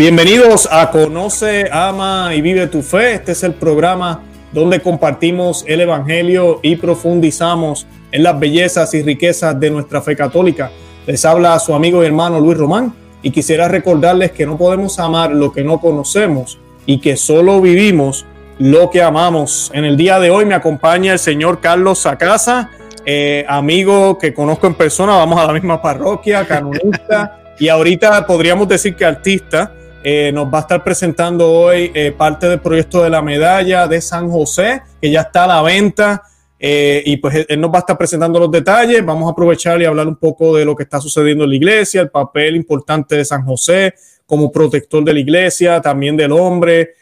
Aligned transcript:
Bienvenidos 0.00 0.66
a 0.72 0.90
Conoce, 0.90 1.68
Ama 1.70 2.34
y 2.34 2.40
Vive 2.40 2.68
tu 2.68 2.80
Fe. 2.80 3.12
Este 3.12 3.32
es 3.32 3.42
el 3.42 3.52
programa 3.52 4.22
donde 4.50 4.80
compartimos 4.80 5.62
el 5.68 5.82
Evangelio 5.82 6.58
y 6.62 6.76
profundizamos 6.76 7.86
en 8.10 8.22
las 8.22 8.40
bellezas 8.40 8.94
y 8.94 9.02
riquezas 9.02 9.60
de 9.60 9.70
nuestra 9.70 10.00
fe 10.00 10.16
católica. 10.16 10.70
Les 11.06 11.22
habla 11.26 11.58
su 11.58 11.74
amigo 11.74 12.02
y 12.02 12.06
hermano 12.06 12.40
Luis 12.40 12.56
Román 12.56 12.94
y 13.20 13.30
quisiera 13.30 13.68
recordarles 13.68 14.32
que 14.32 14.46
no 14.46 14.56
podemos 14.56 14.98
amar 14.98 15.32
lo 15.32 15.52
que 15.52 15.62
no 15.62 15.78
conocemos 15.82 16.58
y 16.86 16.98
que 17.02 17.18
solo 17.18 17.60
vivimos 17.60 18.24
lo 18.58 18.88
que 18.88 19.02
amamos. 19.02 19.70
En 19.74 19.84
el 19.84 19.98
día 19.98 20.18
de 20.18 20.30
hoy 20.30 20.46
me 20.46 20.54
acompaña 20.54 21.12
el 21.12 21.18
señor 21.18 21.60
Carlos 21.60 21.98
Sacasa, 21.98 22.70
eh, 23.04 23.44
amigo 23.46 24.16
que 24.16 24.32
conozco 24.32 24.66
en 24.66 24.76
persona, 24.76 25.16
vamos 25.16 25.38
a 25.38 25.46
la 25.46 25.52
misma 25.52 25.82
parroquia, 25.82 26.46
canonista 26.46 27.38
y 27.58 27.68
ahorita 27.68 28.26
podríamos 28.26 28.66
decir 28.66 28.96
que 28.96 29.04
artista. 29.04 29.74
Eh, 30.02 30.30
nos 30.32 30.46
va 30.46 30.58
a 30.58 30.60
estar 30.62 30.82
presentando 30.82 31.52
hoy 31.52 31.90
eh, 31.94 32.12
parte 32.16 32.48
del 32.48 32.60
proyecto 32.60 33.02
de 33.02 33.10
la 33.10 33.20
medalla 33.20 33.86
de 33.86 34.00
San 34.00 34.30
José, 34.30 34.82
que 35.00 35.10
ya 35.10 35.22
está 35.22 35.44
a 35.44 35.46
la 35.46 35.62
venta. 35.62 36.22
Eh, 36.58 37.02
y 37.06 37.16
pues 37.18 37.46
él 37.48 37.60
nos 37.60 37.70
va 37.70 37.76
a 37.76 37.80
estar 37.80 37.98
presentando 37.98 38.38
los 38.38 38.50
detalles. 38.50 39.04
Vamos 39.04 39.28
a 39.28 39.32
aprovechar 39.32 39.80
y 39.80 39.84
hablar 39.84 40.06
un 40.06 40.16
poco 40.16 40.56
de 40.56 40.64
lo 40.64 40.74
que 40.74 40.84
está 40.84 41.00
sucediendo 41.00 41.44
en 41.44 41.50
la 41.50 41.56
iglesia, 41.56 42.00
el 42.00 42.10
papel 42.10 42.56
importante 42.56 43.16
de 43.16 43.24
San 43.24 43.44
José 43.44 43.94
como 44.26 44.50
protector 44.50 45.02
de 45.04 45.12
la 45.12 45.20
iglesia, 45.20 45.80
también 45.80 46.16
del 46.16 46.32
hombre. 46.32 46.94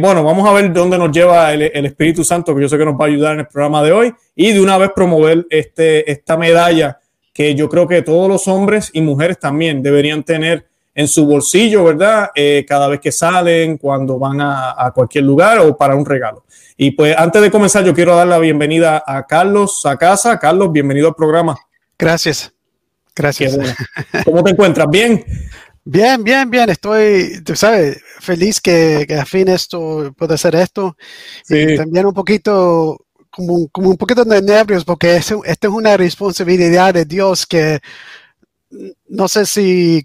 bueno, 0.00 0.24
vamos 0.24 0.48
a 0.48 0.52
ver 0.52 0.72
dónde 0.72 0.98
nos 0.98 1.12
lleva 1.12 1.52
el, 1.52 1.62
el, 1.62 1.86
Espíritu 1.86 2.24
Santo, 2.24 2.54
que 2.54 2.62
yo 2.62 2.68
sé 2.68 2.78
que 2.78 2.84
nos 2.84 2.94
va 2.94 3.04
a 3.04 3.08
ayudar 3.08 3.34
en 3.34 3.40
el 3.40 3.46
programa 3.46 3.82
de 3.82 3.92
hoy, 3.92 4.14
y 4.34 4.52
de 4.52 4.60
una 4.60 4.78
vez 4.78 4.90
promover 4.94 5.46
este, 5.50 6.10
esta 6.10 6.36
medalla 6.36 6.98
que 7.32 7.54
yo 7.54 7.68
creo 7.68 7.86
que 7.86 8.02
todos 8.02 8.28
los 8.28 8.48
hombres 8.48 8.90
y 8.92 9.00
mujeres 9.00 9.38
también 9.38 9.82
deberían 9.82 10.22
tener 10.22 10.66
en 10.94 11.08
su 11.08 11.26
bolsillo, 11.26 11.84
¿verdad? 11.84 12.30
Eh, 12.34 12.64
cada 12.68 12.88
vez 12.88 13.00
que 13.00 13.12
salen, 13.12 13.78
cuando 13.78 14.18
van 14.18 14.40
a, 14.40 14.92
cualquier 14.94 15.24
lugar 15.24 15.58
o 15.60 15.76
para 15.76 15.96
un 15.96 16.04
regalo. 16.04 16.44
Y 16.76 16.90
pues 16.92 17.16
antes 17.16 17.40
de 17.40 17.50
comenzar, 17.50 17.84
yo 17.84 17.94
quiero 17.94 18.16
dar 18.16 18.26
la 18.26 18.38
bienvenida 18.38 19.02
a 19.06 19.26
Carlos 19.26 19.84
a 19.86 19.96
casa. 19.96 20.38
Carlos, 20.38 20.72
bienvenido 20.72 21.08
al 21.08 21.14
programa. 21.14 21.56
Gracias. 21.98 22.52
Gracias. 23.14 23.56
¿Cómo 24.24 24.42
te 24.42 24.50
encuentras? 24.50 24.88
¿Bien? 24.90 25.24
Bien, 25.84 26.22
bien, 26.22 26.50
bien. 26.50 26.70
Estoy, 26.70 27.42
tú 27.44 27.56
sabes, 27.56 28.00
feliz 28.20 28.60
que, 28.60 29.04
que 29.06 29.14
a 29.14 29.24
fin 29.24 29.48
esto 29.48 30.12
puede 30.16 30.38
ser 30.38 30.54
esto. 30.54 30.96
Sí. 31.44 31.58
Y 31.58 31.76
también 31.76 32.06
un 32.06 32.14
poquito, 32.14 32.98
como, 33.30 33.68
un 33.72 33.96
poquito 33.96 34.24
de 34.24 34.42
nervios, 34.42 34.84
porque 34.84 35.16
esto 35.16 35.42
es 35.44 35.64
una 35.64 35.96
responsabilidad 35.96 36.94
de 36.94 37.04
Dios 37.04 37.46
que 37.46 37.80
no 39.08 39.28
sé 39.28 39.44
si 39.46 40.04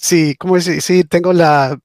sí, 0.00 0.34
¿cómo 0.38 0.56
decir? 0.56 0.80
Sí, 0.82 1.04
tengo 1.04 1.32
la, 1.32 1.78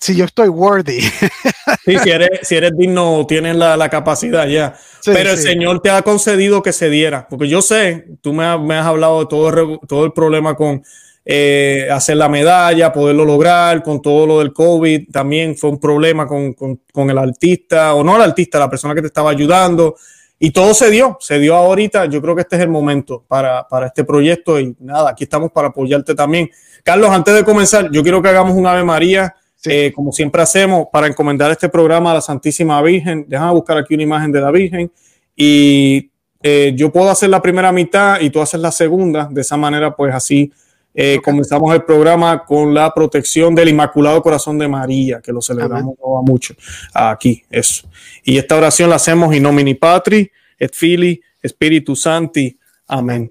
si 0.00 0.16
yo 0.16 0.24
estoy 0.24 0.48
worthy. 0.48 1.00
Sí, 1.00 1.98
si 2.02 2.10
eres, 2.10 2.28
si 2.42 2.54
eres 2.56 2.72
digno, 2.76 3.24
tienes 3.26 3.56
la, 3.56 3.88
capacidad 3.88 4.46
ya. 4.46 4.74
Pero 5.04 5.30
el 5.30 5.38
Señor 5.38 5.80
te 5.80 5.90
ha 5.90 6.02
concedido 6.02 6.62
que 6.62 6.72
se 6.72 6.90
diera, 6.90 7.26
porque 7.28 7.48
yo 7.48 7.62
sé, 7.62 8.06
tú 8.20 8.32
me, 8.32 8.44
has 8.44 8.86
hablado 8.86 9.20
de 9.20 9.26
todo, 9.26 9.78
todo 9.86 10.04
el 10.04 10.12
problema 10.12 10.54
con 10.54 10.82
eh, 11.24 11.88
hacer 11.90 12.16
la 12.16 12.28
medalla, 12.28 12.92
poderlo 12.92 13.24
lograr, 13.24 13.82
con 13.82 14.02
todo 14.02 14.26
lo 14.26 14.38
del 14.40 14.52
COVID, 14.52 15.10
también 15.10 15.56
fue 15.56 15.70
un 15.70 15.80
problema 15.80 16.26
con, 16.26 16.54
con 16.54 17.10
el 17.10 17.18
artista, 17.18 17.94
o 17.94 18.04
no 18.04 18.16
el 18.16 18.22
artista, 18.22 18.58
la 18.58 18.70
persona 18.70 18.94
que 18.94 19.00
te 19.00 19.08
estaba 19.08 19.30
ayudando. 19.30 19.96
Y 20.38 20.50
todo 20.50 20.74
se 20.74 20.90
dio, 20.90 21.16
se 21.20 21.38
dio 21.38 21.54
ahorita. 21.54 22.06
Yo 22.06 22.20
creo 22.20 22.34
que 22.34 22.42
este 22.42 22.56
es 22.56 22.62
el 22.62 22.68
momento 22.68 23.24
para, 23.26 23.66
para 23.68 23.86
este 23.86 24.04
proyecto 24.04 24.60
y 24.60 24.76
nada, 24.80 25.10
aquí 25.10 25.24
estamos 25.24 25.50
para 25.50 25.68
apoyarte 25.68 26.14
también. 26.14 26.50
Carlos, 26.84 27.10
antes 27.10 27.34
de 27.34 27.44
comenzar, 27.44 27.90
yo 27.90 28.02
quiero 28.02 28.20
que 28.20 28.28
hagamos 28.28 28.54
un 28.54 28.66
Ave 28.66 28.84
María, 28.84 29.34
eh, 29.64 29.92
como 29.94 30.12
siempre 30.12 30.42
hacemos, 30.42 30.86
para 30.92 31.06
encomendar 31.06 31.50
este 31.50 31.68
programa 31.68 32.10
a 32.10 32.14
la 32.14 32.20
Santísima 32.20 32.80
Virgen. 32.82 33.24
Déjame 33.28 33.52
buscar 33.52 33.78
aquí 33.78 33.94
una 33.94 34.02
imagen 34.02 34.30
de 34.30 34.40
la 34.40 34.50
Virgen 34.50 34.92
y 35.34 36.10
eh, 36.42 36.72
yo 36.76 36.92
puedo 36.92 37.10
hacer 37.10 37.30
la 37.30 37.40
primera 37.40 37.72
mitad 37.72 38.20
y 38.20 38.30
tú 38.30 38.40
haces 38.40 38.60
la 38.60 38.70
segunda. 38.70 39.28
De 39.30 39.40
esa 39.40 39.56
manera, 39.56 39.96
pues 39.96 40.14
así 40.14 40.52
eh, 40.98 41.20
comenzamos 41.22 41.74
el 41.74 41.84
programa 41.84 42.42
con 42.42 42.72
la 42.72 42.92
protección 42.94 43.54
del 43.54 43.68
Inmaculado 43.68 44.22
Corazón 44.22 44.58
de 44.58 44.66
María, 44.66 45.20
que 45.20 45.30
lo 45.30 45.42
celebramos 45.42 45.94
mucho 46.24 46.54
aquí, 46.94 47.44
eso. 47.50 47.86
Y 48.24 48.38
esta 48.38 48.56
oración 48.56 48.88
la 48.88 48.96
hacemos 48.96 49.34
in 49.34 49.42
nomini 49.42 49.74
Patri, 49.74 50.30
et 50.58 50.74
Fili, 50.74 51.20
Spiritu 51.46 51.94
Santi. 51.94 52.58
Amén. 52.86 53.30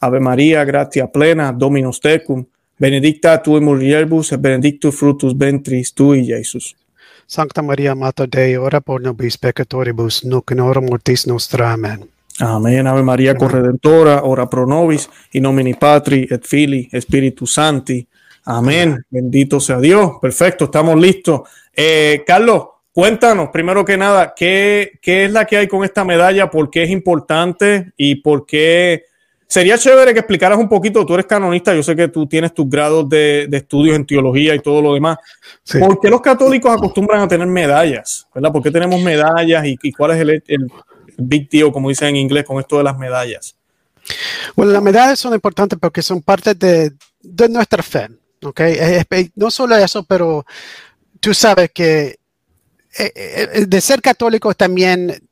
Ave 0.00 0.20
María, 0.20 0.64
gratia 0.64 1.06
plena, 1.06 1.50
Dominus 1.50 1.98
tecum, 2.00 2.44
benedicta 2.78 3.42
tu 3.42 3.56
in 3.56 3.64
mulieribus 3.64 4.32
et 4.32 4.40
benedictus 4.40 4.94
fructus 4.94 5.34
ventris 5.36 5.94
tui, 5.94 6.28
Iesus. 6.28 6.76
Sancta 7.26 7.62
Maria, 7.62 7.94
Mater 7.94 8.28
Dei, 8.28 8.56
ora 8.56 8.80
pro 8.80 8.98
nobis 8.98 9.38
peccatoribus, 9.38 10.24
nunc 10.24 10.50
in 10.50 10.60
hora 10.60 10.80
mortis 10.80 11.26
nostra. 11.26 11.72
Amen. 11.72 12.17
Amén, 12.40 12.86
Ave 12.86 13.02
María 13.02 13.34
Corredentora, 13.34 14.22
ora 14.22 14.48
pro 14.48 14.64
nobis, 14.64 15.10
in 15.32 15.42
nomini 15.42 15.74
Patri 15.74 16.26
et 16.30 16.44
Fili, 16.46 16.88
Espíritu 16.92 17.46
Santi. 17.46 18.06
Amén. 18.44 19.04
Bendito 19.10 19.58
sea 19.58 19.80
Dios. 19.80 20.12
Perfecto, 20.22 20.66
estamos 20.66 20.96
listos. 21.00 21.42
Eh, 21.74 22.22
Carlos, 22.26 22.68
cuéntanos, 22.92 23.48
primero 23.52 23.84
que 23.84 23.96
nada, 23.96 24.32
¿qué, 24.36 24.98
¿qué 25.02 25.24
es 25.24 25.32
la 25.32 25.44
que 25.44 25.56
hay 25.56 25.66
con 25.66 25.84
esta 25.84 26.04
medalla? 26.04 26.48
¿Por 26.48 26.70
qué 26.70 26.84
es 26.84 26.90
importante? 26.90 27.92
¿Y 27.96 28.16
por 28.16 28.46
qué? 28.46 29.04
Sería 29.46 29.76
chévere 29.76 30.12
que 30.12 30.20
explicaras 30.20 30.58
un 30.58 30.68
poquito, 30.68 31.04
tú 31.04 31.14
eres 31.14 31.26
canonista, 31.26 31.74
yo 31.74 31.82
sé 31.82 31.96
que 31.96 32.08
tú 32.08 32.26
tienes 32.26 32.54
tus 32.54 32.68
grados 32.68 33.08
de, 33.08 33.46
de 33.48 33.56
estudios 33.56 33.96
en 33.96 34.06
teología 34.06 34.54
y 34.54 34.60
todo 34.60 34.80
lo 34.80 34.94
demás. 34.94 35.18
¿Por 35.80 35.98
qué 35.98 36.08
los 36.08 36.20
católicos 36.20 36.70
acostumbran 36.70 37.22
a 37.22 37.28
tener 37.28 37.46
medallas? 37.46 38.28
¿Verdad? 38.34 38.52
¿Por 38.52 38.62
qué 38.62 38.70
tenemos 38.70 39.00
medallas 39.00 39.64
y, 39.64 39.76
y 39.82 39.92
cuál 39.92 40.12
es 40.12 40.20
el, 40.20 40.30
el, 40.46 40.70
big 41.18 41.48
deal, 41.50 41.72
como 41.72 41.88
dicen 41.88 42.08
en 42.08 42.16
inglés, 42.16 42.44
con 42.44 42.58
esto 42.58 42.78
de 42.78 42.84
las 42.84 42.96
medallas? 42.96 43.56
Bueno, 44.56 44.72
las 44.72 44.82
medallas 44.82 45.18
son 45.18 45.34
importantes 45.34 45.78
porque 45.78 46.02
son 46.02 46.22
parte 46.22 46.54
de, 46.54 46.92
de 47.20 47.48
nuestra 47.48 47.82
fe. 47.82 48.08
¿okay? 48.42 49.00
No 49.34 49.50
solo 49.50 49.76
eso, 49.76 50.04
pero 50.04 50.46
tú 51.20 51.34
sabes 51.34 51.70
que 51.72 52.18
eh, 52.98 53.12
eh, 53.14 53.66
de 53.66 53.80
ser 53.80 54.00
católico 54.00 54.54
también 54.54 55.28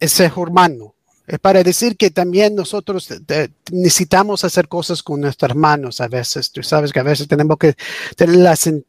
es 0.00 0.12
ser 0.12 0.32
humano. 0.36 0.93
Es 1.26 1.38
para 1.38 1.62
decir 1.62 1.96
que 1.96 2.10
también 2.10 2.54
nosotros 2.54 3.08
necesitamos 3.72 4.44
hacer 4.44 4.68
cosas 4.68 5.02
con 5.02 5.22
nuestras 5.22 5.56
manos 5.56 6.00
a 6.02 6.08
veces. 6.08 6.52
Tú 6.52 6.62
sabes 6.62 6.92
que 6.92 7.00
a 7.00 7.04
veces 7.04 7.26
tenemos 7.26 7.56
que 7.56 7.74
tener 8.14 8.36
las, 8.36 8.66
eh, 8.66 8.82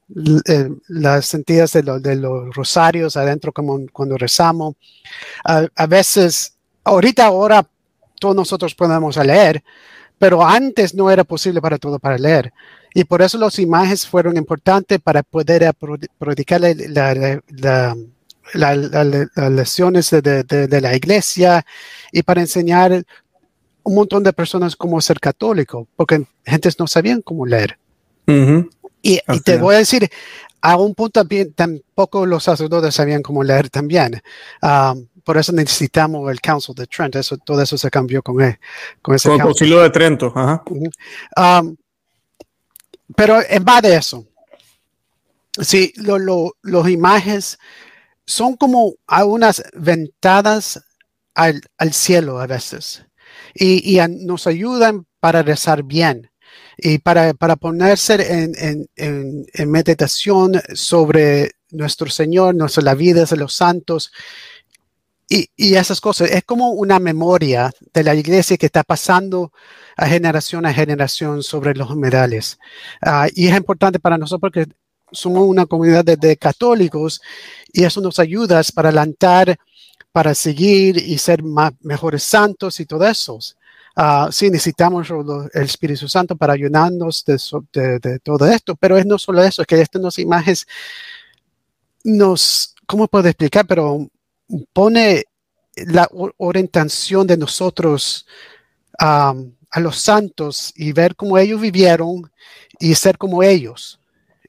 las 0.90 1.26
sentidas 1.28 1.72
de, 1.72 1.82
de, 1.82 2.16
los 2.18 2.54
rosarios 2.54 3.16
adentro 3.16 3.54
como 3.54 3.80
cuando 3.94 4.18
rezamos. 4.18 4.76
A, 5.46 5.86
veces, 5.88 6.56
ahorita 6.84 7.26
ahora 7.26 7.66
todos 8.20 8.36
nosotros 8.36 8.76
podemos 8.76 9.16
leer, 9.16 9.64
pero 10.20 10.46
antes 10.46 10.94
no 10.94 11.10
era 11.10 11.24
posible 11.24 11.62
para 11.62 11.78
todo 11.78 12.00
para 12.00 12.18
leer. 12.18 12.52
Y 12.94 13.06
por 13.06 13.22
eso 13.22 13.38
las 13.38 13.60
imágenes 13.60 14.06
fueron 14.06 14.36
importantes 14.36 15.00
para 15.00 15.24
poder 15.24 15.74
predicar 16.20 16.60
la, 16.60 17.42
la 17.48 17.96
las 18.54 19.52
lecciones 19.52 20.10
de, 20.10 20.82
la 20.82 20.96
iglesia 20.96 21.66
y 22.12 22.24
para 22.24 22.42
enseñar 22.42 23.04
un 23.84 23.96
montón 23.96 24.24
de 24.24 24.34
personas 24.34 24.76
cómo 24.76 25.00
ser 25.02 25.20
católico, 25.20 25.88
porque 25.96 26.26
gentes 26.46 26.80
no 26.80 26.88
sabían 26.88 27.22
cómo 27.22 27.46
leer. 27.46 27.78
y, 29.02 29.20
te 29.44 29.58
voy 29.58 29.76
a 29.76 29.80
decir, 29.80 30.10
a 30.62 30.78
un 30.78 30.96
punto 30.96 31.20
también, 31.20 31.54
tampoco 31.54 32.26
los 32.26 32.44
sacerdotes 32.44 32.96
sabían 32.96 33.22
cómo 33.22 33.44
leer 33.44 33.70
también. 33.70 34.22
Um, 34.64 35.08
por 35.24 35.38
eso 35.38 35.52
necesitamos 35.52 36.32
el 36.32 36.42
Council 36.42 36.74
de 36.74 36.88
Trent. 36.88 37.16
Eso, 37.16 37.38
todo 37.38 37.62
eso 37.62 37.78
se 37.78 37.92
cambió 37.92 38.24
con, 38.24 38.42
él, 38.42 38.58
con 39.02 39.14
ese 39.14 39.30
con 39.30 39.40
el 39.40 39.46
Concilio 39.46 39.80
de 39.82 39.90
Trento. 39.92 40.34
Um, 40.34 41.76
pero 43.16 43.40
en 43.48 43.64
base 43.64 43.90
de 43.90 43.96
eso, 43.96 44.26
sí, 45.60 45.94
los 45.98 46.90
imágenes 46.90 47.60
son 48.26 48.56
como 48.56 48.96
unas 49.08 49.64
ventadas 49.74 50.84
al, 51.34 51.62
cielo 51.92 52.40
a 52.40 52.48
veces 52.48 53.06
y, 53.54 54.00
nos 54.10 54.48
ayudan 54.48 55.06
para 55.20 55.44
rezar 55.44 55.84
bien 55.84 56.32
y 56.78 56.98
para, 57.00 57.34
para 57.34 57.56
ponerse 57.56 58.16
en, 58.32 58.88
en, 58.96 59.72
meditación 59.72 60.62
sobre 60.74 61.52
nuestro 61.72 62.10
Señor, 62.10 62.56
nuestra 62.56 62.94
vida 62.96 63.26
de 63.26 63.38
los 63.38 63.54
santos 63.54 64.12
y, 65.30 65.50
y, 65.56 65.76
esas 65.76 66.02
cosas. 66.02 66.32
Es 66.32 66.44
como 66.44 66.72
una 66.72 67.00
memoria 67.00 67.72
de 67.94 68.04
la 68.04 68.16
iglesia 68.16 68.58
que 68.58 68.68
está 68.68 68.84
pasando 68.84 69.52
a 69.98 70.08
generación 70.08 70.66
a 70.66 70.74
generación 70.74 71.44
sobre 71.44 71.74
los 71.74 71.90
humedales. 71.90 72.60
Ah, 73.02 73.28
y 73.34 73.48
es 73.48 73.56
importante 73.56 74.00
para 74.00 74.18
nosotros 74.18 74.42
porque 74.42 74.68
somos 75.12 75.48
una 75.48 75.66
comunidad 75.66 76.04
de, 76.04 76.38
católicos 76.38 77.22
y 77.72 77.84
eso 77.84 78.02
nos 78.02 78.20
ayuda 78.20 78.62
para 78.74 78.90
adelantar, 78.90 79.58
para 80.12 80.34
seguir 80.34 80.98
y 80.98 81.18
ser 81.18 81.44
más, 81.44 81.74
mejores 81.82 82.24
santos 82.24 82.80
y 82.80 82.86
todo 82.86 83.06
eso. 83.08 83.40
Uh, 83.98 84.30
sí, 84.32 84.50
necesitamos 84.50 85.10
el 85.54 85.64
Espíritu 85.64 86.08
Santo 86.08 86.36
para 86.36 86.54
ayudarnos 86.54 87.24
de, 87.24 88.20
todo 88.24 88.46
esto, 88.46 88.76
pero 88.76 88.98
es 88.98 89.06
no 89.06 89.18
solo 89.18 89.42
eso, 89.42 89.62
es 89.62 89.68
que 89.68 89.80
estas 89.80 90.02
nos 90.02 90.20
imágenes 90.20 90.68
nos, 92.04 92.76
¿cómo 92.86 93.08
puedo 93.08 93.28
explicar? 93.28 93.66
Pero 93.66 94.10
pone 94.74 95.24
la 95.76 96.10
orientación 96.38 97.26
de 97.26 97.38
nosotros 97.38 98.26
a 99.00 99.34
los 99.80 99.98
santos 99.98 100.72
y 100.76 100.94
ver 100.94 101.16
cómo 101.16 101.38
ellos 101.38 101.60
vivieron 101.60 102.32
y 102.80 102.96
ser 102.96 103.18
como 103.18 103.44
ellos, 103.44 104.00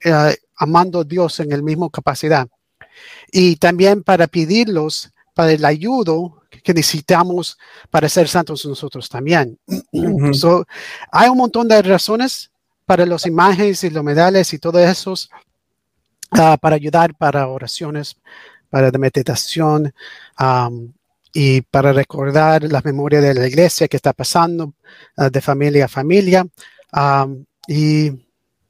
eh, 0.04 0.36
amando 0.56 1.00
a 1.00 1.04
Dios 1.04 1.40
en 1.40 1.52
el 1.52 1.62
mismo 1.62 1.90
capacidad. 1.90 2.48
Y 3.30 3.56
también 3.56 4.02
para 4.02 4.26
pedirlos 4.26 5.12
para 5.34 5.52
el 5.52 5.64
ayudo 5.64 6.42
que 6.64 6.72
necesitamos 6.72 7.58
para 7.90 8.08
ser 8.08 8.26
santos 8.26 8.64
nosotros 8.64 9.08
también. 9.08 9.58
hay 11.12 11.28
un 11.28 11.36
montón 11.36 11.68
de 11.68 11.82
razones 11.82 12.50
para 12.86 13.04
las 13.04 13.26
imágenes 13.26 13.84
y 13.84 13.90
los 13.90 14.02
medales 14.02 14.52
y 14.54 14.58
todo 14.58 14.78
eso 14.78 15.14
ah, 16.30 16.56
para 16.56 16.76
ayudar 16.76 17.14
para 17.14 17.48
oraciones, 17.48 18.16
para 18.70 18.90
la 18.90 18.98
meditación 18.98 19.92
y 21.34 21.60
para 21.60 21.92
recordar 21.92 22.62
la 22.64 22.80
memoria 22.82 23.20
de 23.20 23.34
la 23.34 23.46
iglesia 23.46 23.88
que 23.88 23.96
está 23.96 24.14
pasando 24.14 24.72
ah, 25.18 25.28
de 25.28 25.40
familia 25.42 25.84
a 25.84 25.88
familia. 25.88 26.46
y 27.68 28.25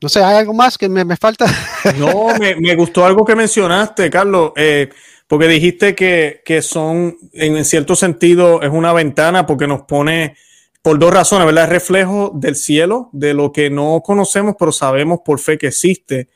no 0.07 0.11
sé, 0.11 0.23
¿hay 0.23 0.37
algo 0.37 0.55
más 0.55 0.79
que 0.79 0.89
me, 0.89 1.17
falta? 1.17 1.47
No, 1.99 2.29
me, 2.39 2.77
gustó 2.77 3.05
algo 3.05 3.25
que 3.25 3.35
mencionaste, 3.35 4.09
Carlos. 4.09 4.53
Eh, 4.55 4.89
porque 5.27 5.49
dijiste 5.49 5.97
que, 5.97 6.63
son, 6.63 7.17
en 7.33 7.65
cierto 7.65 7.97
sentido, 7.97 8.63
es 8.63 8.71
una 8.71 8.93
ventana 8.93 9.47
porque 9.47 9.67
nos 9.67 9.83
pone, 9.83 10.37
por 10.81 11.01
dos 11.01 11.13
razones, 11.13 11.45
¿verdad? 11.45 11.65
Es 11.65 11.71
reflejo 11.71 12.31
del 12.35 12.55
cielo, 12.55 13.11
de 13.11 13.35
lo 13.35 13.51
que 13.51 13.69
no 13.69 14.01
conocemos, 14.05 14.55
pero 14.57 14.71
sabemos 14.71 15.23
por 15.25 15.41
fe 15.41 15.59
que 15.59 15.67
existe. 15.67 16.29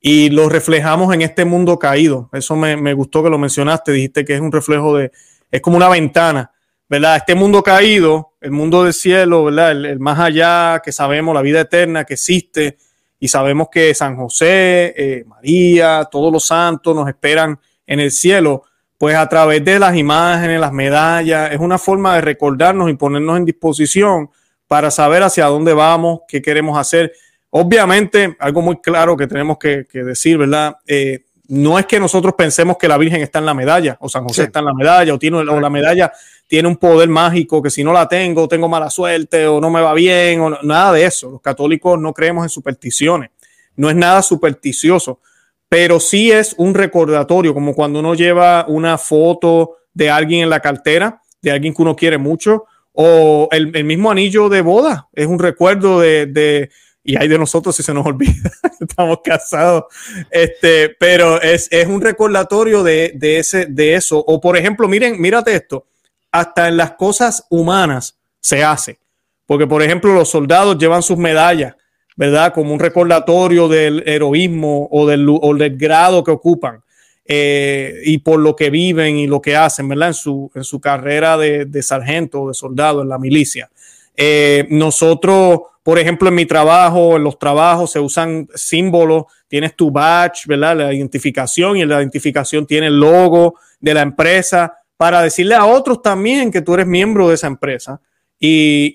Y 0.00 0.30
lo 0.30 0.48
reflejamos 0.48 1.12
en 1.12 1.20
este 1.20 1.44
mundo 1.44 1.78
caído. 1.78 2.30
Eso 2.32 2.56
me, 2.56 2.94
gustó 2.94 3.22
que 3.22 3.28
lo 3.28 3.36
mencionaste. 3.36 3.92
Dijiste 3.92 4.24
que 4.24 4.36
es 4.36 4.40
un 4.40 4.52
reflejo 4.52 4.96
de, 4.96 5.12
es 5.50 5.60
como 5.60 5.76
una 5.76 5.90
ventana, 5.90 6.50
¿verdad? 6.88 7.16
Este 7.16 7.34
mundo 7.34 7.62
caído, 7.62 8.32
el 8.40 8.52
mundo 8.52 8.84
del 8.84 8.94
cielo, 8.94 9.44
¿verdad? 9.44 9.72
El, 9.72 10.00
más 10.00 10.18
allá, 10.18 10.80
que 10.82 10.92
sabemos, 10.92 11.34
la 11.34 11.42
vida 11.42 11.60
eterna 11.60 12.04
que 12.04 12.14
existe. 12.14 12.78
Y 13.20 13.28
sabemos 13.28 13.68
que 13.70 13.94
San 13.94 14.16
José, 14.16 14.94
eh, 14.96 15.24
María, 15.26 16.08
todos 16.10 16.32
los 16.32 16.46
santos 16.46 16.94
nos 16.94 17.08
esperan 17.08 17.58
en 17.86 18.00
el 18.00 18.10
cielo, 18.10 18.64
pues 18.96 19.16
a 19.16 19.28
través 19.28 19.64
de 19.64 19.78
las 19.78 19.96
imágenes, 19.96 20.60
las 20.60 20.72
medallas, 20.72 21.52
es 21.52 21.58
una 21.58 21.78
forma 21.78 22.16
de 22.16 22.20
recordarnos 22.20 22.90
y 22.90 22.94
ponernos 22.94 23.36
en 23.36 23.44
disposición 23.44 24.30
para 24.66 24.90
saber 24.90 25.22
hacia 25.22 25.46
dónde 25.46 25.72
vamos, 25.72 26.20
qué 26.28 26.42
queremos 26.42 26.78
hacer. 26.78 27.12
Obviamente, 27.50 28.36
algo 28.38 28.60
muy 28.60 28.80
claro 28.80 29.16
que 29.16 29.26
tenemos 29.26 29.58
que, 29.58 29.86
decir, 29.92 30.36
¿verdad? 30.36 30.76
Eh, 30.86 31.24
no 31.48 31.78
es 31.78 31.86
que 31.86 31.98
nosotros 31.98 32.34
pensemos 32.36 32.76
que 32.76 32.88
la 32.88 32.98
Virgen 32.98 33.22
está 33.22 33.38
en 33.38 33.46
la 33.46 33.54
medalla, 33.54 33.96
o 34.00 34.08
San 34.08 34.24
José 34.24 34.44
está 34.44 34.58
en 34.58 34.66
la 34.66 34.74
medalla, 34.74 35.14
o, 35.14 35.18
tiene, 35.18 35.38
o 35.38 35.60
la 35.60 35.70
medalla 35.70 36.12
tiene 36.48 36.66
un 36.66 36.76
poder 36.76 37.08
mágico 37.08 37.62
que 37.62 37.70
si 37.70 37.84
no 37.84 37.92
la 37.92 38.08
tengo, 38.08 38.48
tengo 38.48 38.68
mala 38.68 38.90
suerte, 38.90 39.46
o 39.46 39.60
no 39.60 39.70
me 39.70 39.80
va 39.80 39.94
bien, 39.94 40.40
o 40.40 40.50
nada 40.62 40.92
de 40.92 41.04
eso. 41.04 41.30
Los 41.30 41.40
católicos 41.40 42.00
no 42.00 42.12
creemos 42.12 42.44
en 42.44 42.48
supersticiones. 42.48 43.30
No 43.76 43.88
es 43.88 43.94
nada 43.94 44.22
supersticioso 44.22 45.20
pero 45.68 46.00
sí 46.00 46.30
es 46.32 46.54
un 46.56 46.74
recordatorio, 46.74 47.52
como 47.52 47.74
cuando 47.74 48.00
uno 48.00 48.14
lleva 48.14 48.64
una 48.68 48.96
foto 48.96 49.76
de 49.92 50.10
alguien 50.10 50.42
en 50.42 50.50
la 50.50 50.60
cartera, 50.60 51.22
de 51.42 51.50
alguien 51.50 51.74
que 51.74 51.82
uno 51.82 51.94
quiere 51.94 52.18
mucho, 52.18 52.64
o 52.92 53.48
el, 53.52 53.84
mismo 53.84 54.10
anillo 54.10 54.48
de 54.48 54.62
boda, 54.62 55.08
es 55.12 55.26
un 55.26 55.38
recuerdo 55.38 56.00
de, 56.00 56.70
y 57.04 57.16
hay 57.16 57.28
de 57.28 57.38
nosotros 57.38 57.76
si 57.76 57.82
se 57.82 57.94
nos 57.94 58.06
olvida, 58.06 58.50
estamos 58.80 59.18
casados, 59.22 59.84
este, 60.30 60.96
pero 60.98 61.40
es, 61.40 61.68
un 61.86 62.00
recordatorio 62.00 62.82
de, 62.82 63.16
ese, 63.20 63.66
de 63.66 63.94
eso. 63.94 64.18
O 64.26 64.40
por 64.40 64.56
ejemplo, 64.56 64.88
miren, 64.88 65.20
mírate 65.20 65.54
esto, 65.54 65.86
hasta 66.32 66.68
en 66.68 66.76
las 66.76 66.92
cosas 66.92 67.46
humanas 67.50 68.18
se 68.40 68.62
hace, 68.64 68.98
porque 69.46 69.66
por 69.66 69.82
ejemplo 69.82 70.12
los 70.14 70.28
soldados 70.28 70.78
llevan 70.78 71.02
sus 71.02 71.18
medallas 71.18 71.74
¿verdad? 72.18 72.52
Como 72.52 72.74
un 72.74 72.80
recordatorio 72.80 73.68
del 73.68 74.02
heroísmo 74.04 74.88
o 74.90 75.06
del, 75.06 75.76
grado 75.76 76.24
que 76.24 76.32
ocupan 76.32 76.82
eh, 77.24 77.94
y 78.04 78.18
por 78.18 78.40
lo 78.40 78.56
que 78.56 78.70
viven 78.70 79.16
y 79.16 79.28
lo 79.28 79.40
que 79.40 79.54
hacen, 79.54 79.88
¿verdad? 79.88 80.08
En 80.08 80.14
su, 80.14 80.50
en 80.52 80.64
su 80.64 80.80
carrera 80.80 81.36
de, 81.36 81.80
sargento 81.80 82.42
o 82.42 82.48
de 82.48 82.54
soldado 82.54 83.02
en 83.02 83.08
la 83.08 83.18
milicia. 83.18 83.70
Eh, 84.16 84.66
nosotros, 84.68 85.60
por 85.84 86.00
ejemplo, 86.00 86.28
en 86.28 86.34
mi 86.34 86.44
trabajo, 86.44 87.14
en 87.14 87.22
los 87.22 87.38
trabajos 87.38 87.92
se 87.92 88.00
usan 88.00 88.48
símbolos, 88.52 89.26
tienes 89.46 89.76
tu 89.76 89.92
badge, 89.92 90.48
¿verdad? 90.48 90.76
La 90.76 90.92
identificación 90.92 91.76
y 91.76 91.84
la 91.84 91.98
identificación 91.98 92.66
tiene 92.66 92.88
el 92.88 92.98
logo 92.98 93.60
de 93.78 93.94
la 93.94 94.02
empresa 94.02 94.77
para 94.98 95.22
decirle 95.22 95.54
a 95.54 95.64
otros 95.64 96.02
también 96.02 96.50
que 96.50 96.60
tú 96.60 96.74
eres 96.74 96.86
miembro 96.86 97.28
de 97.28 97.36
esa 97.36 97.46
empresa 97.46 98.00
y, 98.38 98.92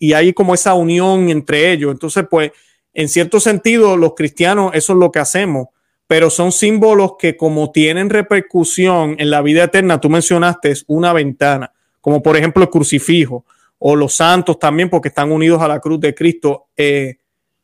y, 0.00 0.12
hay 0.12 0.32
como 0.32 0.54
esa 0.54 0.74
unión 0.74 1.28
entre 1.28 1.72
ellos. 1.72 1.92
Entonces, 1.92 2.24
pues, 2.28 2.52
en 2.94 3.08
cierto 3.08 3.38
sentido, 3.38 3.96
los 3.96 4.14
cristianos, 4.14 4.72
eso 4.74 4.94
es 4.94 4.98
lo 4.98 5.12
que 5.12 5.18
hacemos, 5.18 5.68
pero 6.06 6.30
son 6.30 6.52
símbolos 6.52 7.12
que 7.18 7.36
como 7.36 7.70
tienen 7.70 8.10
repercusión 8.10 9.14
en 9.18 9.30
la 9.30 9.42
vida 9.42 9.64
eterna, 9.64 10.00
tú 10.00 10.08
mencionaste, 10.08 10.70
es 10.70 10.84
una 10.88 11.12
ventana, 11.12 11.72
como 12.00 12.22
por 12.22 12.36
ejemplo 12.36 12.62
el 12.62 12.70
crucifijo 12.70 13.44
o 13.78 13.94
los 13.94 14.14
santos 14.14 14.58
también, 14.58 14.88
porque 14.88 15.08
están 15.08 15.32
unidos 15.32 15.60
a 15.60 15.68
la 15.68 15.80
cruz 15.80 16.00
de 16.00 16.14
Cristo. 16.14 16.68
Eh, 16.76 17.16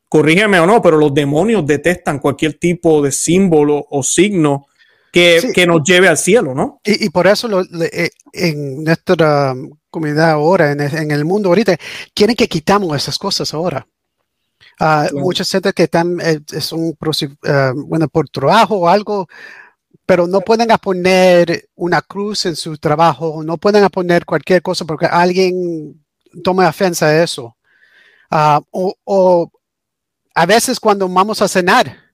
corrígeme 0.07 0.59
o 0.59 0.67
no, 0.67 0.81
pero 0.81 0.97
los 0.97 1.13
demonios 1.13 1.65
detestan 1.65 2.19
cualquier 2.19 2.55
tipo 2.55 3.01
de 3.01 3.11
símbolo 3.11 3.85
o 3.89 4.03
signo 4.03 4.67
que, 5.11 5.51
que 5.53 5.67
nos 5.67 5.83
lleve 5.83 6.07
al 6.07 6.17
cielo, 6.17 6.53
¿no? 6.53 6.79
Y, 6.83 7.05
y 7.05 7.09
por 7.09 7.27
eso 7.27 7.47
lo, 7.47 7.61
eh, 7.61 8.11
en 8.33 8.83
nuestra 8.83 9.55
comunidad 9.89 10.31
ahora, 10.31 10.71
en, 10.71 11.11
el 11.11 11.25
mundo 11.25 11.49
ahorita, 11.49 11.77
quieren 12.13 12.35
que 12.35 12.47
quitamos 12.47 12.95
esas 12.95 13.17
cosas 13.17 13.53
ahora. 13.53 13.87
Uh, 14.79 15.19
Muchas 15.19 15.49
gente 15.49 15.73
que 15.73 15.83
están, 15.83 16.19
eh, 16.21 16.39
es 16.51 16.71
un, 16.71 16.89
uh, 16.89 17.87
bueno, 17.87 18.07
por 18.07 18.29
trabajo 18.29 18.77
o 18.77 18.87
algo, 18.87 19.27
pero 20.05 20.25
no 20.27 20.41
pueden 20.41 20.69
poner 20.81 21.69
una 21.75 22.01
cruz 22.01 22.45
en 22.45 22.55
su 22.55 22.77
trabajo, 22.77 23.43
no 23.43 23.57
pueden 23.57 23.87
poner 23.89 24.25
cualquier 24.25 24.61
cosa 24.61 24.85
porque 24.85 25.05
alguien 25.05 26.03
toma 26.43 26.69
ofensa 26.69 27.07
a 27.07 27.23
eso. 27.23 27.55
Uh, 28.31 28.61
o, 28.71 28.95
o, 29.03 29.51
a 30.35 30.45
veces 30.45 30.79
cuando 30.79 31.09
vamos 31.09 31.41
a 31.41 31.47
cenar, 31.47 32.08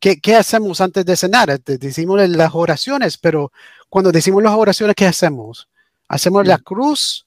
¿qué, 0.00 0.20
¿qué, 0.20 0.36
hacemos 0.36 0.80
antes 0.80 1.04
de 1.04 1.16
cenar? 1.16 1.60
Decimos 1.60 2.28
las 2.28 2.54
oraciones, 2.54 3.18
pero 3.18 3.52
cuando 3.88 4.12
decimos 4.12 4.42
las 4.42 4.54
oraciones, 4.54 4.96
¿qué 4.96 5.06
hacemos? 5.06 5.68
Hacemos 6.08 6.46
la 6.46 6.58
cruz, 6.58 7.26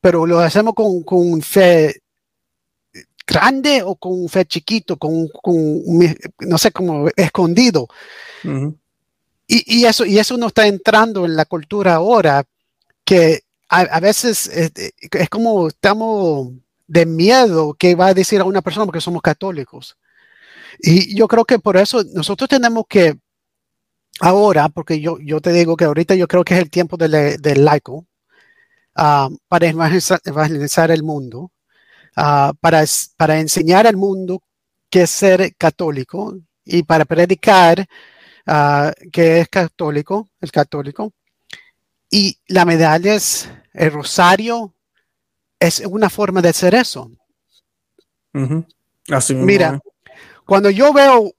pero 0.00 0.26
lo 0.26 0.40
hacemos 0.40 0.74
con, 0.74 1.02
con 1.02 1.40
fe 1.42 2.02
grande 3.26 3.82
o 3.82 3.94
con 3.94 4.28
fe 4.28 4.46
chiquito, 4.46 4.96
con, 4.96 5.28
con 5.28 5.82
no 6.40 6.58
sé, 6.58 6.72
como 6.72 7.08
escondido. 7.14 7.86
y, 9.46 9.78
y, 9.78 9.84
eso, 9.84 10.04
y 10.04 10.18
eso 10.18 10.36
no 10.36 10.48
está 10.48 10.66
entrando 10.66 11.26
en 11.26 11.36
la 11.36 11.44
cultura 11.44 11.94
ahora, 11.94 12.44
que 13.04 13.42
a, 13.68 14.00
veces 14.00 14.46
es, 14.46 14.72
es, 14.74 15.28
como 15.28 15.68
estamos 15.68 16.52
de 16.86 17.04
miedo 17.04 17.74
que 17.74 17.94
va 17.94 18.08
a 18.08 18.14
decir 18.14 18.40
a 18.40 18.44
una 18.44 18.62
persona 18.62 18.86
porque 18.86 19.00
somos 19.00 19.22
católicos. 19.22 19.96
Y 20.78 21.16
yo 21.16 21.28
creo 21.28 21.44
que 21.44 21.58
por 21.58 21.76
eso 21.76 22.02
nosotros 22.14 22.48
tenemos 22.48 22.84
que 22.88 23.18
ahora, 24.20 24.68
porque 24.68 25.00
yo, 25.00 25.18
yo 25.20 25.40
te 25.40 25.52
digo 25.52 25.76
que 25.76 25.84
ahorita 25.84 26.14
yo 26.14 26.28
creo 26.28 26.44
que 26.44 26.54
es 26.54 26.60
el 26.60 26.70
tiempo 26.70 26.96
del, 26.96 27.40
del 27.40 27.64
laico, 27.64 28.06
uh, 28.96 29.36
para 29.48 29.66
evangelizar, 29.66 30.90
el 30.90 31.02
mundo, 31.02 31.50
uh, 32.16 32.54
para, 32.60 32.84
para 33.16 33.40
enseñar 33.40 33.86
al 33.86 33.96
mundo 33.96 34.42
qué 34.90 35.02
es 35.02 35.10
ser 35.10 35.54
católico 35.56 36.36
y 36.64 36.82
para 36.82 37.04
predicar 37.04 37.86
uh, 38.46 38.90
que 39.12 39.40
es 39.40 39.48
católico, 39.48 40.28
el 40.40 40.50
católico. 40.50 41.12
Y 42.10 42.38
la 42.46 42.64
medalla 42.64 43.14
es, 43.14 43.50
el 43.74 43.92
rosario 43.92 44.74
es 45.60 45.80
una 45.80 46.08
forma 46.08 46.40
de 46.40 46.48
hacer 46.48 46.74
eso. 46.74 47.10
Así 49.08 49.34
Mira, 49.34 49.80
cuando 50.48 50.70
yo 50.70 50.94
veo 50.94 51.30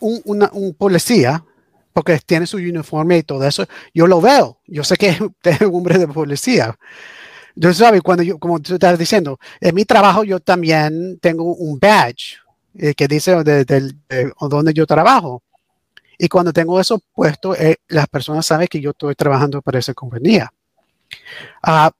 un, 0.00 0.74
policía, 0.76 1.44
porque 1.92 2.18
tiene 2.18 2.48
su 2.48 2.56
uniforme 2.56 3.18
y 3.18 3.22
todo 3.22 3.46
eso, 3.46 3.64
yo 3.94 4.08
lo 4.08 4.20
veo. 4.20 4.58
Yo 4.66 4.82
sé 4.82 4.96
que 4.96 5.10
es 5.44 5.60
un 5.60 5.76
hombre 5.76 5.98
de 5.98 6.08
policía. 6.08 6.76
Yo 7.54 7.72
sabes, 7.72 8.02
cuando 8.02 8.24
yo, 8.24 8.36
como 8.40 8.58
tú 8.58 8.74
estás 8.74 8.98
diciendo, 8.98 9.38
en 9.60 9.72
mi 9.72 9.84
trabajo 9.84 10.24
yo 10.24 10.40
también 10.40 11.20
tengo 11.20 11.44
un 11.44 11.78
badge 11.78 12.38
eh, 12.76 12.92
que 12.92 13.06
dice 13.06 13.44
de, 13.44 13.94
dónde 14.40 14.74
yo 14.74 14.84
trabajo. 14.84 15.44
Y 16.18 16.28
cuando 16.28 16.52
tengo 16.52 16.80
eso 16.80 17.00
puesto, 17.14 17.54
eh, 17.54 17.76
las 17.86 18.08
personas 18.08 18.44
saben 18.44 18.66
que 18.66 18.80
yo 18.80 18.90
estoy 18.90 19.14
trabajando 19.14 19.62
para 19.62 19.78
esa 19.78 19.94
compañía. 19.94 20.52
Ah, 21.62 21.92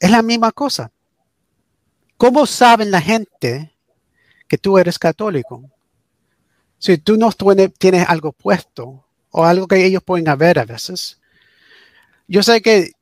es 0.00 0.10
la 0.10 0.22
misma 0.22 0.50
cosa. 0.50 0.90
¿cómo 2.16 2.46
saben 2.46 2.90
la 2.90 3.02
gente 3.02 3.77
que 4.48 4.58
tú 4.58 4.78
eres 4.78 4.98
católico? 4.98 5.70
Si 6.78 6.98
tú 6.98 7.16
no 7.16 7.30
tienes 7.78 8.08
algo 8.08 8.32
puesto 8.32 9.04
o 9.30 9.44
algo 9.44 9.66
que 9.66 9.84
ellos 9.84 10.02
pueden 10.02 10.26
ver 10.38 10.58
a 10.58 10.64
veces. 10.64 11.20
Yo 12.26 12.42
sé 12.42 12.60
que 12.62 12.92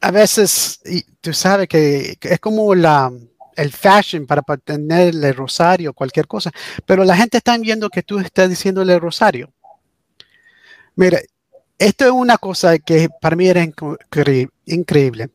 a 0.00 0.10
veces, 0.10 0.80
tú 1.20 1.32
sabes 1.32 1.68
que 1.68 2.18
es 2.20 2.40
como 2.40 2.74
la, 2.74 3.12
el 3.56 3.72
fashion 3.72 4.26
para 4.26 4.42
tener 4.56 5.14
el 5.14 5.34
rosario, 5.34 5.92
cualquier 5.92 6.26
cosa, 6.26 6.50
pero 6.86 7.04
la 7.04 7.16
gente 7.16 7.38
está 7.38 7.56
viendo 7.58 7.90
que 7.90 8.02
tú 8.02 8.18
estás 8.18 8.48
diciéndole 8.48 8.94
el 8.94 9.00
rosario. 9.00 9.52
Mira, 10.96 11.20
esto 11.78 12.04
es 12.06 12.10
una 12.10 12.38
cosa 12.38 12.78
que 12.78 13.08
para 13.20 13.36
mí 13.36 13.48
era 13.48 13.66
increíble. 14.66 15.30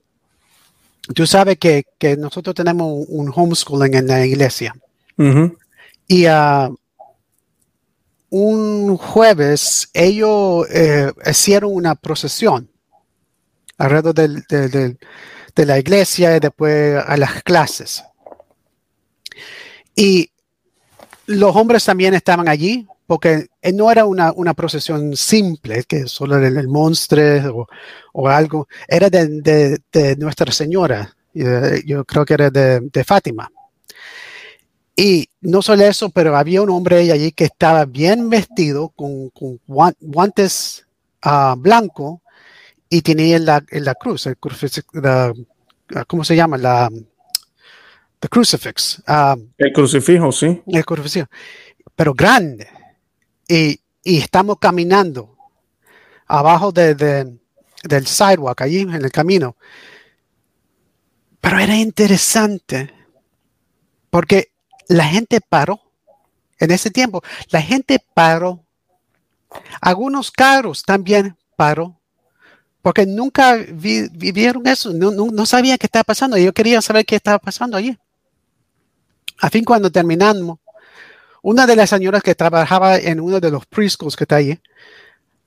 Tú 1.14 1.28
sabes 1.28 1.58
que, 1.58 1.86
nosotros 2.18 2.56
tenemos 2.56 3.06
un 3.08 3.32
homeschooling 3.34 3.96
en 3.96 4.08
la 4.08 4.26
iglesia. 4.26 4.76
Y 6.08 6.28
uh, 6.28 6.76
un 8.30 8.98
jueves 8.98 9.90
ellos 9.94 10.68
eh, 10.70 11.12
hicieron 11.30 11.74
una 11.74 11.96
procesión 11.96 12.70
alrededor 13.78 14.14
de 14.14 15.66
la 15.66 15.80
iglesia 15.80 16.36
y 16.36 16.40
después 16.40 17.04
a 17.06 17.18
las 17.18 17.44
clases. 17.44 18.04
Y 19.96 20.30
los 21.28 21.56
hombres 21.56 21.86
también 21.86 22.14
estaban 22.14 22.48
allí, 22.48 22.88
porque 23.08 23.48
no 23.74 23.92
era 23.92 24.06
una, 24.06 24.54
procesión 24.54 25.16
simple, 25.16 25.84
que 25.84 26.08
solo 26.08 26.38
era 26.38 26.48
el 26.48 26.68
monstruo 26.68 27.68
o, 28.14 28.28
algo, 28.28 28.68
era 28.88 29.10
de, 29.10 29.80
Nuestra 30.18 30.52
Señora, 30.52 31.16
eh, 31.34 31.82
yo 31.86 32.04
creo 32.06 32.26
que 32.26 32.34
era 32.34 32.50
de, 32.50 33.04
Fátima. 33.06 33.50
Y 34.96 35.30
no 35.42 35.62
solo 35.62 35.84
eso, 35.84 36.10
pero 36.10 36.38
había 36.38 36.62
un 36.62 36.70
hombre 36.70 37.12
allí 37.12 37.32
que 37.32 37.44
estaba 37.46 37.86
bien 37.86 38.30
vestido 38.30 38.90
con, 38.90 39.32
guantes 40.00 40.86
uh, 41.26 41.56
blancos 41.58 42.20
y 42.90 43.02
tenía 43.02 43.38
la, 43.40 43.64
la 43.72 43.96
cruz, 43.96 44.28
el 44.28 44.38
¿cómo 46.08 46.24
se 46.24 46.36
llama? 46.36 46.58
La, 46.58 46.90
the 48.20 48.30
crucifix. 48.30 49.02
Ah, 49.06 49.36
el 49.58 49.74
crucifijo, 49.74 50.32
sí. 50.32 50.62
El 50.66 50.86
crucifijo, 50.86 51.28
pero 51.96 52.14
grande. 52.14 52.68
Y, 53.48 53.80
estamos 54.04 54.60
caminando 54.60 55.36
abajo 56.28 56.72
de, 56.72 56.94
del 56.96 58.08
sidewalk, 58.08 58.62
allí 58.62 58.80
en 58.82 58.94
el 58.94 59.12
camino. 59.12 59.56
Pero 61.42 61.60
era 61.60 61.76
interesante 61.76 62.94
porque 64.10 64.52
la 64.88 65.06
gente 65.06 65.42
paró. 65.42 65.82
En 66.60 66.72
ese 66.72 66.90
tiempo, 66.90 67.22
la 67.50 67.62
gente 67.62 68.04
paró. 68.14 68.64
Algunos 69.82 70.32
carros 70.32 70.84
también 70.84 71.36
paró 71.56 72.00
porque 72.86 73.08
nunca 73.08 73.56
vivieron 73.56 74.68
eso, 74.68 74.94
no, 74.94 75.10
no, 75.10 75.46
sabían 75.48 75.80
qué 75.80 75.88
estaba 75.88 76.04
pasando. 76.04 76.38
Yo 76.38 76.54
quería 76.54 76.84
saber 76.84 77.04
qué 77.04 77.16
estaba 77.16 77.40
pasando 77.40 77.76
allí. 77.78 77.98
A 79.40 79.50
fin 79.50 79.66
cuando 79.66 79.92
terminamos, 79.92 80.60
una 81.42 81.66
de 81.66 81.76
las 81.76 81.90
señoras 81.90 82.22
que 82.22 82.36
trabajaba 82.36 82.98
en 82.98 83.20
uno 83.20 83.40
de 83.40 83.50
los 83.50 83.66
preschools 83.66 84.16
que 84.16 84.26
está 84.26 84.36
ahí, 84.36 84.60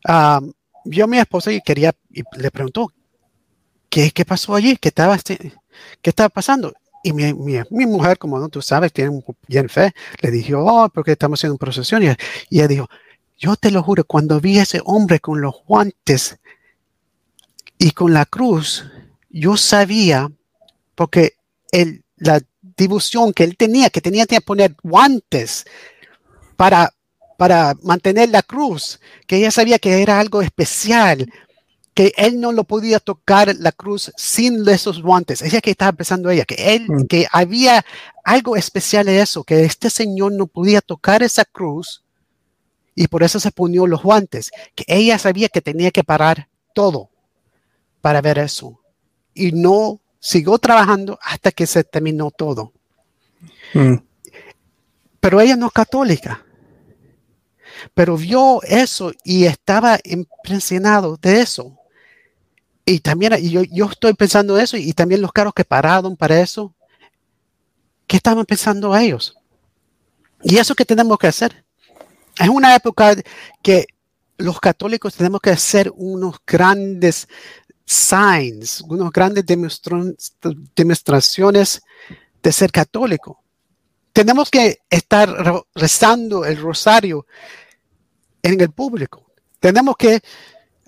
um, 0.09 0.52
vio 0.85 1.04
a 1.04 1.07
mi 1.07 1.18
esposa 1.18 1.52
y 1.52 1.61
quería, 1.61 1.95
y 2.11 2.25
le 2.37 2.50
preguntó, 2.50 2.92
¿qué, 3.88 4.11
qué 4.11 4.25
pasó 4.25 4.57
allí? 4.57 4.76
¿Qué 4.76 4.88
estaba, 4.88 5.14
este, 5.14 5.52
qué 6.02 6.11
estaba 6.11 6.30
pasando? 6.30 6.75
Y 7.02 7.12
mi, 7.12 7.33
mi, 7.33 7.87
mujer, 7.87 8.19
como 8.19 8.38
no, 8.38 8.49
tú 8.49 8.61
sabes, 8.61 8.93
tiene 8.93 9.23
bien 9.47 9.69
fe, 9.69 9.93
le 10.21 10.31
dijo, 10.31 10.64
oh, 10.64 10.88
porque 10.88 11.12
estamos 11.12 11.38
haciendo 11.38 11.57
procesión. 11.57 12.02
Y, 12.02 12.07
y 12.50 12.59
ella 12.59 12.69
dijo, 12.69 12.88
yo 13.37 13.57
te 13.57 13.71
lo 13.71 13.83
juro, 13.83 14.05
cuando 14.05 14.40
vi 14.40 14.59
a 14.59 14.62
ese 14.62 14.81
hombre 14.85 15.21
con 15.21 15.40
los 15.40 15.55
guantes 15.64 16.38
y 17.78 17.93
con 17.93 18.12
la 18.12 18.26
cruz, 18.26 18.85
yo 19.31 19.57
sabía, 19.57 20.28
porque 20.95 21.35
el, 21.71 22.02
la 22.17 22.40
difusión 22.76 23.33
que 23.33 23.45
él 23.45 23.57
tenía, 23.57 23.90
que 23.90 24.00
tenía 24.00 24.26
que 24.26 24.40
poner 24.40 24.75
guantes 24.83 25.64
para, 26.57 26.93
para 27.37 27.75
mantener 27.83 28.31
la 28.31 28.43
cruz, 28.43 29.00
que 29.26 29.37
ella 29.37 29.50
sabía 29.50 29.78
que 29.78 30.02
era 30.02 30.19
algo 30.19 30.43
especial, 30.43 31.31
que 31.99 32.14
él 32.17 32.40
no 32.40 32.52
lo 32.52 32.62
podía 32.62 33.00
tocar 33.00 33.52
la 33.59 33.73
cruz 33.73 34.12
sin 34.17 34.69
esos 34.69 35.02
guantes. 35.02 35.43
Ella 35.43 35.61
que 35.61 35.73
estaba 35.73 35.90
pensando 35.90 36.31
ella, 36.31 36.45
que 36.45 36.76
él, 36.76 36.87
mm. 36.88 37.07
que 37.09 37.26
había 37.33 37.85
algo 38.23 38.55
especial 38.55 39.09
en 39.09 39.19
eso, 39.19 39.43
que 39.43 39.64
este 39.64 39.90
señor 39.90 40.31
no 40.31 40.47
podía 40.47 40.81
tocar 40.81 41.25
esa 41.25 41.45
cruz 41.45 42.05
y 42.95 43.09
por 43.09 43.25
eso 43.25 43.40
se 43.40 43.50
ponió 43.50 43.85
los 43.88 44.00
guantes, 44.00 44.52
que 44.76 44.85
ella 44.87 45.19
sabía 45.19 45.49
que 45.49 45.61
tenía 45.61 45.90
que 45.90 46.05
parar 46.05 46.47
todo 46.73 47.11
para 48.00 48.21
ver 48.21 48.38
eso. 48.38 48.81
Y 49.35 49.50
no 49.50 50.00
siguió 50.21 50.57
trabajando 50.59 51.19
hasta 51.21 51.50
que 51.50 51.67
se 51.67 51.83
terminó 51.83 52.31
todo. 52.31 52.73
Mm. 53.75 53.97
Pero 55.19 55.40
ella 55.40 55.57
no 55.57 55.67
es 55.67 55.73
católica. 55.73 56.47
Pero 57.93 58.17
vio 58.17 58.62
eso 58.62 59.11
y 59.25 59.47
estaba 59.47 59.99
impresionado 60.05 61.17
de 61.17 61.40
eso. 61.40 61.77
Y 62.88 63.00
también 63.00 63.37
yo, 63.50 63.62
yo 63.64 63.85
estoy 63.85 64.14
pensando 64.14 64.59
eso 64.59 64.78
y 64.78 64.95
también 64.95 65.21
los 65.21 65.30
carros 65.30 65.52
que 65.52 65.62
pararon 65.64 66.16
para 66.16 66.40
eso. 66.40 66.75
¿Qué 68.07 68.16
estaban 68.16 68.47
pensando 68.47 68.97
ellos? 68.97 69.37
Y 70.42 70.57
eso 70.57 70.75
que 70.75 70.87
tenemos 70.87 71.18
que 71.18 71.26
hacer. 71.26 71.66
Es 72.40 72.49
una 72.49 72.75
época 72.75 73.14
que 73.62 73.88
los 74.38 74.59
católicos 74.59 75.14
tenemos 75.14 75.42
que 75.42 75.50
hacer 75.50 75.92
unos 75.97 76.37
grandes 76.47 77.28
signs, 77.85 78.80
unas 78.80 79.12
grandes 79.12 79.45
demostraciones 80.75 81.83
de 82.42 82.52
ser 82.52 82.73
católico. 82.73 83.45
Tenemos 84.14 84.49
que 84.49 84.78
estar 84.88 85.28
rezando 85.75 86.47
el 86.47 86.57
rosario 86.57 87.26
en 88.42 88.59
el 88.59 88.71
público. 88.71 89.26
Tenemos 89.61 89.95
que 89.99 90.23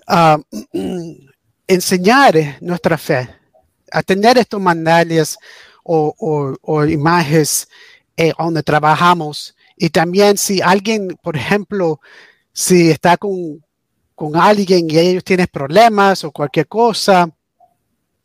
ah, 0.07 0.39
enseñar 1.73 2.57
nuestra 2.59 2.97
fe, 2.97 3.29
a 3.91 4.03
tener 4.03 4.37
estos 4.37 4.59
mandales 4.59 5.37
o, 5.83 6.85
imágenes 6.85 7.67
eh, 8.17 8.33
donde 8.37 8.63
trabajamos. 8.63 9.55
Y 9.77 9.89
también 9.89 10.37
si 10.37 10.61
alguien, 10.61 11.17
por 11.21 11.35
ejemplo, 11.35 11.99
si 12.51 12.91
está 12.91 13.17
con, 13.17 13.63
con 14.15 14.35
alguien 14.35 14.89
y 14.89 14.97
ellos 14.97 15.23
tienen 15.23 15.47
problemas 15.47 16.23
o 16.23 16.31
cualquier 16.31 16.67
cosa, 16.67 17.29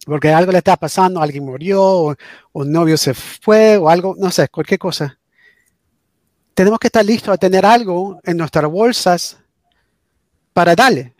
porque 0.04 0.32
algo 0.32 0.52
le 0.52 0.58
está 0.58 0.76
pasando, 0.76 1.20
alguien 1.20 1.44
murió, 1.44 1.82
o, 1.82 2.14
un 2.52 2.72
novio 2.72 2.96
se 2.96 3.14
fue, 3.14 3.76
o 3.76 3.88
algo, 3.88 4.14
no 4.18 4.30
sé, 4.30 4.48
cualquier 4.48 4.78
cosa. 4.78 5.18
Tenemos 6.54 6.78
que 6.78 6.88
estar 6.88 7.04
listos 7.04 7.32
a 7.32 7.38
tener 7.38 7.64
algo 7.64 8.20
en 8.24 8.36
nuestras 8.36 8.70
bolsas 8.70 9.38
para 10.52 10.74
darle 10.74 11.15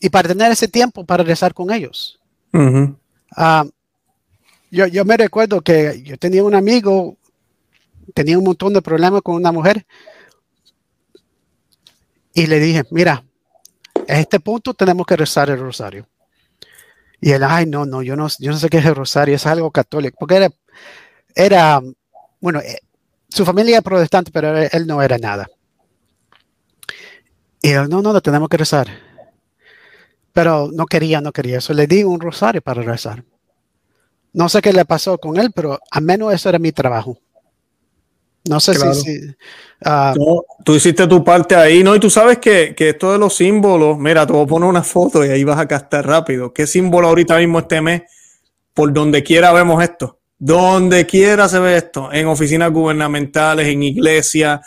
y 0.00 0.10
para 0.10 0.28
tener 0.28 0.52
ese 0.52 0.68
tiempo 0.68 1.04
para 1.04 1.24
rezar 1.24 1.54
con 1.54 1.72
ellos. 1.72 2.18
Ah, 3.36 3.64
yo, 4.70 4.86
yo 4.86 5.04
me 5.04 5.16
recuerdo 5.16 5.60
que 5.60 6.02
yo 6.02 6.16
tenía 6.18 6.44
un 6.44 6.54
amigo, 6.54 7.16
tenía 8.14 8.38
un 8.38 8.44
montón 8.44 8.72
de 8.72 8.82
problemas 8.82 9.22
con 9.22 9.34
una 9.34 9.52
mujer 9.52 9.86
y 12.34 12.46
le 12.46 12.60
dije, 12.60 12.84
mira, 12.90 13.24
a 14.08 14.18
este 14.18 14.40
punto 14.40 14.74
tenemos 14.74 15.06
que 15.06 15.16
rezar 15.16 15.50
el 15.50 15.58
rosario. 15.58 16.06
Y 17.20 17.32
él, 17.32 17.42
ay, 17.42 17.66
no, 17.66 17.84
no, 17.84 18.02
yo 18.02 18.14
no, 18.14 18.28
yo 18.38 18.52
no 18.52 18.58
sé 18.58 18.68
qué 18.68 18.78
es 18.78 18.86
el 18.86 18.94
rosario, 18.94 19.34
es 19.34 19.46
algo 19.46 19.70
católico, 19.70 20.16
porque 20.20 20.36
era, 20.36 20.50
era 21.34 21.82
bueno, 22.40 22.60
eh, 22.60 22.78
su 23.28 23.44
familia 23.44 23.76
era 23.76 23.82
protestante, 23.82 24.30
pero 24.30 24.56
él 24.56 24.86
no 24.86 25.02
era 25.02 25.18
nada. 25.18 25.48
Y 27.60 27.70
él, 27.70 27.88
no, 27.88 28.02
no, 28.02 28.12
lo 28.12 28.20
tenemos 28.20 28.48
que 28.48 28.56
rezar. 28.56 29.07
Pero 30.38 30.70
no 30.72 30.86
quería, 30.86 31.20
no 31.20 31.32
quería 31.32 31.58
eso. 31.58 31.74
Le 31.74 31.88
di 31.88 32.04
un 32.04 32.20
rosario 32.20 32.62
para 32.62 32.80
rezar. 32.80 33.24
No 34.32 34.48
sé 34.48 34.62
qué 34.62 34.72
le 34.72 34.84
pasó 34.84 35.18
con 35.18 35.36
él, 35.36 35.50
pero 35.52 35.80
al 35.90 36.02
menos 36.04 36.32
eso 36.32 36.48
era 36.48 36.60
mi 36.60 36.70
trabajo. 36.70 37.18
No 38.48 38.60
sé 38.60 38.74
si... 38.94 39.34
Ah, 39.84 40.14
tú 40.64 40.76
hiciste 40.76 41.08
tu 41.08 41.24
parte 41.24 41.56
ahí, 41.56 41.82
¿no? 41.82 41.92
Y 41.96 41.98
tú 41.98 42.08
sabes 42.08 42.38
que, 42.38 42.72
que, 42.76 42.90
esto 42.90 43.10
de 43.10 43.18
los 43.18 43.34
símbolos, 43.34 43.98
mira, 43.98 44.24
te 44.28 44.32
voy 44.32 44.44
a 44.44 44.46
poner 44.46 44.68
una 44.68 44.84
foto 44.84 45.26
y 45.26 45.30
ahí 45.30 45.42
vas 45.42 45.58
a 45.58 45.64
gastar 45.64 46.06
rápido. 46.06 46.52
¿Qué 46.52 46.68
símbolo 46.68 47.08
ahorita 47.08 47.36
mismo 47.38 47.58
este 47.58 47.80
mes? 47.80 48.02
Por 48.74 48.92
donde 48.92 49.24
quiera 49.24 49.50
vemos 49.50 49.82
esto. 49.82 50.20
Donde 50.38 51.04
quiera 51.04 51.48
se 51.48 51.58
ve 51.58 51.78
esto. 51.78 52.12
En 52.12 52.28
oficinas 52.28 52.70
gubernamentales, 52.70 53.66
en 53.66 53.82
iglesias, 53.82 54.60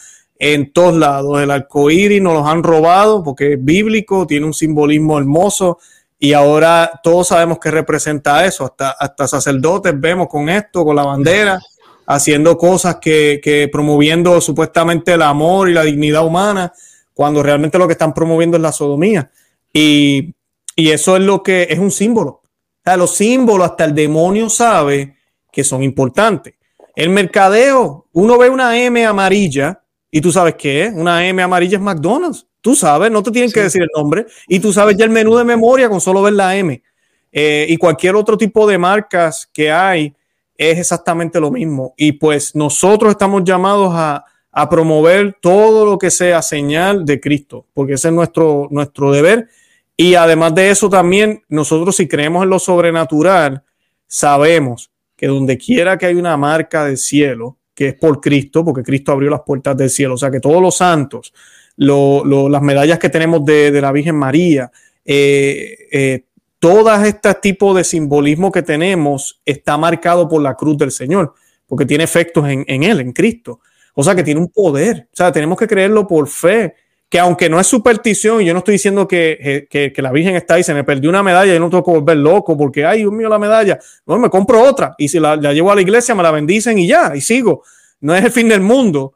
en 0.43 0.73
todos 0.73 0.95
lados. 0.97 1.39
El 1.39 1.51
arcoíris 1.51 2.19
nos 2.19 2.33
los 2.33 2.47
han 2.47 2.63
robado 2.63 3.23
porque 3.23 3.53
es 3.53 3.63
bíblico, 3.63 4.25
tiene 4.25 4.47
un 4.47 4.55
simbolismo 4.55 5.19
hermoso 5.19 5.77
y 6.17 6.33
ahora 6.33 6.99
todos 7.03 7.27
sabemos 7.27 7.59
que 7.59 7.69
representa 7.69 8.43
eso, 8.43 8.65
hasta, 8.65 8.89
hasta 8.89 9.27
sacerdotes 9.27 9.93
vemos 9.99 10.27
con 10.27 10.49
esto, 10.49 10.83
con 10.83 10.95
la 10.95 11.03
bandera, 11.03 11.59
haciendo 12.07 12.57
cosas 12.57 12.97
que, 12.99 13.39
que 13.41 13.69
promoviendo 13.71 14.41
supuestamente 14.41 15.13
el 15.13 15.21
amor 15.21 15.69
y 15.69 15.73
la 15.73 15.83
dignidad 15.83 16.25
humana, 16.25 16.73
cuando 17.13 17.43
realmente 17.43 17.77
lo 17.77 17.85
que 17.85 17.93
están 17.93 18.13
promoviendo 18.13 18.57
es 18.57 18.63
la 18.63 18.71
sodomía. 18.71 19.29
Y, 19.71 20.33
y 20.75 20.89
eso 20.89 21.17
es 21.17 21.21
lo 21.21 21.43
que 21.43 21.67
es 21.69 21.77
un 21.77 21.91
símbolo. 21.91 22.41
O 22.83 22.97
los 22.97 23.15
símbolos, 23.15 23.69
hasta 23.69 23.85
el 23.85 23.93
demonio 23.93 24.49
sabe 24.49 25.17
que 25.51 25.63
son 25.63 25.83
importantes. 25.83 26.55
El 26.95 27.09
mercadeo, 27.09 28.07
uno 28.13 28.37
ve 28.39 28.49
una 28.49 28.79
M 28.79 29.05
amarilla 29.05 29.80
y 30.11 30.21
tú 30.21 30.31
sabes 30.31 30.55
qué 30.55 30.85
es. 30.85 30.93
Una 30.93 31.25
M 31.25 31.41
amarilla 31.41 31.77
es 31.77 31.83
McDonald's. 31.83 32.45
Tú 32.59 32.75
sabes, 32.75 33.09
no 33.09 33.23
te 33.23 33.31
tienen 33.31 33.51
que 33.51 33.61
decir 33.61 33.81
el 33.81 33.89
nombre 33.95 34.27
y 34.47 34.59
tú 34.59 34.71
sabes 34.71 34.95
ya 34.95 35.05
el 35.05 35.09
menú 35.09 35.35
de 35.35 35.43
memoria 35.43 35.89
con 35.89 35.99
solo 35.99 36.21
ver 36.21 36.33
la 36.33 36.55
M. 36.55 36.83
Eh, 37.31 37.65
y 37.69 37.77
cualquier 37.77 38.15
otro 38.15 38.37
tipo 38.37 38.67
de 38.67 38.77
marcas 38.77 39.49
que 39.51 39.71
hay 39.71 40.13
es 40.55 40.77
exactamente 40.77 41.39
lo 41.39 41.49
mismo. 41.49 41.95
Y 41.97 42.11
pues 42.11 42.55
nosotros 42.55 43.11
estamos 43.11 43.43
llamados 43.43 43.91
a, 43.95 44.25
a 44.51 44.69
promover 44.69 45.37
todo 45.41 45.85
lo 45.85 45.97
que 45.97 46.11
sea 46.11 46.41
señal 46.41 47.05
de 47.05 47.19
Cristo, 47.19 47.65
porque 47.73 47.93
ese 47.93 48.09
es 48.09 48.13
nuestro, 48.13 48.67
nuestro 48.69 49.11
deber. 49.11 49.47
Y 49.95 50.15
además 50.15 50.53
de 50.53 50.69
eso 50.69 50.89
también, 50.89 51.43
nosotros 51.47 51.95
si 51.95 52.07
creemos 52.07 52.43
en 52.43 52.49
lo 52.49 52.59
sobrenatural, 52.59 53.63
sabemos 54.07 54.91
que 55.15 55.27
donde 55.27 55.57
quiera 55.57 55.97
que 55.97 56.07
hay 56.07 56.15
una 56.15 56.35
marca 56.37 56.85
del 56.85 56.97
cielo, 56.97 57.57
que 57.73 57.89
es 57.89 57.93
por 57.95 58.19
Cristo, 58.21 58.63
porque 58.65 58.83
Cristo 58.83 59.11
abrió 59.11 59.29
las 59.29 59.41
puertas 59.41 59.75
del 59.77 59.89
cielo, 59.89 60.15
o 60.15 60.17
sea 60.17 60.31
que 60.31 60.39
todos 60.39 60.61
los 60.61 60.75
santos, 60.75 61.33
las 61.77 62.61
medallas 62.61 62.99
que 62.99 63.09
tenemos 63.09 63.43
de, 63.45 63.79
la 63.81 63.91
Virgen 63.91 64.15
María, 64.15 64.71
eh, 65.05 65.87
eh, 65.91 66.25
todas 66.59 67.07
este 67.07 67.33
tipo 67.35 67.73
de 67.73 67.83
simbolismo 67.83 68.51
que 68.51 68.61
tenemos 68.61 69.41
está 69.45 69.77
marcado 69.77 70.27
por 70.27 70.41
la 70.41 70.55
cruz 70.55 70.77
del 70.77 70.91
Señor, 70.91 71.33
porque 71.65 71.85
tiene 71.85 72.03
efectos 72.03 72.47
en, 72.47 72.65
en 72.67 72.83
Él, 72.83 72.99
en 72.99 73.13
Cristo. 73.13 73.61
O 73.93 74.03
sea 74.03 74.15
que 74.15 74.23
tiene 74.23 74.39
un 74.39 74.49
poder. 74.49 75.07
O 75.11 75.15
sea, 75.15 75.31
tenemos 75.31 75.57
que 75.57 75.67
creerlo 75.67 76.07
por 76.07 76.27
fe. 76.27 76.75
Que 77.11 77.19
aunque 77.19 77.49
no 77.49 77.59
es 77.59 77.67
superstición, 77.67 78.41
y 78.41 78.45
yo 78.45 78.53
no 78.53 78.59
estoy 78.59 78.73
diciendo 78.73 79.05
que, 79.05 79.67
que, 79.69 79.91
que, 79.91 80.01
la 80.01 80.13
Virgen 80.13 80.35
está 80.37 80.53
ahí, 80.53 80.63
se 80.63 80.73
me 80.73 80.85
perdió 80.85 81.09
una 81.09 81.21
medalla 81.21 81.53
y 81.53 81.59
no 81.59 81.69
tengo 81.69 81.83
que 81.83 81.91
volver 81.91 82.15
loco 82.15 82.57
porque, 82.57 82.85
ay, 82.85 82.99
Dios 82.99 83.11
mío, 83.11 83.27
la 83.27 83.37
medalla. 83.37 83.77
No, 84.05 84.17
me 84.17 84.29
compro 84.29 84.63
otra. 84.63 84.95
Y 84.97 85.09
si 85.09 85.19
la, 85.19 85.35
la 85.35 85.51
llevo 85.51 85.71
a 85.71 85.75
la 85.75 85.81
iglesia, 85.81 86.15
me 86.15 86.23
la 86.23 86.31
bendicen 86.31 86.79
y 86.79 86.87
ya, 86.87 87.11
y 87.13 87.19
sigo. 87.19 87.63
No 87.99 88.15
es 88.15 88.23
el 88.23 88.31
fin 88.31 88.47
del 88.47 88.61
mundo, 88.61 89.13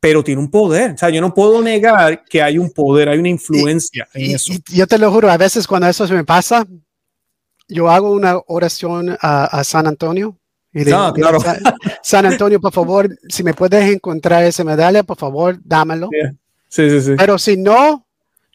pero 0.00 0.22
tiene 0.24 0.40
un 0.40 0.50
poder. 0.50 0.92
O 0.92 0.98
sea, 0.98 1.10
yo 1.10 1.20
no 1.20 1.32
puedo 1.32 1.62
negar 1.62 2.24
que 2.24 2.42
hay 2.42 2.58
un 2.58 2.70
poder, 2.70 3.08
hay 3.08 3.18
una 3.18 3.28
influencia 3.28 4.06
en 4.14 4.34
eso. 4.34 4.52
yo 4.68 4.86
te 4.86 4.98
lo 4.98 5.10
juro, 5.10 5.30
a 5.30 5.36
veces 5.36 5.66
cuando 5.66 5.88
eso 5.88 6.06
se 6.06 6.14
me 6.14 6.24
pasa, 6.24 6.66
yo 7.68 7.88
hago 7.88 8.10
una 8.10 8.38
oración 8.46 9.16
a, 9.20 9.62
San 9.64 9.86
Antonio. 9.86 10.36
Y 10.72 10.84
digo, 10.84 10.98
ah, 10.98 11.12
claro. 11.14 11.38
San, 12.02 12.26
Antonio, 12.26 12.60
por 12.60 12.72
favor, 12.72 13.08
si 13.28 13.42
me 13.42 13.54
puedes 13.54 13.92
encontrar 13.92 14.44
esa 14.44 14.64
medalla, 14.64 15.02
por 15.02 15.18
favor, 15.18 15.58
dámelo. 15.64 16.08
Sí, 16.70 16.88
sí, 16.88 17.00
sí. 17.02 17.14
Pero 17.18 17.36
si 17.36 17.56
no, 17.56 18.06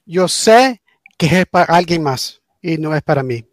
yo 0.06 0.28
sé 0.28 0.82
que 1.18 1.42
es 1.42 1.46
para 1.46 1.66
alguien 1.66 2.02
más 2.02 2.42
y 2.62 2.78
no 2.78 2.96
es 2.96 3.04
para 3.04 3.22
mí. 3.24 3.46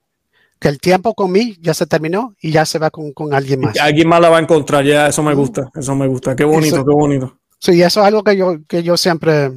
Que 0.58 0.68
el 0.68 0.78
tiempo 0.78 1.14
con 1.14 1.32
mí 1.32 1.56
ya 1.60 1.74
se 1.74 1.86
terminó 1.86 2.36
y 2.40 2.52
ya 2.52 2.64
se 2.64 2.78
va 2.78 2.90
con, 2.90 3.12
con 3.12 3.34
alguien 3.34 3.60
más. 3.60 3.76
alguien 3.80 4.08
más 4.08 4.20
la 4.20 4.30
va 4.30 4.38
a 4.38 4.40
encontrar, 4.40 4.84
ya, 4.84 5.08
eso 5.08 5.22
me 5.22 5.34
gusta, 5.34 5.68
eso 5.74 5.94
me 5.96 6.06
gusta. 6.06 6.36
Qué 6.36 6.44
bonito, 6.44 6.84
qué 6.84 6.92
bonito. 6.92 7.36
Sí, 7.58 7.82
eso 7.82 8.00
es 8.00 8.06
algo 8.06 8.22
que 8.22 8.36
yo, 8.36 8.58
que 8.68 8.84
yo 8.84 8.96
siempre, 8.96 9.50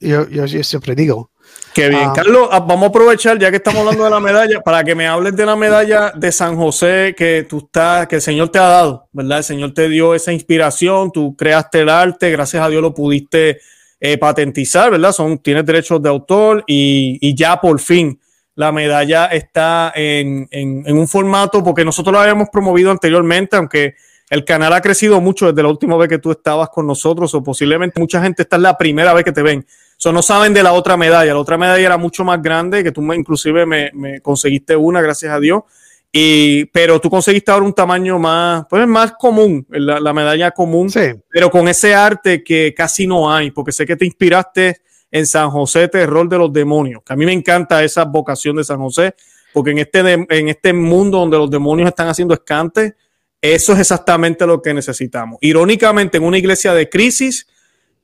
yo, 0.00 0.26
yo, 0.28 0.46
siempre 0.64 0.94
digo. 0.94 1.30
Qué 1.74 1.90
bien. 1.90 2.04
Ah. 2.06 2.12
Carlos, 2.14 2.48
ah, 2.50 2.60
vamos 2.60 2.84
a 2.84 2.88
aprovechar, 2.88 3.38
ya 3.38 3.50
que 3.50 3.58
estamos 3.58 3.80
hablando 3.80 4.04
de 4.04 4.10
la 4.10 4.20
medalla, 4.20 4.60
para 4.62 4.82
que 4.82 4.94
me 4.94 5.06
hables 5.06 5.36
de 5.36 5.44
la 5.44 5.56
medalla 5.56 6.12
de 6.14 6.32
San 6.32 6.56
José 6.56 7.14
que 7.16 7.46
tú 7.48 7.58
estás, 7.58 8.08
que 8.08 8.16
el 8.16 8.22
Señor 8.22 8.48
te 8.48 8.58
ha 8.58 8.68
dado, 8.68 9.08
¿verdad? 9.12 9.38
El 9.38 9.44
Señor 9.44 9.74
te 9.74 9.90
dio 9.90 10.14
esa 10.14 10.32
inspiración, 10.32 11.12
tú 11.12 11.36
creaste 11.36 11.80
el 11.80 11.90
arte, 11.90 12.30
gracias 12.30 12.62
a 12.62 12.68
Dios 12.68 12.80
lo 12.80 12.94
pudiste 12.94 13.60
eh, 14.00 14.18
patentizar, 14.18 14.90
¿verdad? 14.90 15.12
Son, 15.12 15.38
tienes 15.38 15.66
derechos 15.66 16.00
de 16.02 16.08
autor 16.08 16.64
y, 16.66 17.34
ya 17.34 17.60
por 17.60 17.80
fin 17.80 18.20
la 18.54 18.72
medalla 18.72 19.26
está 19.26 19.92
en, 19.94 20.48
en, 20.50 20.98
un 20.98 21.06
formato, 21.06 21.62
porque 21.62 21.84
nosotros 21.84 22.12
lo 22.12 22.18
habíamos 22.18 22.48
promovido 22.50 22.90
anteriormente, 22.90 23.56
aunque 23.56 23.94
el 24.30 24.44
canal 24.44 24.72
ha 24.72 24.80
crecido 24.80 25.20
mucho 25.20 25.46
desde 25.46 25.62
la 25.62 25.68
última 25.68 25.96
vez 25.96 26.08
que 26.08 26.18
tú 26.18 26.32
estabas 26.32 26.68
con 26.70 26.86
nosotros, 26.86 27.32
o 27.34 27.42
posiblemente 27.42 28.00
mucha 28.00 28.20
gente 28.20 28.42
esta 28.42 28.56
es 28.56 28.62
la 28.62 28.76
primera 28.76 29.14
vez 29.14 29.24
que 29.24 29.32
te 29.32 29.42
ven. 29.42 29.64
So, 29.96 30.12
no 30.12 30.22
saben 30.22 30.54
de 30.54 30.62
la 30.62 30.72
otra 30.72 30.96
medalla. 30.96 31.34
La 31.34 31.40
otra 31.40 31.56
medalla 31.56 31.84
era 31.84 31.96
mucho 31.96 32.24
más 32.24 32.42
grande, 32.42 32.84
que 32.84 32.92
tú 32.92 33.00
me, 33.00 33.16
inclusive 33.16 33.64
me, 33.64 33.90
me 33.94 34.20
conseguiste 34.20 34.76
una, 34.76 35.00
gracias 35.00 35.32
a 35.32 35.40
Dios. 35.40 35.62
Y, 36.10 36.64
pero 36.66 37.00
tú 37.00 37.10
conseguiste 37.10 37.50
ahora 37.50 37.66
un 37.66 37.74
tamaño 37.74 38.18
más, 38.18 38.64
pues 38.68 38.86
más 38.86 39.12
común, 39.12 39.66
la, 39.68 40.00
la 40.00 40.12
medalla 40.12 40.50
común, 40.50 40.88
sí. 40.88 41.12
pero 41.28 41.50
con 41.50 41.68
ese 41.68 41.94
arte 41.94 42.42
que 42.42 42.72
casi 42.74 43.06
no 43.06 43.30
hay, 43.30 43.50
porque 43.50 43.72
sé 43.72 43.84
que 43.84 43.96
te 43.96 44.06
inspiraste 44.06 44.80
en 45.10 45.26
San 45.26 45.50
José, 45.50 45.88
Terror 45.88 46.28
de 46.28 46.38
los 46.38 46.52
Demonios, 46.52 47.02
que 47.04 47.12
a 47.12 47.16
mí 47.16 47.26
me 47.26 47.32
encanta 47.32 47.84
esa 47.84 48.04
vocación 48.04 48.56
de 48.56 48.64
San 48.64 48.78
José, 48.78 49.14
porque 49.52 49.70
en 49.70 49.78
este, 49.78 50.26
en 50.28 50.48
este 50.48 50.72
mundo 50.72 51.18
donde 51.18 51.36
los 51.36 51.50
demonios 51.50 51.88
están 51.88 52.08
haciendo 52.08 52.34
escantes, 52.34 52.94
eso 53.40 53.72
es 53.72 53.80
exactamente 53.80 54.46
lo 54.46 54.60
que 54.60 54.74
necesitamos. 54.74 55.38
Irónicamente, 55.40 56.18
en 56.18 56.24
una 56.24 56.38
iglesia 56.38 56.74
de 56.74 56.88
crisis, 56.88 57.46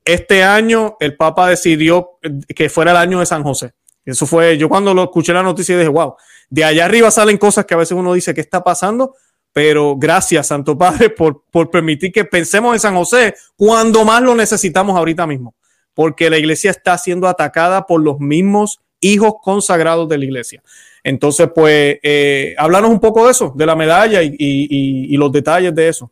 este 0.05 0.43
año 0.43 0.97
el 1.01 1.17
Papa 1.17 1.49
decidió 1.49 2.19
que 2.55 2.69
fuera 2.69 2.93
el 2.93 2.97
año 2.99 3.21
de 3.21 3.27
San 3.27 3.43
José. 3.43 3.73
Eso 4.05 4.27
fue, 4.27 4.59
yo 4.59 4.69
cuando 4.69 4.93
lo 4.93 5.05
escuché 5.05 5.33
la 5.33 5.43
noticia 5.43 5.77
dije, 5.77 5.89
wow, 5.89 6.15
de 6.51 6.65
allá 6.65 6.85
arriba 6.85 7.11
salen 7.11 7.39
cosas 7.39 7.65
que 7.65 7.75
a 7.75 7.79
veces 7.79 7.97
uno 7.97 8.13
dice, 8.13 8.35
¿qué 8.35 8.41
está 8.41 8.63
pasando? 8.63 9.15
Pero 9.53 9.97
gracias, 9.97 10.49
Santo 10.49 10.77
Padre, 10.77 11.11
por, 11.11 11.43
por 11.51 11.71
permitir 11.71 12.13
que 12.13 12.25
pensemos 12.25 12.75
en 12.75 12.81
San 12.81 12.95
José 12.95 13.35
cuando 13.57 14.05
más 14.05 14.23
lo 14.23 14.35
necesitamos 14.35 14.97
ahorita 14.97 15.27
mismo. 15.27 15.55
Porque 15.95 16.29
la 16.29 16.39
iglesia 16.39 16.73
está 16.73 16.99
siendo 16.99 17.29
atacada 17.29 17.87
por 17.87 18.03
los 18.03 18.19
mismos 18.19 18.81
hijos 19.01 19.35
consagrados 19.43 20.09
de 20.09 20.19
la 20.19 20.25
iglesia. 20.25 20.63
Entonces, 21.05 21.49
pues, 21.55 21.99
eh, 22.03 22.55
háblanos 22.59 22.91
un 22.91 22.99
poco 22.99 23.27
de 23.27 23.31
eso, 23.31 23.53
de 23.55 23.67
la 23.67 23.77
medalla 23.77 24.23
y, 24.23 24.35
y, 24.39 25.15
y 25.15 25.17
los 25.17 25.31
detalles 25.31 25.75
de 25.75 25.89
eso. 25.89 26.11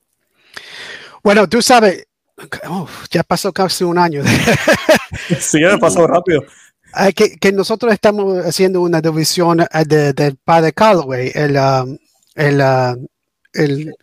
Bueno, 1.22 1.48
tú 1.48 1.62
sabes, 1.62 2.06
ya 3.10 3.22
pasó 3.22 3.52
casi 3.52 3.84
un 3.84 3.98
año. 3.98 4.22
sí, 5.40 5.60
ya 5.60 5.78
pasó 5.78 6.06
rápido. 6.06 6.44
Que, 7.14 7.36
que, 7.36 7.52
nosotros 7.52 7.92
estamos 7.92 8.44
haciendo 8.44 8.80
una 8.80 9.00
división 9.00 9.60
eh, 9.60 9.66
del 9.86 10.14
de 10.14 10.34
padre 10.44 10.72
Calloway, 10.72 11.30
el, 11.34 11.56
um, 11.56 11.96
el, 12.34 12.60
uh, 12.60 13.06
el 13.54 13.94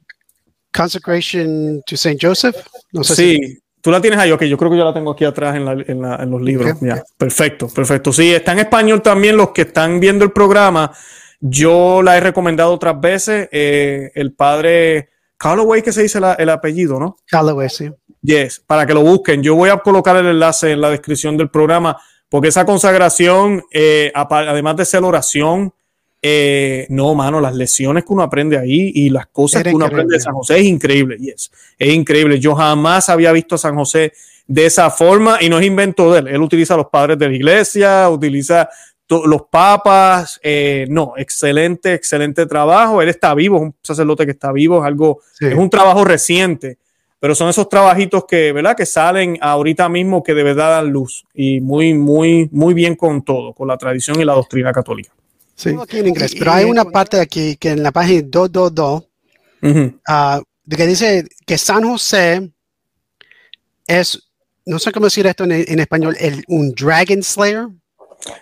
Consecration 0.74 1.82
to 1.86 1.98
Saint 1.98 2.20
Joseph. 2.22 2.56
No 2.92 3.04
sé 3.04 3.16
sí, 3.16 3.36
si... 3.36 3.60
Tú 3.82 3.92
la 3.92 4.02
tienes 4.02 4.20
ahí, 4.20 4.32
ok, 4.32 4.44
yo 4.44 4.58
creo 4.58 4.72
que 4.72 4.78
yo 4.78 4.84
la 4.84 4.94
tengo 4.94 5.12
aquí 5.12 5.24
atrás 5.24 5.56
en, 5.56 5.66
la, 5.66 5.72
en, 5.72 6.02
la, 6.02 6.16
en 6.18 6.30
los 6.30 6.42
libros. 6.42 6.74
Okay. 6.74 6.90
Perfecto, 7.18 7.70
perfecto. 7.70 8.12
Sí, 8.12 8.34
está 8.34 8.52
en 8.52 8.60
español 8.60 9.02
también 9.02 9.38
los 9.38 9.52
que 9.52 9.62
están 9.62 10.00
viendo 10.00 10.26
el 10.26 10.32
programa. 10.32 10.92
Yo 11.40 12.02
la 12.02 12.18
he 12.18 12.20
recomendado 12.20 12.74
otras 12.74 13.00
veces. 13.00 13.48
Eh, 13.52 14.12
el 14.16 14.34
padre 14.34 15.10
Calloway, 15.38 15.82
que 15.82 15.94
se 15.94 16.02
dice 16.02 16.20
la, 16.20 16.34
el 16.34 16.50
apellido, 16.50 17.00
¿no? 17.00 17.18
Calloway, 17.26 17.70
sí. 17.70 17.90
Yes, 18.22 18.62
para 18.68 18.86
que 18.86 18.94
lo 18.94 19.02
busquen. 19.02 19.42
Yo 19.42 19.56
voy 19.56 19.70
a 19.70 19.78
colocar 19.78 20.18
el 20.18 20.26
enlace 20.26 20.72
en 20.72 20.82
la 20.82 20.90
descripción 20.90 21.38
del 21.38 21.50
programa, 21.50 21.98
porque 22.30 22.50
esa 22.50 22.66
consagración, 22.66 23.64
eh, 23.72 24.12
además 24.14 24.78
de 24.78 24.86
ser 24.86 25.04
oración, 25.04 25.74
eh, 26.22 26.86
no, 26.90 27.16
mano, 27.16 27.40
las 27.40 27.56
lesiones 27.56 28.04
que 28.04 28.14
uno 28.14 28.24
aprende 28.24 28.58
ahí 28.58 28.92
y 28.94 29.10
las 29.10 29.28
cosas 29.28 29.62
Era 29.62 29.72
que 29.72 29.76
uno 29.76 29.86
increíble. 29.86 30.02
aprende 30.02 30.18
de 30.18 30.22
San 30.22 30.34
José 30.34 30.60
es 30.60 30.66
increíble. 30.66 31.18
Yes, 31.18 31.52
es 31.78 31.94
increíble. 31.94 32.40
Yo 32.40 32.56
jamás 32.56 33.10
había 33.10 33.32
visto 33.32 33.56
a 33.56 33.58
San 33.58 33.76
José 33.76 34.14
de 34.46 34.66
esa 34.66 34.90
forma 34.90 35.38
y 35.42 35.50
no 35.50 35.60
es 35.60 35.66
invento 35.66 36.12
de 36.12 36.20
él. 36.20 36.28
Él 36.28 36.42
utiliza 36.42 36.74
a 36.74 36.78
los 36.78 36.88
padres 36.88 37.18
de 37.18 37.30
la 37.30 37.36
iglesia, 37.36 38.10
utiliza 38.10 38.70
los 39.08 39.44
papas. 39.50 40.40
Eh, 40.44 40.88
no, 40.90 41.14
excelente, 41.18 41.94
excelente 41.94 42.46
trabajo. 42.46 43.02
Él 43.02 43.10
está 43.10 43.34
vivo, 43.34 43.58
es 43.58 43.64
un 43.64 43.76
sacerdote 43.82 44.26
que 44.26 44.32
está 44.32 44.52
vivo, 44.52 44.80
es 44.80 44.86
algo, 44.86 45.22
sí. 45.34 45.46
es 45.46 45.56
un 45.56 45.70
trabajo 45.70 46.04
reciente. 46.04 46.78
Pero 47.20 47.36
son 47.36 47.50
esos 47.50 47.68
trabajitos 47.68 48.24
que, 48.26 48.54
¿verdad? 48.54 48.76
Que 48.78 48.86
salen 48.86 49.38
ahorita 49.42 49.90
mismo 49.90 50.24
que 50.24 50.34
de 50.34 50.44
verdad 50.44 50.70
dan 50.70 50.90
luz 50.90 51.26
y 51.34 51.60
muy, 51.60 51.94
muy, 51.94 52.48
muy 52.52 52.74
bien 52.74 52.96
con 52.96 53.24
todo, 53.24 53.54
con 53.54 53.68
la 53.68 53.78
tradición 53.78 54.22
y 54.22 54.26
la 54.26 54.34
doctrina 54.34 54.72
católica. 54.72 55.12
Sí. 55.56 55.76
aquí 55.82 55.98
en 55.98 56.08
inglés, 56.08 56.34
pero 56.40 56.54
hay 56.54 56.64
una 56.64 56.86
parte 56.86 57.20
aquí 57.20 57.58
que 57.58 57.72
en 57.72 57.84
la 57.84 57.92
página 57.92 58.22
222 58.30 59.04
uh 59.62 59.68
-huh. 59.68 60.40
uh, 60.40 60.76
que 60.76 60.88
dice 60.88 61.26
que 61.46 61.58
San 61.58 61.84
José 61.84 62.50
es, 63.86 64.32
no 64.66 64.80
sé 64.80 64.94
cómo 64.94 65.08
decir 65.08 65.28
esto 65.28 65.44
en, 65.44 65.52
en 65.52 65.80
español, 65.80 66.16
el, 66.18 66.46
un 66.48 66.72
Dragon 66.72 67.22
Slayer. 67.22 67.68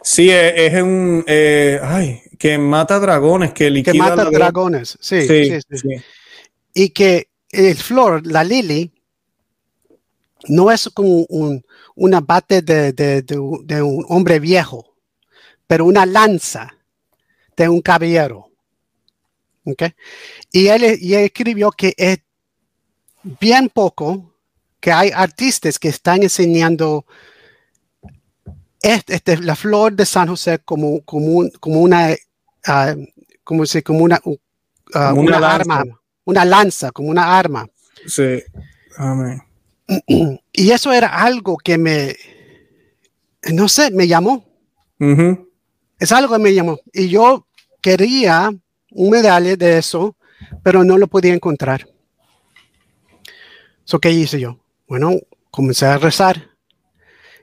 Sí, 0.04 0.30
es, 0.30 0.54
es 0.56 0.82
un, 0.84 1.24
eh, 1.26 1.80
ay, 1.82 2.22
que 2.38 2.58
mata 2.60 3.00
dragones, 3.00 3.52
que 3.54 3.72
liquida. 3.72 3.94
Que 3.94 3.98
mata 3.98 4.26
dragones, 4.26 4.98
sí 5.02 5.22
sí, 5.22 5.46
sí, 5.46 5.60
sí, 5.70 5.78
sí. 5.78 6.04
Y 6.76 6.90
que 6.90 7.30
el 7.52 7.76
flor, 7.76 8.26
la 8.26 8.44
lily, 8.44 8.92
no 10.50 10.72
es 10.72 10.90
como 10.94 11.26
un, 11.30 11.66
una 11.96 12.22
bate 12.22 12.62
de, 12.62 12.94
de, 12.94 13.22
de, 13.22 13.40
de 13.64 13.82
un 13.82 14.06
hombre 14.10 14.40
viejo, 14.40 14.96
pero 15.66 15.86
una 15.86 16.06
lanza 16.06 16.74
de 17.56 17.68
un 17.68 17.82
caballero. 17.82 18.50
¿Okay? 19.66 19.94
Y, 20.52 20.68
él, 20.68 20.98
y 21.02 21.14
él 21.14 21.26
escribió 21.26 21.72
que 21.72 21.94
es 21.98 22.20
bien 23.24 23.70
poco 23.70 24.34
que 24.80 24.92
hay 24.92 25.12
artistas 25.14 25.78
que 25.78 25.90
están 25.90 26.24
enseñando 26.24 27.06
este, 28.82 29.16
este, 29.16 29.38
la 29.38 29.56
flor 29.56 29.94
de 29.94 30.06
San 30.06 30.30
José 30.30 30.60
como, 30.60 31.02
como, 31.02 31.50
como 31.60 31.82
una, 31.82 32.12
uh, 32.12 33.06
como, 33.44 33.64
como 33.84 34.04
una, 34.04 34.22
uh, 34.24 34.38
como 34.94 35.22
una, 35.22 35.38
una 35.38 35.56
arma, 35.56 35.84
una 36.28 36.44
lanza, 36.44 36.92
como 36.92 37.10
una 37.10 37.40
arma. 37.40 37.68
Sí, 38.06 38.44
amén. 38.98 39.42
Y 40.52 40.72
eso 40.72 40.92
era 40.92 41.08
algo 41.08 41.58
que 41.58 41.78
me, 41.78 42.16
no 43.54 43.70
sé, 43.70 43.92
me 43.92 44.08
llamó. 44.08 44.46
Es 45.98 46.12
algo 46.12 46.34
que 46.34 46.42
me 46.42 46.54
llamó. 46.54 46.80
Y 46.92 47.08
yo 47.08 47.48
quería 47.82 48.52
un 48.92 49.10
medalla 49.10 49.56
de 49.56 49.78
eso, 49.78 50.18
pero 50.64 50.84
no 50.84 50.98
lo 50.98 51.08
podía 51.08 51.34
encontrar. 51.34 51.88
So, 53.86 54.00
¿Qué 54.00 54.12
hice 54.12 54.42
yo? 54.42 54.60
Bueno, 54.86 55.14
comencé 55.50 55.86
a 55.86 55.98
rezar. 55.98 56.50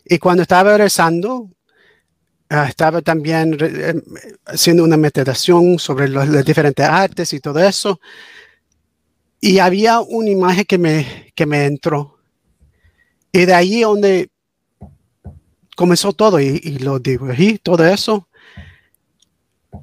Y 0.05 0.19
cuando 0.19 0.43
estaba 0.43 0.77
rezando, 0.77 1.49
ah, 2.51 2.67
estaba 2.69 3.01
también 3.01 3.57
eh, 3.59 3.95
haciendo 4.45 4.85
una 4.85 4.99
meditación 4.99 5.79
sobre 5.79 6.09
los, 6.09 6.29
las 6.29 6.45
diferentes 6.45 6.87
artes 6.87 7.33
y 7.33 7.41
todo 7.41 7.61
eso. 7.61 7.99
Y 9.45 9.59
había 9.59 10.01
una 10.01 10.31
imagen 10.31 10.65
que 10.65 10.79
me, 10.79 11.31
que 11.35 11.45
me 11.45 11.67
entró. 11.67 12.17
Y 13.31 13.45
de 13.45 13.53
ahí 13.53 13.83
donde 13.83 14.31
comenzó 15.77 16.15
todo 16.15 16.41
y, 16.41 16.63
y 16.65 16.79
lo 16.79 16.99
dibujé, 16.99 17.59
todo 17.63 17.85
eso. 17.85 18.27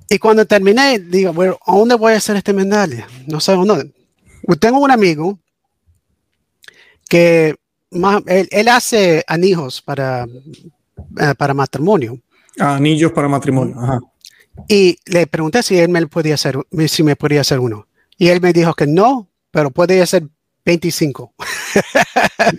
Y 0.09 0.17
cuando 0.17 0.47
terminé, 0.47 0.97
digo, 0.97 1.31
bueno, 1.31 1.59
¿a 1.63 1.77
dónde 1.77 1.93
voy 1.93 2.13
a 2.13 2.17
hacer 2.17 2.37
este 2.37 2.53
medalla? 2.53 3.07
No 3.27 3.39
sé 3.39 3.51
dónde. 3.51 3.93
Tengo 4.59 4.79
un 4.79 4.89
amigo 4.89 5.37
que 7.07 7.55
él, 8.25 8.67
hace 8.67 9.23
anillos 9.27 9.79
para, 9.83 10.25
eh, 11.19 11.35
para 11.37 11.53
matrimonio. 11.53 12.19
anillos 12.57 13.11
para 13.11 13.27
matrimonio, 13.27 13.79
ajá. 13.79 13.99
Y 14.67 14.97
le 15.05 15.27
pregunté 15.27 15.61
si 15.61 15.77
él 15.77 15.89
me 15.89 16.07
podía 16.07 16.33
hacer, 16.33 16.57
si 16.87 17.03
me 17.03 17.15
podía 17.15 17.41
hacer 17.41 17.59
uno. 17.59 17.85
Y 18.17 18.29
él 18.29 18.41
me 18.41 18.53
dijo 18.53 18.73
que 18.73 18.87
no, 18.87 19.30
pero 19.51 19.71
puede 19.71 20.01
hacer 20.01 20.23
25. 20.65 21.33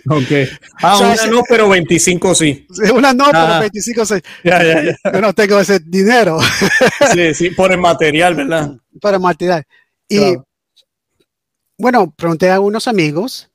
ok. 0.09 0.31
Ah, 0.81 0.99
una 0.99 1.25
no, 1.27 1.43
pero 1.47 1.69
25 1.69 2.35
sí. 2.35 2.67
Una 2.93 3.13
no, 3.13 3.25
pero 3.31 3.59
25 3.59 4.05
sí. 4.05 4.15
Ya, 4.43 4.63
ya, 4.63 4.83
ya. 4.83 5.11
Yo 5.11 5.21
no 5.21 5.33
tengo 5.33 5.59
ese 5.59 5.79
dinero. 5.79 6.39
sí, 7.13 7.33
sí, 7.33 7.49
por 7.51 7.71
el 7.71 7.79
material, 7.79 8.35
¿verdad? 8.35 8.75
Por 8.99 9.13
el 9.13 9.19
material. 9.19 9.63
Y 10.07 10.35
bueno, 11.77 12.13
pregunté 12.15 12.51
a 12.51 12.59
unos 12.59 12.87
amigos 12.87 13.49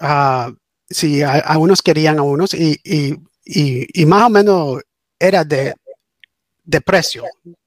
uh, 0.00 0.52
si 0.88 1.22
a, 1.22 1.56
unos 1.58 1.82
querían 1.82 2.18
a 2.18 2.22
unos 2.22 2.54
y, 2.54 2.78
y, 2.84 3.16
y, 3.44 4.06
más 4.06 4.24
o 4.24 4.30
menos 4.30 4.82
era 5.18 5.44
de, 5.44 5.74
de 6.64 6.80
precio. 6.80 7.24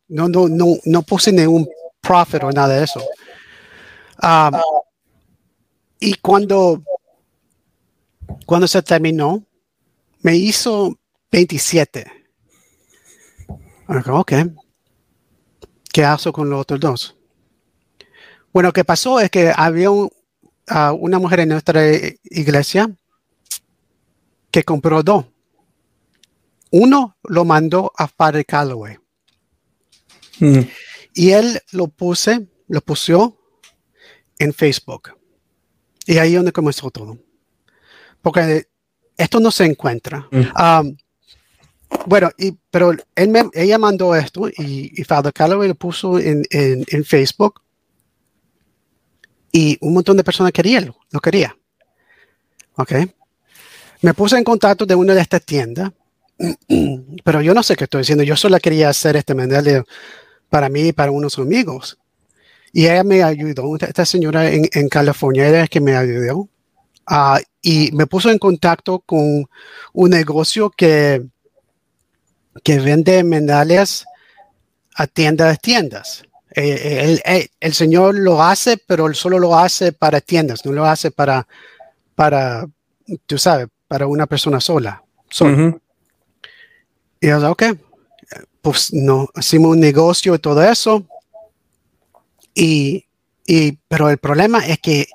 No, 0.08 0.28
no, 0.28 0.48
no, 0.48 0.76
no 0.86 1.02
puse 1.04 1.32
ningún 1.32 1.68
profit 2.02 2.44
o 2.44 2.52
nada 2.52 2.78
de 2.78 2.84
eso. 2.84 3.04
Um, 4.22 4.60
y 6.10 6.16
cuando, 6.16 6.84
cuando 8.48 8.68
se 8.68 8.82
terminó, 8.82 9.46
me 10.24 10.36
hizo 10.36 10.98
27. 11.32 12.04
Ok. 13.88 14.34
¿Qué 15.94 16.04
hago 16.04 16.34
con 16.34 16.50
los 16.50 16.62
otros 16.62 16.80
dos? 16.80 17.16
Bueno, 18.52 18.70
lo 18.70 18.74
que 18.74 18.84
pasó 18.84 19.20
es 19.20 19.30
que 19.30 19.54
había 19.56 19.92
uh, 19.92 20.10
una 21.00 21.20
mujer 21.20 21.42
en 21.42 21.50
nuestra 21.50 21.84
iglesia 22.24 22.90
que 24.50 24.64
compró 24.64 25.04
dos. 25.04 25.28
Uno 26.72 27.18
lo 27.22 27.46
mandó 27.46 27.92
a 27.96 28.08
Padre 28.08 28.46
Calloway. 28.46 28.98
Mm. 30.40 30.62
Y 31.14 31.30
él 31.34 31.62
lo 31.72 31.86
puse, 31.86 32.48
lo 32.68 32.82
puso 32.82 33.38
en 34.40 34.56
Facebook. 34.56 35.19
Y 36.10 36.18
ahí 36.18 36.32
es 36.32 36.38
donde 36.38 36.52
comenzó 36.52 36.90
todo. 36.90 37.20
Porque 38.24 38.66
esto 39.16 39.40
no 39.40 39.52
se 39.52 39.66
encuentra. 39.66 40.28
Mm. 40.32 40.40
Um, 40.60 40.98
bueno, 42.08 42.32
y, 42.36 42.58
pero 42.72 42.94
él 43.16 43.50
ella 43.54 43.78
mandó 43.78 44.16
esto 44.16 44.50
y, 44.50 44.92
y 44.96 45.04
Father 45.04 45.32
Calloway 45.32 45.68
lo 45.68 45.76
puso 45.76 46.18
en, 46.18 46.44
en, 46.50 47.06
Facebook. 47.06 47.62
Y 49.52 49.78
un 49.82 49.94
montón 49.94 50.18
de 50.18 50.24
personas 50.24 50.52
querían, 50.52 50.92
lo 51.12 51.20
quería. 51.20 51.56
¿Ok? 52.78 52.94
Me 54.02 54.16
puse 54.16 54.36
en 54.36 54.44
contacto 54.44 54.88
de 54.88 54.96
una 54.96 55.14
de 55.14 55.22
estas 55.22 55.46
tiendas, 55.46 55.92
pero 57.24 57.44
yo 57.44 57.54
no 57.54 57.62
sé 57.62 57.76
qué 57.76 57.84
estoy 57.84 58.00
diciendo. 58.00 58.24
Yo 58.24 58.36
solo 58.36 58.58
quería 58.58 58.90
hacer 58.90 59.16
este 59.16 59.36
medallero 59.36 59.86
para 60.50 60.70
mí 60.70 60.88
y 60.88 60.92
para 60.92 61.12
unos 61.12 61.38
amigos. 61.38 62.00
Y 62.72 62.86
ella 62.86 63.04
me 63.04 63.24
ayudó, 63.24 63.76
esta 63.76 64.06
señora 64.06 64.50
en, 64.50 64.70
en 64.72 64.90
California, 64.90 65.64
es 65.64 65.70
que 65.70 65.82
me 65.82 65.96
ayudó. 65.96 66.48
Uh, 67.10 67.40
y 67.62 67.92
me 67.94 68.06
puso 68.06 68.30
en 68.30 68.38
contacto 68.38 69.00
con 69.00 69.50
un 69.94 70.10
negocio 70.10 70.70
que, 70.70 71.26
que 72.64 72.80
vende 72.80 73.24
medallas 73.24 74.06
a 74.96 75.08
tiendas 75.08 75.60
tiendas. 75.60 76.24
Eh, 76.56 77.20
el, 77.26 77.50
el, 77.60 77.74
señor 77.74 78.16
lo 78.16 78.44
hace, 78.44 78.78
pero 78.78 79.08
él 79.08 79.16
solo 79.16 79.40
lo 79.40 79.58
hace 79.58 79.92
para 79.92 80.20
tiendas, 80.20 80.66
no 80.66 80.72
lo 80.72 80.86
hace 80.86 81.12
para, 81.12 81.48
para 82.16 82.68
tú 83.26 83.38
sabes, 83.38 83.68
para 83.88 84.08
una 84.08 84.26
persona 84.26 84.60
sola. 84.60 85.04
Y 87.22 87.28
yo, 87.28 87.52
ok, 87.52 87.64
pues 88.62 88.94
no, 88.94 89.30
hicimos 89.36 89.72
un 89.72 89.80
negocio 89.80 90.36
y 90.36 90.40
todo 90.40 90.64
eso. 90.64 91.06
Y, 92.60 93.06
y, 93.46 93.78
pero 93.88 94.10
el 94.10 94.18
problema 94.18 94.66
es 94.66 94.80
que 94.80 95.08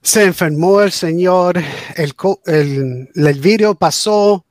se 0.00 0.24
enfermó 0.24 0.80
el 0.82 0.92
señor, 0.92 1.58
el, 1.96 2.14
el, 2.46 3.10
el 3.14 3.40
video 3.40 3.74
pasó, 3.74 4.46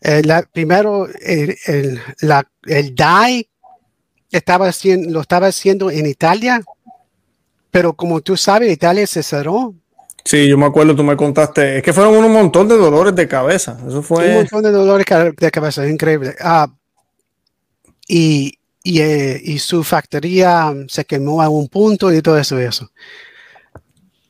eh, 0.00 0.22
primero 0.52 1.06
el, 1.06 1.56
el, 1.66 2.00
la, 2.20 2.46
el 2.64 2.94
DAI 2.94 3.48
estaba 4.30 4.68
haciendo, 4.68 5.10
lo 5.10 5.20
estaba 5.20 5.46
haciendo 5.46 5.90
en 5.90 6.06
Italia, 6.06 6.62
pero 7.70 7.94
como 7.94 8.20
tú 8.20 8.36
sabes, 8.36 8.72
Italia 8.72 9.06
se 9.06 9.22
cerró 9.22 9.74
Sí, 10.26 10.48
yo 10.48 10.58
me 10.58 10.66
acuerdo, 10.66 10.96
tú 10.96 11.04
me 11.04 11.16
contaste. 11.16 11.76
Es 11.76 11.82
que 11.84 11.92
fueron 11.92 12.16
un 12.16 12.32
montón 12.32 12.66
de 12.66 12.76
dolores 12.76 13.14
de 13.14 13.28
cabeza. 13.28 13.78
Eso 13.86 14.02
fue. 14.02 14.30
Un 14.30 14.34
montón 14.34 14.64
de 14.64 14.72
dolores 14.72 15.06
de 15.38 15.50
cabeza, 15.52 15.84
es 15.86 15.92
increíble. 15.92 16.34
Ah, 16.40 16.66
y, 18.08 18.55
y, 18.86 19.00
eh, 19.00 19.40
y, 19.42 19.58
su 19.58 19.82
factoría 19.82 20.72
se 20.86 21.04
quemó 21.04 21.42
a 21.42 21.48
un 21.48 21.66
punto 21.68 22.12
y 22.12 22.22
todo 22.22 22.38
eso 22.38 22.60
y 22.60 22.64
eso. 22.64 22.88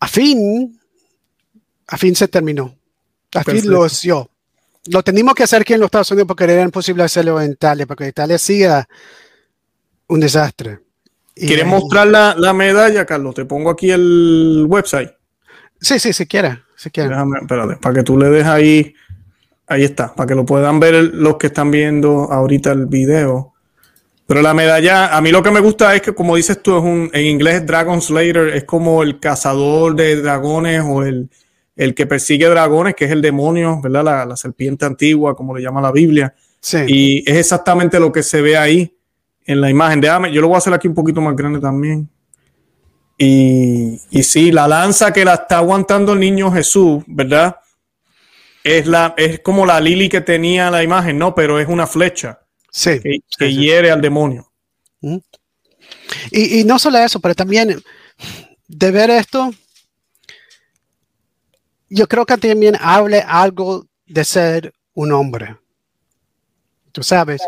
A 0.01 0.09
fin, 0.09 0.81
a 1.87 1.99
fin 1.99 2.17
se 2.17 2.27
terminó. 2.27 2.75
A 3.35 3.45
fin 3.45 3.69
lo 3.69 3.85
hizo. 3.85 4.31
Lo 4.87 5.03
tenemos 5.03 5.35
que 5.35 5.43
hacer 5.43 5.61
aquí 5.61 5.75
en 5.75 5.81
los 5.81 5.89
Estados 5.89 6.11
Unidos 6.11 6.29
porque 6.29 6.45
era 6.45 6.63
imposible 6.63 7.03
hacerlo 7.03 7.39
en 7.39 7.53
Italia, 7.53 7.85
porque 7.85 8.09
Italia 8.09 8.39
sigue 8.39 8.71
un 10.07 10.21
desastre. 10.21 10.79
¿Quieres 11.35 11.67
mostrar 11.67 12.07
la, 12.07 12.35
la 12.39 12.55
medalla, 12.55 13.05
Carlos? 13.05 13.35
Te 13.35 13.45
pongo 13.45 13.69
aquí 13.69 13.91
el 13.91 14.65
website. 14.67 15.11
Sí, 15.79 15.99
sí, 15.99 16.15
si 16.15 16.25
quiere. 16.25 16.63
Si 16.77 16.91
quiere. 16.91 17.11
Déjame, 17.11 17.41
espérate, 17.43 17.77
para 17.77 17.95
que 17.95 18.03
tú 18.03 18.17
le 18.17 18.31
des 18.31 18.47
ahí. 18.47 18.95
Ahí 19.67 19.85
está, 19.85 20.15
para 20.15 20.29
que 20.29 20.35
lo 20.35 20.47
puedan 20.47 20.81
ver 20.81 20.95
los 21.13 21.37
que 21.37 21.49
están 21.49 21.71
viendo 21.71 22.33
ahorita 22.33 22.73
el 22.73 22.87
video. 22.87 23.53
Pero 24.27 24.43
la 24.43 24.55
medalla, 24.55 25.17
a 25.17 25.21
mí 25.21 25.31
lo 25.31 25.43
que 25.43 25.53
me 25.53 25.61
gusta 25.61 25.95
es 25.95 26.03
que, 26.03 26.13
como 26.13 26.35
dices 26.35 26.61
tú, 26.61 26.77
es 26.77 26.83
un, 26.83 27.11
en 27.13 27.27
inglés 27.27 27.65
Dragon 27.65 28.03
Slayer, 28.03 28.49
es 28.49 28.65
como 28.65 29.05
el 29.05 29.21
cazador 29.21 29.95
de 29.95 30.17
dragones 30.17 30.83
o 30.85 31.05
el, 31.05 31.31
el 31.77 31.95
que 31.95 32.07
persigue 32.07 32.49
dragones, 32.49 32.97
que 32.97 33.05
es 33.05 33.13
el 33.13 33.23
demonio, 33.23 33.81
¿verdad? 33.81 34.03
La, 34.03 34.27
la, 34.27 34.37
serpiente 34.37 34.85
antigua, 34.85 35.37
como 35.37 35.57
le 35.57 35.63
llama 35.63 35.81
la 35.81 35.93
Biblia. 35.93 36.35
Sí. 36.61 36.79
Y 36.89 37.31
es 37.31 37.37
exactamente 37.37 38.01
lo 38.01 38.11
que 38.11 38.25
se 38.25 38.43
ve 38.43 38.57
ahí 38.57 38.93
en 39.45 39.61
la 39.61 39.71
imagen. 39.71 40.01
Déjame, 40.01 40.33
yo 40.33 40.41
lo 40.41 40.49
voy 40.49 40.57
a 40.57 40.59
hacer 40.59 40.75
aquí 40.75 40.89
un 40.89 40.95
poquito 40.95 41.21
más 41.21 41.37
grande 41.37 41.61
también. 41.61 42.09
Y, 43.17 44.01
y 44.11 44.23
sí, 44.25 44.51
la 44.51 44.67
lanza 44.67 45.13
que 45.13 45.25
la 45.25 45.35
está 45.35 45.59
aguantando 45.59 46.15
el 46.15 46.21
niño 46.21 46.51
Jesús, 46.51 47.05
¿verdad? 47.07 47.59
Es, 48.65 48.89
la, 48.89 49.15
es 49.17 49.39
como 49.39 49.65
la 49.65 49.81
lili 49.81 50.09
que 50.09 50.21
tenía 50.21 50.69
la 50.73 50.83
imagen, 50.83 51.17
¿no? 51.17 51.33
Pero 51.33 51.61
es 51.61 51.69
una 51.69 51.87
flecha 51.87 52.41
sí, 52.79 53.23
que, 53.39 53.53
hiere 53.53 53.91
al 53.91 54.01
demonio. 54.01 54.51
Y, 56.31 56.61
y, 56.61 56.65
no 56.65 56.79
solo 56.79 56.99
eso, 56.99 57.21
pero 57.21 57.35
también 57.35 57.83
de 58.67 58.91
ver 58.91 59.11
esto, 59.11 59.51
yo 61.89 62.09
creo 62.09 62.27
que 62.27 62.37
también 62.37 62.77
hable 62.81 63.21
algo 63.21 63.87
de 64.07 64.25
ser 64.25 64.75
un 64.95 65.13
hombre. 65.13 65.57
Tú 66.93 67.03
sabes, 67.03 67.43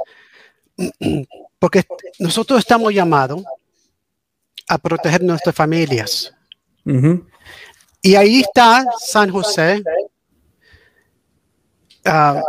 Porque 1.58 1.84
nosotros 2.18 2.60
estamos 2.60 2.92
llamados 2.92 3.42
a 4.68 4.78
proteger 4.78 5.22
nuestras 5.22 5.54
familias. 5.54 6.32
Y 8.02 8.14
ahí 8.14 8.40
está 8.40 8.84
San 8.98 9.30
José, 9.30 9.82
ah, 12.04 12.42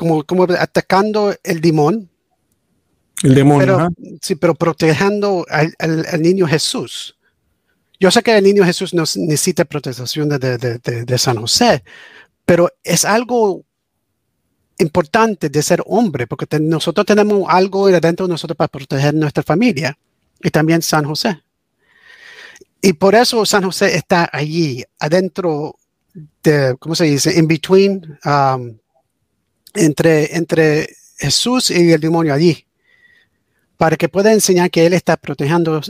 como, 0.00 0.24
como 0.24 0.44
atacando 0.44 1.36
el 1.44 1.60
demonio. 1.60 2.08
El 3.22 3.34
demonio. 3.34 3.90
sí, 4.22 4.34
pero 4.34 4.54
protegiendo 4.54 5.44
al, 5.50 5.74
niño 6.22 6.46
Jesús. 6.46 7.18
Yo 8.00 8.10
sé 8.10 8.22
que 8.22 8.34
el 8.34 8.42
niño 8.42 8.64
Jesús 8.64 8.94
no 8.94 9.02
necesita 9.16 9.66
protección 9.66 10.30
de, 10.30 10.56
de, 10.56 11.18
San 11.18 11.36
José, 11.36 11.84
pero 12.46 12.70
es 12.82 13.04
algo 13.04 13.62
importante 14.78 15.50
de 15.50 15.62
ser 15.62 15.82
hombre, 15.84 16.26
porque 16.26 16.46
nosotros 16.58 17.04
tenemos 17.04 17.44
algo 17.46 17.88
dentro 17.88 18.26
de 18.26 18.32
nosotros 18.32 18.56
para 18.56 18.68
proteger 18.68 19.12
nuestra 19.12 19.42
familia 19.42 19.98
y 20.42 20.48
también 20.48 20.80
San 20.80 21.04
José. 21.04 21.42
Y 22.80 22.94
por 22.94 23.14
eso 23.14 23.44
San 23.44 23.64
José 23.64 23.96
está 23.96 24.30
allí, 24.32 24.82
adentro 24.98 25.76
de, 26.42 26.74
¿cómo 26.78 26.94
se 26.94 27.04
dice? 27.04 27.38
In 27.38 27.46
between, 27.46 28.18
um, 28.24 28.79
entre, 29.74 30.36
entre 30.36 30.88
Jesús 31.18 31.70
y 31.70 31.92
el 31.92 32.00
demonio 32.00 32.34
allí, 32.34 32.64
para 33.76 33.96
que 33.96 34.08
pueda 34.08 34.32
enseñar 34.32 34.70
que 34.70 34.86
Él 34.86 34.92
está 34.92 35.16
protegiendo 35.16 35.76
a 35.76 35.82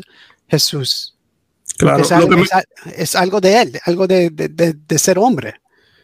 Jesús. 0.49 1.17
Claro, 1.77 2.03
es 2.03 2.13
algo, 2.13 3.41
de 3.41 3.63
Él, 3.63 3.81
algo 3.87 4.07
de, 4.07 4.31
de, 4.31 4.99
ser 4.99 5.19
hombre. 5.19 5.55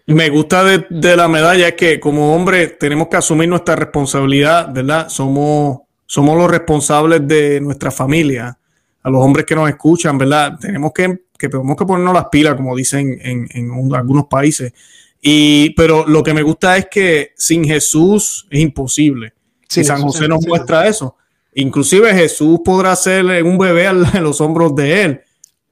Me 0.06 0.30
gusta 0.30 0.64
de, 0.64 0.86
de, 0.88 1.16
la 1.16 1.28
medalla 1.28 1.68
es 1.68 1.74
que 1.74 2.00
como 2.00 2.34
hombre 2.34 2.68
tenemos 2.68 3.08
que 3.08 3.16
asumir 3.16 3.48
nuestra 3.48 3.76
responsabilidad, 3.76 4.72
¿verdad? 4.72 5.08
Somos 5.08 5.80
somos 6.06 6.36
los 6.38 6.50
responsables 6.50 7.26
de 7.26 7.60
nuestra 7.60 7.90
familia, 7.90 8.56
a 9.02 9.10
los 9.10 9.22
hombres 9.22 9.44
que 9.44 9.54
nos 9.54 9.68
escuchan, 9.68 10.16
¿verdad? 10.16 10.58
Tenemos 10.58 10.92
que, 10.92 11.22
que 11.38 11.48
tenemos 11.48 11.76
que 11.76 11.84
ponernos 11.84 12.14
las 12.14 12.26
pilas, 12.26 12.54
como 12.54 12.74
dicen 12.74 13.18
en, 13.20 13.48
en, 13.50 13.94
algunos 13.94 14.26
países. 14.26 14.72
Y, 15.20 15.70
pero 15.70 16.06
lo 16.06 16.22
que 16.22 16.34
me 16.34 16.42
gusta 16.42 16.76
es 16.76 16.86
que 16.90 17.32
sin 17.36 17.64
Jesús 17.64 18.46
es 18.50 18.60
imposible. 18.60 19.32
Si 19.68 19.82
San 19.82 20.02
José 20.02 20.28
nos 20.28 20.46
muestra 20.46 20.86
eso. 20.86 21.16
Inclusive 21.54 22.14
Jesús 22.14 22.60
podrá 22.64 22.94
ser 22.94 23.42
un 23.42 23.58
bebé 23.58 23.86
en 23.86 24.22
los 24.22 24.40
hombros 24.40 24.74
de 24.76 25.02
él, 25.02 25.20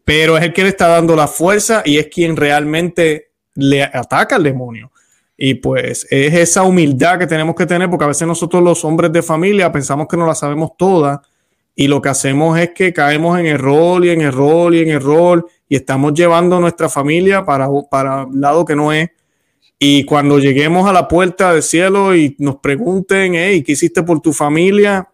pero 0.05 0.37
es 0.37 0.45
el 0.45 0.53
que 0.53 0.63
le 0.63 0.71
está 0.71 0.89
dando 0.89 1.15
la 1.15 1.29
fuerza 1.29 1.83
y 1.85 1.99
es 1.99 2.09
quien 2.09 2.37
realmente 2.37 3.33
le 3.55 3.83
ataca 3.83 4.37
al 4.37 4.43
demonio. 4.43 4.91
Y 5.37 5.55
pues 5.55 6.07
es 6.11 6.35
esa 6.35 6.63
humildad 6.63 7.19
que 7.19 7.27
tenemos 7.27 7.55
que 7.55 7.67
tener, 7.67 7.91
porque 7.91 8.05
a 8.05 8.09
veces 8.09 8.27
nosotros 8.27 8.63
los 8.63 8.85
hombres 8.85 9.13
de 9.13 9.23
familia 9.23 9.71
pensamos 9.71 10.07
que 10.09 10.17
no 10.17 10.27
la 10.27 10.35
sabemos 10.35 10.77
toda 10.77 11.23
y 11.77 11.89
lo 11.89 12.01
que 12.01 12.09
hacemos 12.09 12.59
es 12.59 12.71
que 12.71 12.93
caemos 12.93 13.39
en 13.39 13.47
error 13.47 14.05
y 14.05 14.11
en 14.11 14.21
error 14.21 14.75
y 14.75 14.81
en 14.81 14.91
error 14.91 15.47
y 15.69 15.77
estamos 15.77 16.15
llevando 16.15 16.61
nuestra 16.61 16.89
familia 16.89 17.45
para, 17.45 17.69
para 17.91 18.25
un 18.25 18.41
lado 18.41 18.65
que 18.65 18.77
no 18.77 18.93
es. 18.93 19.11
Y 19.79 20.05
cuando 20.05 20.39
lleguemos 20.39 20.89
a 20.89 20.93
la 20.93 21.09
puerta 21.09 21.53
del 21.53 21.63
cielo 21.63 22.15
y 22.15 22.37
nos 22.39 22.57
pregunten, 22.57 23.35
hey, 23.35 23.63
¿qué 23.63 23.73
hiciste 23.73 24.03
por 24.03 24.21
tu 24.21 24.33
familia? 24.33 25.09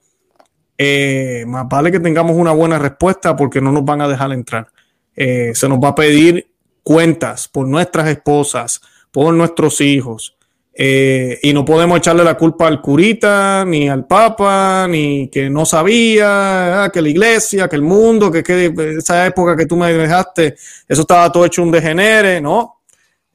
Eh, 0.78 1.44
más 1.46 1.68
vale 1.68 1.90
que 1.92 2.00
tengamos 2.00 2.36
una 2.36 2.52
buena 2.52 2.78
respuesta 2.78 3.36
porque 3.36 3.60
no 3.60 3.72
nos 3.72 3.84
van 3.84 4.00
a 4.00 4.08
dejar 4.08 4.32
entrar. 4.32 4.68
Eh, 5.14 5.52
se 5.54 5.68
nos 5.68 5.78
va 5.78 5.88
a 5.88 5.94
pedir 5.94 6.50
cuentas 6.82 7.48
por 7.48 7.66
nuestras 7.66 8.08
esposas, 8.08 8.80
por 9.10 9.34
nuestros 9.34 9.80
hijos. 9.80 10.36
Eh, 10.72 11.38
y 11.42 11.52
no 11.52 11.64
podemos 11.64 11.98
echarle 11.98 12.24
la 12.24 12.38
culpa 12.38 12.66
al 12.66 12.80
curita, 12.80 13.64
ni 13.66 13.88
al 13.88 14.06
papa, 14.06 14.86
ni 14.88 15.28
que 15.28 15.50
no 15.50 15.66
sabía, 15.66 16.84
ah, 16.84 16.90
que 16.90 17.02
la 17.02 17.08
iglesia, 17.10 17.68
que 17.68 17.76
el 17.76 17.82
mundo, 17.82 18.30
que, 18.30 18.42
que, 18.42 18.72
esa 18.96 19.26
época 19.26 19.56
que 19.56 19.66
tú 19.66 19.76
me 19.76 19.92
dejaste, 19.92 20.54
eso 20.88 21.02
estaba 21.02 21.30
todo 21.30 21.44
hecho 21.44 21.62
un 21.62 21.70
degenere, 21.70 22.40
¿no? 22.40 22.79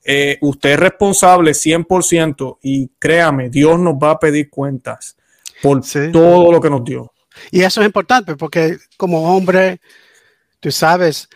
Eh, 0.07 0.37
usted 0.41 0.73
es 0.73 0.79
responsable 0.79 1.51
100% 1.51 2.59
y 2.61 2.89
créame, 2.99 3.49
Dios 3.49 3.79
nos 3.79 3.95
va 3.95 4.11
a 4.11 4.19
pedir 4.19 4.51
cuentas 4.51 5.17
por 5.63 5.81
todo 6.11 6.51
lo 6.51 6.61
que 6.61 6.69
nos 6.69 6.83
dio. 6.83 7.11
Y 7.49 7.61
eso 7.61 7.81
es 7.81 7.87
importante 7.87 8.35
porque 8.35 8.77
como 8.97 9.35
hombre, 9.35 9.81
tú 10.59 10.71
sabes, 10.71 11.27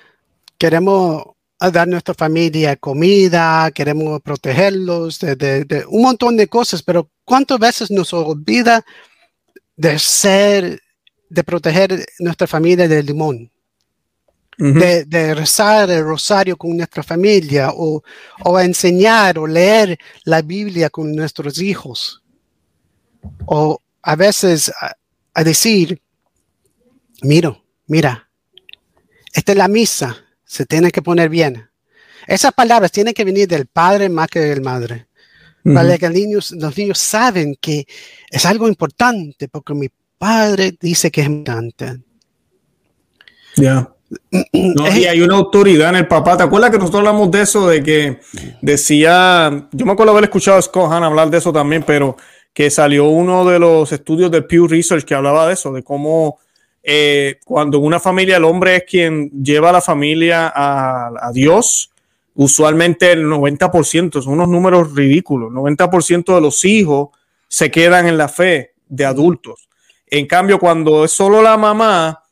queremos 0.60 1.24
dar 1.60 1.80
a 1.80 1.86
nuestra 1.88 2.14
familia 2.14 2.76
comida, 2.76 3.72
queremos 3.72 4.22
protegerlos 4.22 5.20
de, 5.20 5.86
un 5.90 6.04
montón 6.04 6.38
de 6.38 6.48
cosas, 6.48 6.84
pero 6.84 7.10
¿cuántas 7.26 7.58
veces 7.58 7.90
nos 7.90 8.14
olvida 8.14 8.86
de 9.76 9.98
ser, 9.98 10.80
de 11.28 11.44
proteger 11.44 12.06
nuestra 12.20 12.46
familia 12.46 12.88
del 12.88 13.08
limón? 13.08 13.52
De, 14.60 15.34
rezar 15.36 15.90
el 15.90 16.04
rosario 16.04 16.58
con 16.58 16.76
nuestra 16.76 17.02
familia 17.02 17.72
o, 17.74 18.04
o 18.44 18.60
enseñar 18.60 19.40
o 19.40 19.48
leer 19.48 19.98
la 20.26 20.42
Biblia 20.42 20.90
con 20.90 21.16
nuestros 21.16 21.62
hijos. 21.62 22.22
O 23.46 23.82
a 24.02 24.16
veces 24.16 24.72
a, 25.34 25.44
decir, 25.44 26.02
mira, 27.22 27.58
mira, 27.88 28.30
esta 29.34 29.54
es 29.54 29.58
la 29.58 29.70
misa, 29.70 30.18
se 30.44 30.66
tiene 30.66 30.92
que 30.92 31.02
poner 31.02 31.30
bien. 31.30 31.70
Esas 32.28 32.54
palabras 32.54 32.92
tienen 32.92 33.14
que 33.14 33.24
venir 33.24 33.48
del 33.48 33.68
padre 33.68 34.10
más 34.10 34.28
que 34.28 34.40
del 34.40 34.62
madre. 34.62 35.08
Para 35.64 35.98
que 35.98 36.08
los 36.08 36.16
niños, 36.16 36.52
los 36.52 36.78
niños 36.78 36.98
saben 36.98 37.56
que 37.60 37.86
es 38.30 38.46
algo 38.46 38.68
importante 38.68 39.48
porque 39.50 39.74
mi 39.74 39.90
padre 40.18 40.76
dice 40.80 41.12
que 41.12 41.22
es 41.22 41.28
importante. 41.28 42.02
Ya. 43.56 43.94
Y 44.52 45.06
hay 45.06 45.22
una 45.22 45.36
autoridad 45.36 45.90
en 45.90 45.96
el 45.96 46.08
papá. 46.08 46.38
¿Te 46.38 46.44
acuerdas 46.44 46.72
que 46.72 46.78
nosotros 46.78 47.00
hablamos 47.00 47.32
de 47.32 47.42
eso? 47.42 47.68
De 47.68 47.84
que 47.84 48.20
decía, 48.62 49.68
yo 49.72 49.86
me 49.86 49.92
acuerdo 49.92 50.12
haber 50.12 50.26
escuchado 50.26 50.58
a 50.58 50.62
Scott 50.62 50.92
hablar 50.92 51.30
de 51.30 51.38
eso 51.38 51.54
también, 51.54 51.84
pero 51.86 52.16
que 52.54 52.70
salió 52.70 53.06
uno 53.06 53.46
de 53.46 53.60
los 53.60 53.92
estudios 53.92 54.32
de 54.32 54.42
Pew 54.42 54.68
Research 54.68 55.06
que 55.06 55.16
hablaba 55.16 55.48
de 55.48 55.54
eso, 55.54 55.72
de 55.72 55.84
cómo 55.84 56.40
eh, 56.84 57.40
cuando 57.46 57.78
en 57.78 57.86
una 57.86 58.00
familia 58.00 58.38
el 58.38 58.46
hombre 58.46 58.78
es 58.78 58.84
quien 58.84 59.30
lleva 59.44 59.70
a 59.70 59.74
la 59.74 59.82
familia 59.82 60.52
a, 60.56 61.32
Dios, 61.34 61.92
usualmente 62.36 63.12
el 63.12 63.26
90%, 63.26 64.22
son 64.22 64.34
unos 64.34 64.48
números 64.48 64.96
ridículos, 64.96 65.52
90% 65.52 66.36
de 66.36 66.42
los 66.42 66.66
hijos 66.66 67.10
se 67.48 67.70
quedan 67.72 68.08
en 68.08 68.18
la 68.18 68.28
fe 68.28 68.74
de 68.88 69.06
adultos. 69.06 69.70
En 70.08 70.26
cambio, 70.26 70.60
cuando 70.60 71.06
es 71.06 71.12
solo 71.12 71.42
la 71.42 71.58
mamá, 71.58 72.24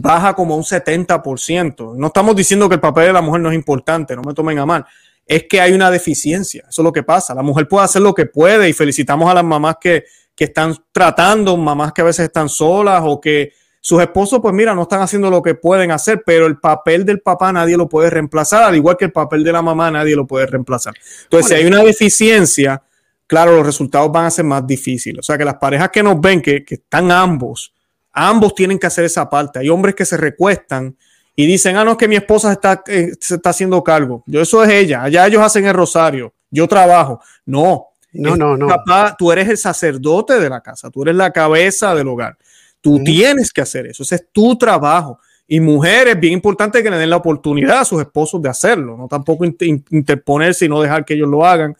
baja 0.00 0.34
como 0.34 0.56
un 0.56 0.62
70%. 0.62 1.94
No 1.96 2.06
estamos 2.08 2.36
diciendo 2.36 2.68
que 2.68 2.76
el 2.76 2.80
papel 2.80 3.06
de 3.06 3.12
la 3.12 3.22
mujer 3.22 3.40
no 3.40 3.50
es 3.50 3.54
importante, 3.54 4.14
no 4.16 4.22
me 4.22 4.34
tomen 4.34 4.58
a 4.58 4.66
mal. 4.66 4.84
Es 5.26 5.44
que 5.48 5.60
hay 5.60 5.72
una 5.72 5.90
deficiencia, 5.90 6.64
eso 6.68 6.82
es 6.82 6.84
lo 6.84 6.92
que 6.92 7.02
pasa. 7.02 7.34
La 7.34 7.42
mujer 7.42 7.66
puede 7.66 7.84
hacer 7.84 8.02
lo 8.02 8.14
que 8.14 8.26
puede 8.26 8.68
y 8.68 8.72
felicitamos 8.72 9.30
a 9.30 9.34
las 9.34 9.44
mamás 9.44 9.76
que, 9.80 10.04
que 10.34 10.44
están 10.44 10.76
tratando, 10.92 11.56
mamás 11.56 11.92
que 11.92 12.02
a 12.02 12.04
veces 12.04 12.26
están 12.26 12.48
solas 12.48 13.02
o 13.04 13.20
que 13.20 13.52
sus 13.84 14.00
esposos, 14.00 14.40
pues 14.40 14.54
mira, 14.54 14.74
no 14.74 14.82
están 14.84 15.02
haciendo 15.02 15.28
lo 15.28 15.42
que 15.42 15.54
pueden 15.54 15.90
hacer, 15.90 16.22
pero 16.24 16.46
el 16.46 16.56
papel 16.58 17.04
del 17.04 17.20
papá 17.20 17.52
nadie 17.52 17.76
lo 17.76 17.86
puede 17.86 18.08
reemplazar, 18.08 18.62
al 18.62 18.74
igual 18.74 18.96
que 18.96 19.04
el 19.04 19.12
papel 19.12 19.44
de 19.44 19.52
la 19.52 19.60
mamá 19.60 19.90
nadie 19.90 20.16
lo 20.16 20.26
puede 20.26 20.46
reemplazar. 20.46 20.94
Entonces, 21.24 21.48
si 21.48 21.54
hay 21.54 21.66
una 21.66 21.82
deficiencia, 21.84 22.82
claro, 23.26 23.54
los 23.56 23.66
resultados 23.66 24.10
van 24.10 24.24
a 24.24 24.30
ser 24.30 24.46
más 24.46 24.66
difíciles. 24.66 25.18
O 25.20 25.22
sea, 25.22 25.36
que 25.36 25.44
las 25.44 25.56
parejas 25.56 25.90
que 25.90 26.02
nos 26.02 26.18
ven, 26.18 26.40
que, 26.40 26.64
están 26.66 27.12
ambos, 27.12 27.73
ambos 28.14 28.54
tienen 28.54 28.78
que 28.78 28.86
hacer 28.86 29.04
esa 29.04 29.28
parte. 29.28 29.58
Hay 29.58 29.68
hombres 29.68 29.94
que 29.94 30.06
se 30.06 30.16
recuestan 30.16 30.96
y 31.36 31.46
dicen, 31.46 31.76
ah, 31.76 31.84
no, 31.84 31.92
es 31.92 31.96
que 31.96 32.08
mi 32.08 32.16
esposa 32.16 32.52
está, 32.52 32.82
eh, 32.86 33.12
se 33.20 33.34
está 33.34 33.50
haciendo 33.50 33.82
cargo. 33.82 34.22
Yo, 34.26 34.40
eso 34.40 34.62
es 34.64 34.70
ella. 34.70 35.02
Allá 35.02 35.26
ellos 35.26 35.42
hacen 35.42 35.66
el 35.66 35.74
rosario. 35.74 36.32
Yo 36.50 36.66
trabajo. 36.68 37.20
No. 37.44 37.88
No, 38.12 38.36
no, 38.36 38.56
no. 38.56 38.68
Papá, 38.68 39.16
tú 39.18 39.32
eres 39.32 39.48
el 39.48 39.58
sacerdote 39.58 40.38
de 40.38 40.48
la 40.48 40.60
casa. 40.60 40.88
Tú 40.90 41.02
eres 41.02 41.16
la 41.16 41.32
cabeza 41.32 41.94
del 41.94 42.06
hogar. 42.06 42.38
Tú 42.84 43.02
tienes 43.02 43.50
que 43.50 43.62
hacer 43.62 43.86
eso, 43.86 44.02
ese 44.02 44.16
es 44.16 44.26
tu 44.30 44.58
trabajo. 44.58 45.18
Y 45.48 45.58
mujeres, 45.58 46.20
bien 46.20 46.34
importante 46.34 46.82
que 46.82 46.90
le 46.90 46.98
den 46.98 47.08
la 47.08 47.16
oportunidad 47.16 47.78
a 47.78 47.84
sus 47.86 47.98
esposos 47.98 48.42
de 48.42 48.50
hacerlo, 48.50 48.94
no 48.98 49.08
tampoco 49.08 49.46
interponerse 49.46 50.66
y 50.66 50.68
no 50.68 50.82
dejar 50.82 51.02
que 51.06 51.14
ellos 51.14 51.30
lo 51.30 51.46
hagan, 51.46 51.74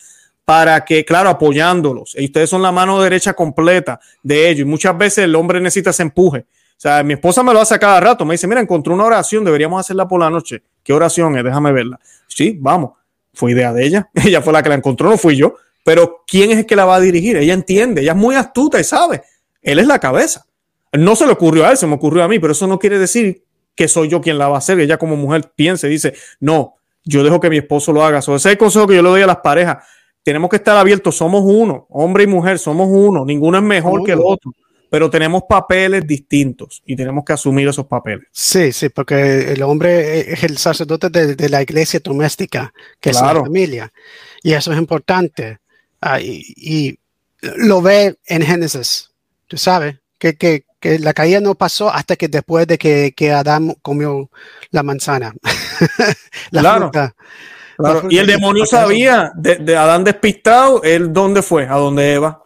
para 0.44 0.85
que, 0.85 1.04
claro, 1.04 1.30
apoyándolos. 1.30 2.14
Y 2.18 2.26
ustedes 2.26 2.50
son 2.50 2.62
la 2.62 2.72
mano 2.72 3.00
derecha 3.00 3.35
completa 3.35 3.98
de 4.22 4.50
ellos. 4.50 4.61
Y 4.61 4.64
muchas 4.64 4.96
veces 4.96 5.24
el 5.24 5.35
hombre 5.35 5.61
necesita 5.61 5.90
ese 5.90 6.02
empuje. 6.02 6.40
O 6.40 6.80
sea, 6.85 7.02
mi 7.02 7.14
esposa 7.14 7.42
me 7.42 7.52
lo 7.52 7.61
hace 7.61 7.78
cada 7.78 8.00
rato. 8.00 8.24
Me 8.24 8.35
dice, 8.35 8.46
mira, 8.46 8.61
encontré 8.61 8.92
una 8.92 9.04
oración, 9.04 9.44
deberíamos 9.44 9.80
hacerla 9.80 10.07
por 10.07 10.20
la 10.20 10.28
noche. 10.28 10.62
¿Qué 10.83 10.92
oración 10.92 11.37
es? 11.37 11.44
Déjame 11.44 11.72
verla. 11.72 11.98
Sí, 12.26 12.59
vamos. 12.61 12.92
Fue 13.33 13.52
idea 13.52 13.72
de 13.72 13.87
ella. 13.87 14.11
Ella 14.14 14.42
fue 14.42 14.52
la 14.52 14.62
que 14.62 14.68
la 14.68 14.74
encontró, 14.74 15.09
no 15.09 15.16
fui 15.16 15.37
yo. 15.37 15.54
Pero 15.85 16.24
¿quién 16.26 16.50
es 16.50 16.59
el 16.59 16.66
que 16.66 16.76
la 16.76 16.85
va 16.85 16.96
a 16.96 17.00
dirigir? 17.00 17.37
Ella 17.37 17.52
entiende, 17.52 18.00
ella 18.00 18.12
es 18.12 18.18
muy 18.18 18.35
astuta 18.35 18.80
y 18.80 18.85
sabe. 18.85 19.22
Él 19.61 19.78
es 19.78 19.87
la 19.87 19.98
cabeza. 19.98 20.46
No 20.92 21.16
se 21.16 21.26
le 21.26 21.33
ocurrió 21.33 21.66
a 21.66 21.70
él, 21.70 21.76
se 21.76 21.87
me 21.87 21.94
ocurrió 21.94 22.22
a 22.24 22.28
mí, 22.28 22.38
pero 22.38 22.52
eso 22.52 22.66
no 22.66 22.78
quiere 22.78 22.98
decir 22.98 23.44
que 23.74 23.88
soy 23.88 24.09
yo 24.09 24.20
quien 24.20 24.38
la 24.38 24.48
va 24.48 24.57
a 24.57 24.59
hacer. 24.59 24.78
Ella 24.80 24.96
como 24.96 25.16
mujer 25.16 25.52
piensa 25.54 25.87
y 25.87 25.90
dice, 25.90 26.14
no, 26.40 26.76
yo 27.04 27.22
dejo 27.22 27.40
que 27.40 27.50
mi 27.50 27.59
esposo 27.59 27.92
lo 27.92 28.04
haga. 28.04 28.20
ese 28.20 28.35
es 28.35 28.46
el 28.46 28.59
consejo 28.59 28.87
que 28.87 28.96
yo 28.96 29.02
le 29.02 29.09
doy 29.11 29.22
a 29.22 29.26
las 29.26 29.38
parejas. 29.38 29.85
Tenemos 30.24 30.48
que 30.48 30.56
estar 30.56 30.76
abiertos, 30.78 31.16
somos 31.16 31.42
uno, 31.44 31.87
hombre 31.90 32.24
y 32.24 32.26
mujer, 32.26 32.58
somos 32.58 32.88
uno, 32.90 33.26
ninguno 33.26 33.58
es 33.58 33.64
mejor 33.64 34.02
que 34.04 34.12
el 34.12 34.20
otro. 34.24 34.52
pero 34.88 35.10
tenemos 35.10 35.42
papeles 35.46 36.06
distintos 36.06 36.82
y 36.87 36.96
tenemos 36.96 37.24
que 37.24 37.34
asumir 37.34 37.68
esos 37.68 37.87
papeles. 37.87 38.26
Sí, 38.32 38.72
sí, 38.72 38.88
porque 38.88 39.52
el 39.52 39.62
hombre 39.62 40.32
es 40.32 40.42
el 40.44 40.56
sacerdote 40.56 41.10
de, 41.10 41.48
la 41.50 41.60
iglesia 41.60 42.00
doméstica, 42.02 42.72
que 43.00 43.10
es 43.10 43.20
la 43.20 43.34
familia, 43.34 43.92
y 44.42 44.54
eso 44.54 44.72
es 44.72 44.78
importante. 44.78 45.58
Ah, 46.00 46.20
y, 46.20 46.98
lo 47.56 47.82
ve 47.82 48.16
en 48.24 48.40
Génesis, 48.40 49.10
tú 49.46 49.58
sabes, 49.58 49.96
que, 50.18 50.37
que, 50.37 50.64
que, 50.80 50.98
la 50.98 51.12
caída 51.12 51.40
no 51.40 51.54
pasó 51.54 51.90
hasta 51.92 52.16
que 52.16 52.28
después 52.28 52.66
de 52.66 52.78
que, 52.78 53.12
que 53.14 53.30
Adán 53.30 53.76
comió 53.82 54.30
la 54.70 54.82
manzana. 54.82 55.34
la 56.50 56.60
claro. 56.62 56.80
Fruta. 56.84 57.14
Y 58.08 58.18
el 58.18 58.26
demonio 58.26 58.66
sabía, 58.66 59.32
de, 59.34 59.56
de, 59.56 59.76
Adán 59.76 60.04
despistado, 60.04 60.82
él 60.82 61.12
dónde 61.12 61.42
fue, 61.42 61.66
a 61.66 61.74
dónde 61.74 62.14
Eva 62.14 62.44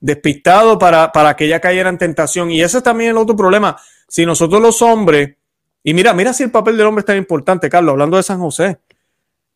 despistado 0.00 0.78
para, 0.78 1.12
para 1.12 1.34
que 1.34 1.46
ella 1.46 1.60
cayera 1.60 1.88
en 1.88 1.98
tentación. 1.98 2.50
Y 2.50 2.62
ese 2.62 2.78
es 2.78 2.84
también 2.84 3.10
el 3.10 3.16
otro 3.16 3.36
problema. 3.36 3.76
Si 4.06 4.24
nosotros 4.24 4.60
los 4.60 4.80
hombres, 4.82 5.36
y 5.82 5.94
mira, 5.94 6.14
mira 6.14 6.32
si 6.32 6.44
el 6.44 6.50
papel 6.50 6.76
del 6.76 6.86
hombre 6.86 7.00
es 7.00 7.06
tan 7.06 7.16
importante, 7.16 7.68
Carlos, 7.68 7.92
hablando 7.92 8.16
de 8.16 8.22
San 8.22 8.38
José. 8.38 8.78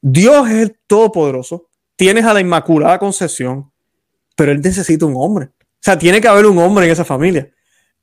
Dios 0.00 0.48
es 0.48 0.56
el 0.56 0.78
Todopoderoso, 0.86 1.68
tienes 1.94 2.24
a 2.24 2.34
la 2.34 2.40
Inmaculada 2.40 2.98
Concepción, 2.98 3.70
pero 4.34 4.50
él 4.50 4.60
necesita 4.60 5.06
un 5.06 5.14
hombre. 5.16 5.46
O 5.46 5.84
sea, 5.84 5.98
tiene 5.98 6.20
que 6.20 6.28
haber 6.28 6.46
un 6.46 6.58
hombre 6.58 6.86
en 6.86 6.92
esa 6.92 7.04
familia. 7.04 7.48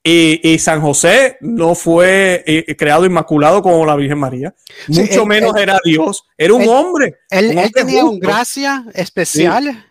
Y, 0.01 0.57
San 0.59 0.81
José 0.81 1.37
no 1.41 1.75
fue 1.75 2.43
eh, 2.47 2.75
creado 2.77 3.05
inmaculado 3.05 3.61
como 3.61 3.85
la 3.85 3.95
Virgen 3.95 4.17
María, 4.17 4.55
mucho 4.87 5.25
menos 5.25 5.55
era 5.57 5.77
Dios, 5.83 6.23
era 6.37 6.53
un 6.53 6.67
hombre. 6.67 7.17
Él, 7.29 7.55
tenía 7.73 8.05
una 8.05 8.17
gracia 8.19 8.85
especial. 8.93 9.85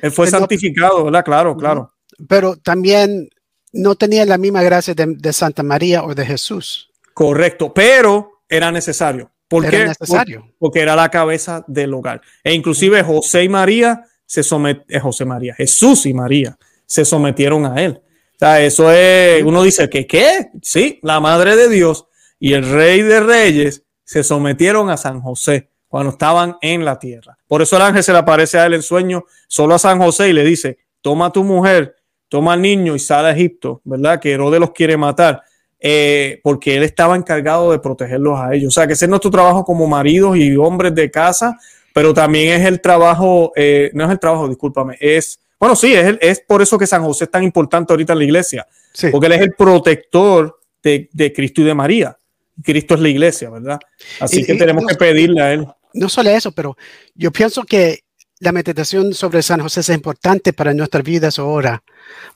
Él 0.00 0.10
fue 0.10 0.26
santificado, 0.26 1.04
¿verdad? 1.04 1.24
Claro, 1.24 1.56
claro. 1.56 1.92
Pero 2.26 2.56
también 2.56 3.28
no 3.72 3.94
tenía 3.94 4.24
la 4.24 4.38
misma 4.38 4.62
gracia 4.62 4.94
de, 4.94 5.32
Santa 5.32 5.62
María 5.62 6.04
o 6.04 6.14
de 6.14 6.26
Jesús. 6.26 6.90
Correcto, 7.14 7.72
pero 7.72 8.42
era 8.48 8.72
necesario. 8.72 9.30
¿Por 9.48 9.66
era 9.66 9.88
necesario. 9.88 10.50
Porque 10.58 10.80
era 10.80 10.96
la 10.96 11.10
cabeza 11.10 11.62
del 11.66 11.92
hogar. 11.92 12.22
E 12.42 12.54
inclusive 12.54 13.02
José 13.02 13.44
y 13.44 13.48
María 13.50 14.06
se 14.24 14.42
sometieron, 14.42 14.86
eh, 14.88 15.00
José 15.00 15.24
María, 15.26 15.54
Jesús 15.54 16.06
y 16.06 16.14
María 16.14 16.56
se 16.86 17.04
sometieron 17.04 17.66
a 17.66 17.82
él. 17.82 18.00
Sea, 18.42 18.60
eso 18.60 18.90
es, 18.90 19.44
uno 19.44 19.62
dice 19.62 19.88
que, 19.88 20.04
¿qué? 20.04 20.50
Sí, 20.62 20.98
la 21.04 21.20
madre 21.20 21.54
de 21.54 21.68
Dios 21.68 22.08
y 22.40 22.54
el 22.54 22.68
rey 22.68 23.00
de 23.02 23.20
reyes 23.20 23.84
se 24.02 24.24
sometieron 24.24 24.90
a 24.90 24.96
San 24.96 25.20
José 25.20 25.68
cuando 25.86 26.10
estaban 26.10 26.56
en 26.60 26.84
la 26.84 26.98
tierra. 26.98 27.38
Por 27.46 27.62
eso 27.62 27.76
el 27.76 27.82
ángel 27.82 28.02
se 28.02 28.10
le 28.10 28.18
aparece 28.18 28.58
a 28.58 28.66
él 28.66 28.74
en 28.74 28.82
sueño, 28.82 29.26
solo 29.46 29.76
a 29.76 29.78
San 29.78 30.00
José, 30.00 30.28
y 30.28 30.32
le 30.32 30.42
dice, 30.42 30.78
toma 31.00 31.30
tu 31.30 31.44
mujer, 31.44 31.94
toma 32.28 32.54
al 32.54 32.62
niño 32.62 32.96
y 32.96 32.98
sal 32.98 33.26
a 33.26 33.30
Egipto, 33.30 33.80
¿verdad? 33.84 34.18
Que 34.18 34.32
Herodes 34.32 34.58
los 34.58 34.72
quiere 34.72 34.96
matar, 34.96 35.42
eh, 35.78 36.40
porque 36.42 36.74
él 36.76 36.82
estaba 36.82 37.14
encargado 37.14 37.70
de 37.70 37.78
protegerlos 37.78 38.40
a 38.40 38.52
ellos. 38.54 38.66
O 38.66 38.72
sea, 38.72 38.88
que 38.88 38.94
ese 38.94 39.04
es 39.04 39.08
nuestro 39.08 39.30
trabajo 39.30 39.64
como 39.64 39.86
maridos 39.86 40.36
y 40.36 40.56
hombres 40.56 40.92
de 40.96 41.12
casa, 41.12 41.56
pero 41.94 42.12
también 42.12 42.60
es 42.60 42.66
el 42.66 42.80
trabajo, 42.80 43.52
eh, 43.54 43.92
no 43.94 44.02
es 44.06 44.10
el 44.10 44.18
trabajo, 44.18 44.48
discúlpame, 44.48 44.96
es, 44.98 45.38
bueno, 45.62 45.76
sí, 45.76 45.94
es, 45.94 46.16
es 46.20 46.40
por 46.40 46.60
eso 46.60 46.76
que 46.76 46.86
San 46.86 47.02
José 47.04 47.24
es 47.24 47.30
tan 47.30 47.44
importante 47.44 47.92
ahorita 47.92 48.12
en 48.12 48.18
la 48.18 48.24
iglesia, 48.24 48.66
porque 49.10 49.26
él 49.26 49.32
es 49.32 49.40
el 49.40 49.52
protector 49.52 50.58
de, 50.82 51.08
de 51.12 51.32
Cristo 51.32 51.60
y 51.60 51.64
de 51.64 51.74
María. 51.74 52.18
Cristo 52.62 52.94
es 52.94 53.00
la 53.00 53.08
iglesia, 53.08 53.48
¿verdad? 53.48 53.78
Así 54.20 54.44
que 54.44 54.54
tenemos 54.54 54.84
que 54.86 54.94
pedirle 54.94 55.40
a 55.40 55.52
él 55.52 55.66
no 55.94 56.08
solo 56.08 56.30
eso, 56.30 56.52
pero 56.52 56.76
yo 57.14 57.30
pienso 57.32 57.64
que 57.64 58.00
la 58.40 58.52
meditación 58.52 59.14
sobre 59.14 59.42
San 59.42 59.60
José 59.60 59.80
es 59.80 59.88
importante 59.90 60.52
para 60.52 60.74
nuestras 60.74 61.04
vidas 61.04 61.38
ahora, 61.38 61.82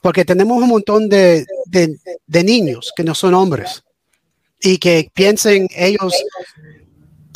porque 0.01 0.25
tenemos 0.25 0.61
un 0.61 0.69
montón 0.69 1.09
de, 1.09 1.45
niños 2.27 2.93
que 2.95 3.03
no 3.03 3.13
son 3.13 3.33
hombres 3.33 3.83
y 4.59 4.77
que 4.77 5.09
piensen 5.13 5.67
ellos 5.75 6.13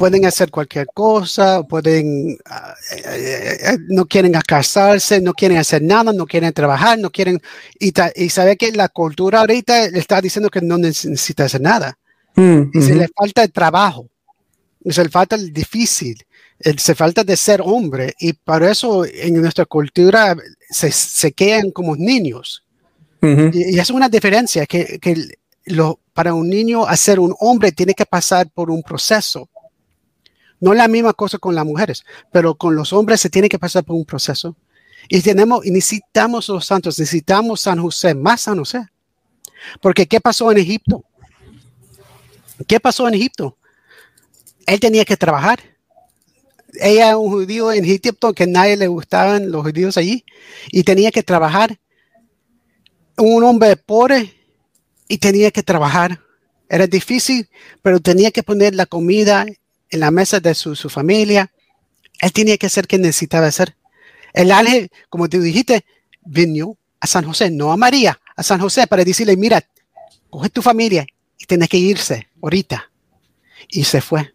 pueden 0.01 0.25
hacer 0.25 0.49
cualquier 0.49 0.87
cosa, 0.93 1.61
pueden, 1.61 2.35
ah, 2.45 2.73
eh, 3.05 3.57
eh, 3.61 3.77
no 3.89 4.07
quieren 4.07 4.33
casarse, 4.47 5.21
no 5.21 5.33
quieren 5.33 5.59
hacer 5.59 5.83
nada, 5.83 6.11
no 6.11 6.25
quieren 6.25 6.51
trabajar, 6.53 6.97
no 6.97 7.11
quieren, 7.11 7.39
y, 7.79 7.93
y 8.15 8.29
sabe 8.29 8.57
que 8.57 8.71
la 8.71 8.89
cultura 8.89 9.41
ahorita 9.41 9.89
le 9.89 9.99
está 9.99 10.19
diciendo 10.19 10.49
que 10.49 10.61
no 10.61 10.79
necesita 10.79 11.45
hacer 11.45 11.61
nada. 11.61 11.99
Mm, 12.33 12.71
y 12.73 12.81
se 12.81 12.95
le 12.95 13.07
falta 13.15 13.43
el 13.43 13.51
trabajo 13.51 14.07
se 14.89 15.07
falta 15.09 15.35
el 15.35 15.53
difícil, 15.53 16.17
se 16.77 16.95
falta 16.95 17.23
de 17.23 17.37
ser 17.37 17.61
hombre 17.63 18.15
y 18.19 18.33
para 18.33 18.71
eso 18.71 19.05
en 19.05 19.39
nuestra 19.39 19.65
cultura 19.65 20.35
se, 20.69 20.91
se 20.91 21.31
quedan 21.33 21.69
como 21.69 21.95
niños. 21.95 22.63
y, 23.21 23.77
es 23.77 23.89
una 23.91 24.09
diferencia 24.09 24.65
que, 24.65 24.97
que 24.99 25.15
lo, 25.65 25.99
para 26.13 26.33
un 26.33 26.49
niño 26.49 26.87
hacer 26.87 27.19
un 27.19 27.35
hombre 27.39 27.71
tiene 27.71 27.93
que 27.93 28.07
pasar 28.07 28.49
por 28.49 28.71
un 28.71 28.81
proceso. 28.81 29.47
No 30.61 30.73
la 30.73 30.87
misma 30.87 31.13
cosa 31.13 31.37
con 31.37 31.53
las 31.53 31.65
mujeres, 31.65 32.05
pero 32.31 32.55
con 32.55 32.75
los 32.75 32.93
hombres 32.93 33.19
se 33.19 33.29
tiene 33.29 33.49
que 33.49 33.59
pasar 33.59 33.83
por 33.83 33.97
un 33.97 34.05
proceso. 34.05 34.55
Y 35.09 35.21
tenemos, 35.21 35.65
necesitamos 35.65 36.47
los 36.47 36.65
santos, 36.65 36.97
necesitamos 36.97 37.61
San 37.61 37.81
José, 37.81 38.15
más 38.15 38.41
San 38.41 38.57
José. 38.59 38.85
Porque 39.81 40.07
¿qué 40.07 40.21
pasó 40.21 40.51
en 40.51 40.59
Egipto? 40.59 41.03
¿Qué 42.65 42.79
pasó 42.79 43.07
en 43.09 43.15
Egipto? 43.15 43.57
él 44.65 44.79
tenía 44.79 45.05
que 45.05 45.17
trabajar. 45.17 45.59
Ella 46.73 47.17
un 47.17 47.29
judío 47.29 47.71
en 47.71 47.83
Egipto 47.83 48.33
que 48.33 48.47
nadie 48.47 48.77
le 48.77 48.87
gustaban 48.87 49.51
los 49.51 49.63
judíos 49.63 49.97
allí 49.97 50.23
y 50.71 50.83
tenía 50.83 51.11
que 51.11 51.23
trabajar. 51.23 51.77
Un 53.17 53.43
hombre 53.43 53.75
pobre 53.75 54.33
y 55.07 55.17
tenía 55.17 55.51
que 55.51 55.63
trabajar. 55.63 56.21
Era 56.69 56.87
difícil, 56.87 57.49
pero 57.81 57.99
tenía 57.99 58.31
que 58.31 58.43
poner 58.43 58.73
la 58.73 58.85
comida 58.85 59.45
en 59.91 59.99
la 59.99 60.11
mesa 60.11 60.39
de 60.39 60.55
su, 60.55 60.75
familia. 60.89 61.51
Él 62.19 62.31
tenía 62.33 62.57
que 62.57 62.67
hacer 62.67 62.87
que 62.87 62.97
necesitaba 62.97 63.47
hacer. 63.47 63.75
El 64.33 64.51
ángel, 64.51 64.89
como 65.09 65.29
te 65.29 65.39
dijiste, 65.39 65.85
vino 66.21 66.77
a 66.99 67.07
San 67.07 67.25
José, 67.25 67.51
no 67.51 67.71
a 67.71 67.77
María, 67.77 68.19
a 68.35 68.43
San 68.43 68.59
José 68.59 68.87
para 68.87 69.03
decirle, 69.03 69.35
mira, 69.35 69.63
coge 70.29 70.49
tu 70.49 70.61
familia 70.61 71.05
y 71.37 71.45
tienes 71.45 71.67
que 71.69 71.77
irse 71.77 72.29
ahorita. 72.41 72.89
Y 73.67 73.83
se 73.83 74.01
fue. 74.01 74.33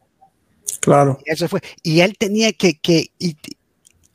Claro. 0.81 1.19
Y 1.25 1.33
eso 1.33 1.49
fue. 1.49 1.61
Y 1.83 2.01
él 2.01 2.17
tenía 2.19 2.53
que, 2.53 2.79
que 2.79 3.11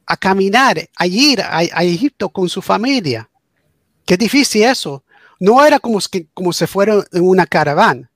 a 0.06 0.18
caminar, 0.18 0.90
a 0.96 1.08
ir 1.08 1.42
a, 1.42 1.64
Egipto 1.84 2.30
con 2.30 2.50
su 2.50 2.62
familia. 2.62 3.30
Qué 4.06 4.18
difícil 4.18 4.64
eso. 4.64 5.04
No 5.40 5.66
era 5.66 5.80
como, 5.80 6.00
que, 6.00 6.28
como 6.34 6.54
se 6.54 6.68
fueron 6.68 7.04
en 7.12 7.28
una 7.28 7.48
caravana, 7.48 8.11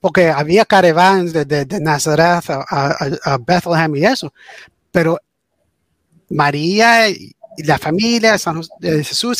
porque 0.00 0.28
había 0.28 0.64
caravanas 0.64 1.32
de, 1.32 1.44
de, 1.44 1.80
Nazaret 1.80 2.44
a, 2.48 3.38
Bethlehem 3.40 3.96
y 3.96 4.04
eso. 4.04 4.32
Pero 4.90 5.18
María 6.30 7.08
y 7.08 7.34
la 7.58 7.78
familia 7.78 8.38
San 8.38 8.60
de 8.78 9.04
Jesús 9.04 9.38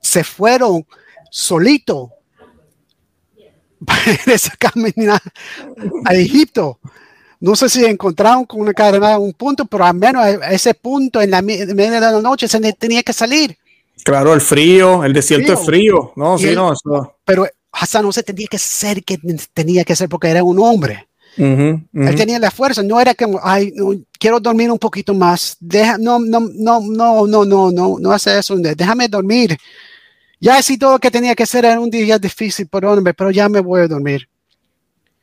se 0.00 0.24
fueron 0.24 0.86
solito 1.30 2.12
para 3.84 4.00
esa 4.26 4.54
caminata 4.56 5.30
a 6.04 6.14
Egipto 6.14 6.78
no 7.40 7.54
sé 7.54 7.68
si 7.68 7.84
encontraron 7.84 8.44
con 8.44 8.60
una 8.60 8.72
en 8.76 9.20
un 9.20 9.32
punto, 9.32 9.64
pero 9.66 9.84
al 9.84 9.94
menos 9.94 10.22
a 10.24 10.52
ese 10.52 10.74
punto 10.74 11.20
en 11.20 11.30
la 11.30 11.42
media 11.42 11.90
de 11.92 12.00
la 12.00 12.20
noche 12.20 12.48
se 12.48 12.72
tenía 12.72 13.02
que 13.02 13.12
salir. 13.12 13.56
Claro, 14.04 14.34
el 14.34 14.40
frío, 14.40 15.04
el 15.04 15.12
desierto 15.12 15.52
es 15.52 15.64
frío, 15.64 16.12
no, 16.16 16.38
sí, 16.38 16.54
no, 16.54 16.72
Pero 17.24 17.46
Hassan 17.72 18.04
no 18.04 18.12
se 18.12 18.22
tenía 18.22 18.46
que 18.50 18.58
ser 18.58 19.04
que 19.04 19.18
tenía 19.52 19.84
que 19.84 19.96
ser 19.96 20.08
porque 20.08 20.28
era 20.28 20.42
un 20.42 20.58
hombre. 20.58 21.08
Él 21.36 22.14
tenía 22.16 22.38
la 22.38 22.50
fuerza, 22.50 22.82
no 22.82 23.00
era 23.00 23.14
como, 23.14 23.38
ay, 23.42 23.72
quiero 24.18 24.40
dormir 24.40 24.72
un 24.72 24.78
poquito 24.78 25.14
más, 25.14 25.56
Deja, 25.60 25.96
no, 25.96 26.18
no, 26.18 26.40
no, 26.40 26.80
no, 26.80 27.26
no, 27.26 27.44
no, 27.44 27.70
no, 27.70 27.96
no 28.00 28.12
hace 28.12 28.36
eso, 28.38 28.56
déjame 28.56 29.08
dormir. 29.08 29.56
Ya 30.40 30.60
sí 30.62 30.78
todo 30.78 30.92
lo 30.92 30.98
que 30.98 31.10
tenía 31.10 31.34
que 31.34 31.44
hacer 31.44 31.64
era 31.64 31.78
un 31.78 31.90
día 31.90 32.18
difícil, 32.18 32.68
hombre, 32.72 33.14
pero 33.14 33.30
ya 33.30 33.48
me 33.48 33.60
voy 33.60 33.82
a 33.82 33.88
dormir. 33.88 34.28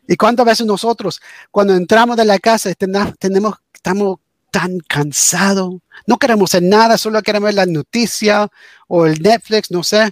¿Y 0.07 0.15
cuántas 0.15 0.45
veces 0.45 0.65
nosotros, 0.65 1.19
cuando 1.51 1.75
entramos 1.75 2.15
de 2.15 2.25
la 2.25 2.39
casa, 2.39 2.73
tenemos, 2.73 3.55
estamos 3.73 4.19
tan 4.51 4.79
cansados? 4.87 5.75
No 6.05 6.17
queremos 6.17 6.51
hacer 6.51 6.63
nada, 6.63 6.97
solo 6.97 7.21
queremos 7.21 7.47
ver 7.47 7.55
la 7.55 7.65
noticia 7.65 8.47
o 8.87 9.05
el 9.05 9.21
Netflix, 9.21 9.71
no 9.71 9.83
sé. 9.83 10.11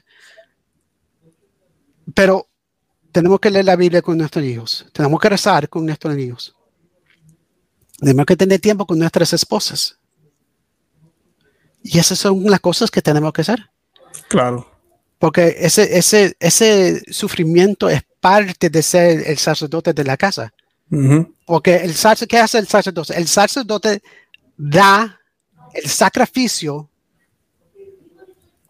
Pero 2.13 2.47
tenemos 3.11 3.39
que 3.39 3.51
leer 3.51 3.65
la 3.65 3.75
Biblia 3.75 4.01
con 4.01 4.17
nuestros 4.17 4.43
hijos. 4.43 4.85
Tenemos 4.91 5.19
que 5.19 5.29
rezar 5.29 5.69
con 5.69 5.85
nuestros 5.85 6.17
hijos. 6.17 6.55
Tenemos 7.99 8.25
que 8.25 8.35
tener 8.35 8.59
tiempo 8.59 8.85
con 8.85 8.99
nuestras 8.99 9.31
esposas. 9.33 9.97
Y 11.83 11.99
esas 11.99 12.17
son 12.17 12.43
las 12.45 12.59
cosas 12.59 12.89
que 12.89 13.01
tenemos 13.01 13.31
que 13.31 13.41
hacer. 13.41 13.69
Claro. 14.27 14.67
Porque 15.19 15.55
ese, 15.59 15.97
ese, 15.97 16.35
ese 16.39 17.01
sufrimiento 17.11 17.87
es 17.89 18.01
parte 18.19 18.69
de 18.69 18.81
ser 18.81 19.27
el 19.27 19.37
sacerdote 19.37 19.93
de 19.93 20.03
la 20.03 20.17
casa. 20.17 20.53
Porque 21.45 21.75
el 21.75 21.93
sacerdote, 21.93 22.27
¿qué 22.27 22.39
hace 22.39 22.59
el 22.59 22.67
sacerdote? 22.67 23.17
El 23.17 23.27
sacerdote 23.27 24.01
da 24.57 25.19
el 25.73 25.89
sacrificio 25.89 26.89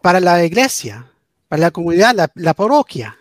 para 0.02 0.20
la 0.20 0.44
iglesia, 0.44 1.12
para 1.48 1.62
la 1.62 1.72
comunidad, 1.72 2.16
la, 2.16 2.32
la 2.36 2.54
parroquia. 2.54 3.18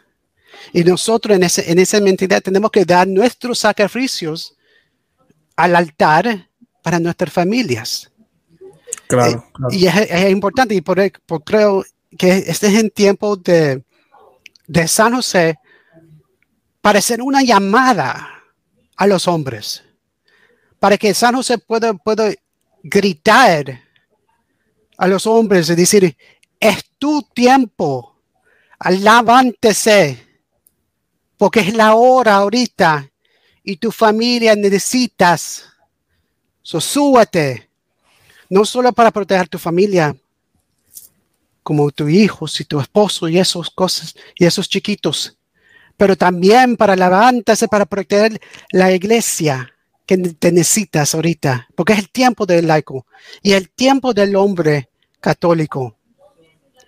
Y 0.72 0.84
nosotros 0.84 1.36
en, 1.36 1.42
ese, 1.42 1.70
en 1.70 1.78
esa 1.78 2.00
mentalidad 2.00 2.42
tenemos 2.42 2.70
que 2.70 2.84
dar 2.84 3.06
nuestros 3.08 3.58
sacrificios 3.58 4.56
al 5.56 5.76
altar 5.76 6.48
para 6.82 6.98
nuestras 6.98 7.32
familias. 7.32 8.10
Claro. 9.06 9.44
Eh, 9.70 9.76
y 9.76 9.86
es, 9.86 9.96
es, 9.96 10.30
importante, 10.30 10.74
y 10.74 10.80
por, 10.80 10.98
por, 11.26 11.44
creo 11.44 11.84
que 12.18 12.44
este 12.46 12.68
es 12.68 12.74
el 12.74 12.92
tiempo 12.92 13.36
de, 13.36 13.82
de 14.66 14.88
San 14.88 15.14
José 15.14 15.58
para 16.80 16.98
hacer 16.98 17.22
una 17.22 17.42
llamada 17.42 18.28
a 18.96 19.06
los 19.06 19.28
hombres, 19.28 19.82
para 20.78 20.98
que 20.98 21.14
San 21.14 21.34
José 21.34 21.58
pueda, 21.58 21.94
pueda 21.94 22.32
gritar 22.82 23.80
a 24.98 25.06
los 25.06 25.26
hombres 25.26 25.70
y 25.70 25.74
decir, 25.74 26.16
es 26.58 26.84
tu 26.98 27.22
tiempo, 27.22 28.20
levántese, 28.88 30.26
porque 31.42 31.58
es 31.58 31.74
la 31.74 31.96
hora 31.96 32.36
ahorita 32.36 33.10
y 33.64 33.76
tu 33.76 33.90
familia 33.90 34.54
necesitas. 34.54 35.64
So, 36.62 36.80
súbete, 36.80 37.68
no 38.48 38.64
solo 38.64 38.92
para 38.92 39.10
proteger 39.10 39.48
tu 39.48 39.58
familia, 39.58 40.16
como 41.64 41.90
tu 41.90 42.08
hijo, 42.08 42.46
y 42.60 42.62
tu 42.62 42.78
esposo 42.78 43.26
y 43.26 43.40
esas 43.40 43.70
cosas 43.70 44.14
y 44.36 44.44
esos 44.44 44.68
chiquitos, 44.68 45.36
pero 45.96 46.14
también 46.14 46.76
para 46.76 46.94
levantarse, 46.94 47.66
para 47.66 47.86
proteger 47.86 48.40
la 48.70 48.92
iglesia 48.92 49.68
que 50.06 50.18
te 50.18 50.52
necesitas 50.52 51.12
ahorita, 51.12 51.66
porque 51.74 51.94
es 51.94 51.98
el 51.98 52.10
tiempo 52.10 52.46
del 52.46 52.68
laico 52.68 53.04
y 53.42 53.54
el 53.54 53.68
tiempo 53.68 54.14
del 54.14 54.36
hombre 54.36 54.90
católico 55.20 55.98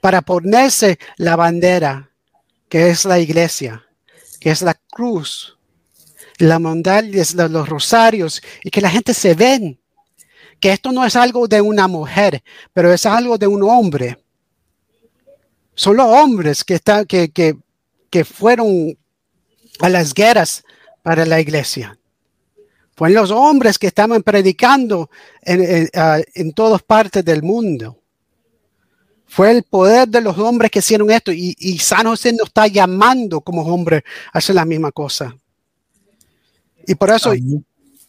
para 0.00 0.22
ponerse 0.22 1.00
la 1.16 1.34
bandera 1.34 2.12
que 2.68 2.90
es 2.90 3.04
la 3.04 3.18
iglesia, 3.18 3.84
es 4.50 4.62
la 4.62 4.74
cruz, 4.74 5.56
la 6.38 6.60
es 7.12 7.34
los 7.34 7.68
rosarios 7.68 8.42
y 8.62 8.70
que 8.70 8.80
la 8.80 8.90
gente 8.90 9.14
se 9.14 9.34
ven 9.34 9.78
que 10.60 10.72
esto 10.72 10.92
no 10.92 11.04
es 11.04 11.16
algo 11.16 11.46
de 11.46 11.60
una 11.60 11.88
mujer, 11.88 12.42
pero 12.72 12.92
es 12.92 13.04
algo 13.06 13.36
de 13.36 13.46
un 13.46 13.62
hombre. 13.62 14.18
Son 15.74 15.96
los 15.96 16.06
hombres 16.06 16.64
que, 16.64 16.74
están, 16.74 17.04
que, 17.04 17.30
que, 17.30 17.56
que 18.08 18.24
fueron 18.24 18.96
a 19.80 19.88
las 19.88 20.14
guerras 20.14 20.64
para 21.02 21.26
la 21.26 21.40
iglesia. 21.40 21.98
Fueron 22.96 23.14
los 23.14 23.30
hombres 23.30 23.78
que 23.78 23.88
estaban 23.88 24.22
predicando 24.22 25.10
en, 25.42 25.62
en, 25.62 25.90
uh, 25.94 26.22
en 26.34 26.52
todas 26.52 26.82
partes 26.82 27.24
del 27.24 27.42
mundo. 27.42 28.00
Fue 29.26 29.50
el 29.50 29.62
poder 29.64 30.08
de 30.08 30.20
los 30.20 30.38
hombres 30.38 30.70
que 30.70 30.78
hicieron 30.78 31.10
esto 31.10 31.32
y, 31.32 31.56
y 31.58 31.78
San 31.78 32.06
José 32.06 32.32
nos 32.32 32.48
está 32.48 32.66
llamando 32.66 33.40
como 33.40 33.62
hombre 33.62 34.04
a 34.32 34.38
hacer 34.38 34.54
la 34.54 34.64
misma 34.64 34.92
cosa. 34.92 35.34
Y 36.86 36.94
por 36.94 37.10
eso, 37.10 37.30
Amén. 37.30 37.64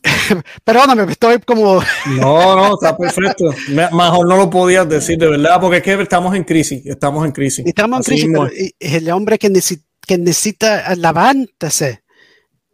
perdóname, 0.64 1.12
estoy 1.12 1.40
como... 1.40 1.82
no, 2.06 2.56
no, 2.56 2.74
está 2.76 2.98
perfecto. 2.98 3.46
Mejor 3.70 4.28
no 4.28 4.38
lo 4.38 4.50
podías 4.50 4.88
decir, 4.88 5.18
de 5.18 5.30
verdad, 5.30 5.60
porque 5.60 5.78
es 5.78 5.84
que 5.84 6.02
estamos 6.02 6.36
en 6.36 6.44
crisis, 6.44 6.86
estamos 6.86 7.26
en 7.26 7.32
crisis. 7.32 7.66
Estamos 7.66 8.08
en 8.08 8.34
crisis, 8.34 8.74
es 8.80 8.94
el 8.94 9.10
hombre 9.12 9.38
que 9.38 9.50
necesita, 9.50 9.84
que 10.06 10.18
necesita 10.18 10.96
levántese, 10.96 12.04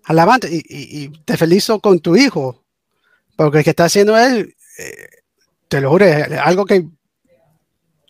alabante, 0.06 0.50
y, 0.52 0.58
y, 0.58 1.04
y, 1.04 1.10
te 1.24 1.38
felicito 1.38 1.80
con 1.80 2.00
tu 2.00 2.16
hijo, 2.16 2.64
porque 3.36 3.60
el 3.60 3.64
que 3.64 3.70
está 3.70 3.86
haciendo 3.86 4.18
él, 4.18 4.56
eh, 4.78 5.08
te 5.68 5.80
lo 5.80 5.92
juro, 5.92 6.06
es 6.06 6.32
algo 6.44 6.66
que 6.66 6.86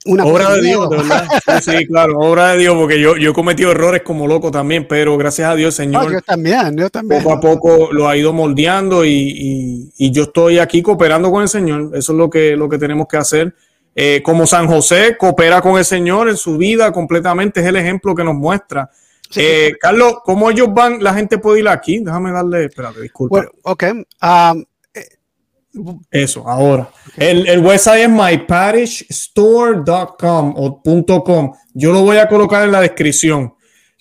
una 0.06 0.26
obra 0.26 0.54
de 0.56 0.62
Dios, 0.62 0.90
de 0.90 0.98
verdad. 0.98 1.28
Sí, 1.46 1.72
sí, 1.72 1.86
claro, 1.88 2.18
obra 2.20 2.54
de 2.54 2.60
Dios, 2.60 2.76
porque 2.76 3.00
yo, 3.00 3.18
yo 3.18 3.32
he 3.32 3.34
cometido 3.34 3.72
errores 3.72 4.02
como 4.04 4.28
loco 4.28 4.52
también, 4.52 4.88
pero 4.88 5.18
gracias 5.18 5.50
a 5.50 5.56
Dios, 5.56 5.76
Señor. 5.76 6.12
Yo 6.12 6.22
también, 6.22 6.76
yo 6.78 6.90
también. 6.90 7.24
Poco 7.24 7.36
a 7.36 7.40
poco 7.40 7.90
lo 7.92 8.08
ha 8.08 8.18
ido 8.18 8.34
moldeando 8.34 9.06
y, 9.06 9.10
y, 9.12 9.90
y, 9.98 10.12
yo 10.12 10.24
estoy 10.24 10.60
aquí 10.60 10.82
cooperando 10.82 11.32
con 11.32 11.44
el 11.44 11.50
Señor. 11.50 11.92
Eso 11.94 12.12
es 12.14 12.18
lo 12.18 12.30
que, 12.30 12.56
lo 12.56 12.68
que 12.68 12.78
tenemos 12.78 13.08
que 13.08 13.18
hacer. 13.18 13.54
Eh, 13.94 14.22
como 14.24 14.48
San 14.48 14.68
José 14.68 15.18
coopera 15.18 15.62
con 15.62 15.78
el 15.78 15.84
Señor 15.84 16.30
en 16.30 16.38
su 16.38 16.58
vida 16.58 16.92
completamente, 16.92 17.60
es 17.60 17.66
el 17.66 17.76
ejemplo 17.76 18.16
que 18.16 18.24
nos 18.24 18.36
muestra. 18.36 18.90
Sí, 19.30 19.42
eh. 19.44 19.78
Carlos, 19.80 20.16
¿cómo 20.24 20.50
ellos 20.50 20.74
van? 20.74 21.02
La 21.04 21.14
gente 21.14 21.38
puede 21.38 21.60
ir 21.62 21.68
aquí. 21.68 22.00
Déjame 22.00 22.32
darle, 22.32 22.66
espérate, 22.66 23.02
disculpa. 23.02 23.38
Bueno, 23.38 23.52
ok. 23.64 23.84
Um, 24.22 24.64
eso, 26.10 26.48
ahora. 26.48 26.90
El, 27.18 27.46
el 27.48 27.60
website 27.60 28.04
es 28.04 28.10
myparishstore.com 28.10 30.54
o 30.56 30.82
.com. 31.24 31.54
Yo 31.74 31.94
lo 31.94 32.02
voy 32.02 32.18
a 32.18 32.28
colocar 32.28 32.64
en 32.64 32.72
la 32.72 32.82
descripción 32.82 33.54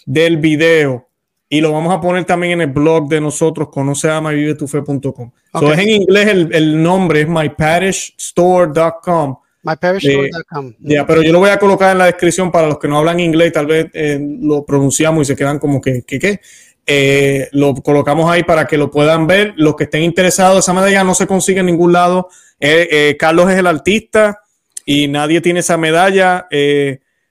del 0.06 0.38
video 0.38 1.06
y 1.48 1.60
lo 1.60 1.70
vamos 1.72 1.92
a 1.92 2.00
poner 2.00 2.24
también 2.24 2.54
en 2.54 2.62
el 2.62 2.68
blog 2.68 3.06
de 3.08 3.20
nosotros, 3.20 3.68
conoceamavivetufe.com. 3.70 5.32
Okay. 5.52 5.52
So 5.52 5.72
es 5.72 5.78
en 5.80 5.90
inglés 5.90 6.28
el, 6.28 6.54
el 6.54 6.80
nombre, 6.82 7.22
es 7.22 7.28
myparishstore.com. 7.28 9.36
Myparishstore.com. 9.62 10.68
Eh, 10.68 10.76
ya, 10.78 10.88
yeah, 10.88 11.06
pero 11.06 11.22
yo 11.22 11.32
lo 11.32 11.40
voy 11.40 11.50
a 11.50 11.58
colocar 11.58 11.90
en 11.92 11.98
la 11.98 12.06
descripción 12.06 12.52
para 12.52 12.68
los 12.68 12.78
que 12.78 12.86
no 12.86 12.98
hablan 12.98 13.18
inglés, 13.18 13.52
tal 13.52 13.66
vez 13.66 13.88
eh, 13.94 14.20
lo 14.40 14.64
pronunciamos 14.64 15.22
y 15.22 15.24
se 15.26 15.34
quedan 15.36 15.58
como 15.58 15.80
que, 15.80 16.04
¿qué, 16.06 16.20
qué? 16.20 16.40
Eh, 16.86 17.48
lo 17.52 17.74
colocamos 17.74 18.30
ahí 18.30 18.42
para 18.42 18.66
que 18.66 18.76
lo 18.76 18.90
puedan 18.90 19.26
ver. 19.26 19.54
Los 19.56 19.76
que 19.76 19.84
estén 19.84 20.02
interesados, 20.02 20.58
esa 20.58 20.72
medalla 20.72 21.04
no 21.04 21.14
se 21.14 21.26
consigue 21.26 21.60
en 21.60 21.66
ningún 21.66 21.92
lado. 21.92 22.28
Eh, 22.58 22.88
eh, 22.90 23.16
Carlos 23.18 23.50
es 23.50 23.58
el 23.58 23.66
artista 23.66 24.42
y 24.84 25.08
nadie 25.08 25.40
tiene 25.40 25.60
esa 25.60 25.76
medalla. 25.76 26.48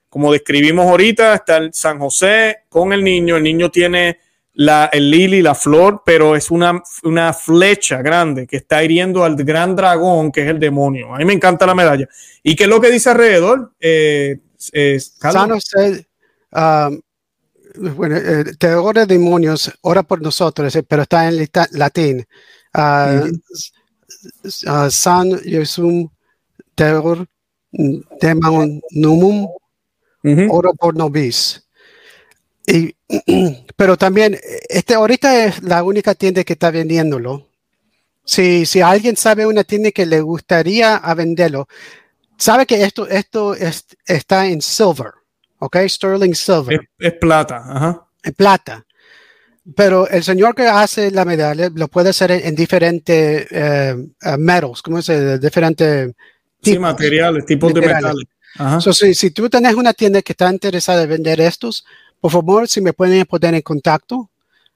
Como 0.10 0.32
describimos 0.32 0.88
ahorita, 0.88 1.36
está 1.36 1.58
el 1.58 1.74
San 1.74 2.00
José 2.00 2.64
con 2.70 2.94
el 2.94 3.04
niño. 3.04 3.38
El 3.38 3.44
niño 3.44 3.70
tiene 3.70 4.20
la, 4.54 4.90
el 4.92 5.12
lili, 5.12 5.42
la 5.42 5.56
flor, 5.56 6.04
pero 6.06 6.36
es 6.36 6.50
una, 6.50 6.82
una 7.04 7.34
flecha 7.34 8.02
grande 8.02 8.48
que 8.48 8.58
está 8.58 8.84
hiriendo 8.84 9.24
al 9.24 9.36
gran 9.36 9.76
dragón, 9.76 10.32
que 10.32 10.42
es 10.42 10.48
el 10.48 10.60
demonio. 10.60 11.14
A 11.14 11.18
mí 11.18 11.26
me 11.26 11.34
encanta 11.34 11.66
la 11.66 11.76
medalla. 11.76 12.08
¿Y 12.44 12.56
qué 12.56 12.64
es 12.64 12.70
lo 12.70 12.82
que 12.82 12.90
dice 12.90 13.10
alrededor? 13.10 13.74
San 14.58 15.50
José. 15.50 16.08
Um 16.52 17.02
bueno, 17.76 18.16
eh, 18.18 19.06
demonios, 19.06 19.72
ora 19.82 20.04
por 20.04 20.22
nosotros, 20.22 20.76
eh, 20.76 20.84
pero 20.84 21.04
está 21.04 21.28
en 21.28 21.48
latín. 21.72 22.26
Uh, 22.74 23.30
uh, 24.68 24.90
San 24.90 25.40
Jesum 25.40 26.10
terror 26.76 27.28
demonum, 28.22 29.46
uh 29.46 29.50
-huh. 30.24 30.48
ora 30.52 30.72
por 30.74 30.96
nobis. 30.96 31.64
Y, 32.68 32.96
pero 33.76 33.98
también, 33.98 34.38
este 34.70 34.94
ahorita 34.94 35.46
es 35.46 35.64
la 35.64 35.84
única 35.84 36.16
tienda 36.16 36.44
que 36.44 36.54
está 36.54 36.72
vendiéndolo. 36.72 37.48
Si, 38.24 38.66
si 38.66 38.82
alguien 38.82 39.16
sabe 39.16 39.48
una 39.48 39.64
tienda 39.64 39.92
que 39.92 40.06
le 40.06 40.22
gustaría 40.22 40.96
a 40.98 41.14
venderlo, 41.16 41.68
sabe 42.38 42.66
que 42.66 42.84
esto, 42.84 43.08
esto 43.08 43.56
es, 43.56 43.86
está 44.06 44.48
en 44.48 44.62
silver. 44.62 45.19
¿Ok? 45.60 45.78
Sterling 45.88 46.34
Silver. 46.34 46.80
Es, 46.98 47.08
es 47.14 47.14
plata, 47.20 47.64
ajá. 47.66 48.06
Es 48.24 48.34
plata. 48.34 48.86
Pero 49.76 50.08
el 50.08 50.24
señor 50.24 50.56
que 50.56 50.64
hace 50.64 51.12
la 51.12 51.26
medalla 51.26 51.70
lo 51.74 51.88
puede 51.88 52.10
hacer 52.10 52.32
en, 52.32 52.48
en 52.48 52.56
diferentes 52.56 53.48
eh, 53.52 53.96
uh, 53.96 54.38
metals, 54.38 54.82
¿cómo 54.82 55.02
se 55.02 55.20
dice? 55.20 55.40
Diferentes 55.40 56.08
tipos. 56.62 56.74
Sí, 56.74 56.80
materiales, 56.80 57.46
tipos 57.46 57.74
de 57.74 57.82
metales. 57.82 58.26
Ajá. 58.56 58.82
So, 58.82 58.94
si, 58.94 59.14
si, 59.14 59.30
tú 59.32 59.48
tienes 59.48 59.76
una 59.76 59.94
tienda 59.94 60.22
que 60.22 60.34
está 60.34 60.52
interesada 60.52 61.04
en 61.04 61.10
vender 61.10 61.40
estos, 61.40 61.86
por 62.20 62.32
favor, 62.32 62.68
si 62.68 62.82
me 62.82 62.94
pueden 62.94 63.26
poner 63.26 63.54
en 63.54 63.62
contacto, 63.62 64.30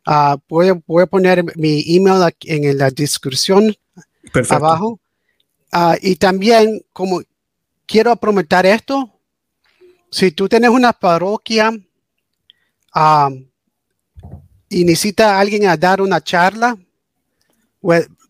uh, 0.05 0.37
voy, 0.47 0.71
voy, 0.85 1.03
a 1.03 1.07
poner 1.07 1.43
mi 1.55 1.83
email 1.87 2.21
aquí 2.21 2.51
en 2.51 2.77
la 2.77 2.91
descripción 2.91 3.75
Perfecto. 4.31 4.55
abajo. 4.55 4.99
Uh, 5.73 5.95
y 6.01 6.17
también, 6.17 6.85
como 6.93 7.21
quiero 7.87 8.15
prometer 8.15 8.67
esto, 8.67 9.12
si 10.13 10.31
tú 10.31 10.47
tienes 10.47 10.69
una 10.69 10.93
parroquia 10.93 11.71
um, 12.95 13.49
y 14.69 14.85
necesita 14.85 15.39
alguien 15.39 15.65
a 15.65 15.75
dar 15.75 16.01
una 16.01 16.21
charla, 16.23 16.77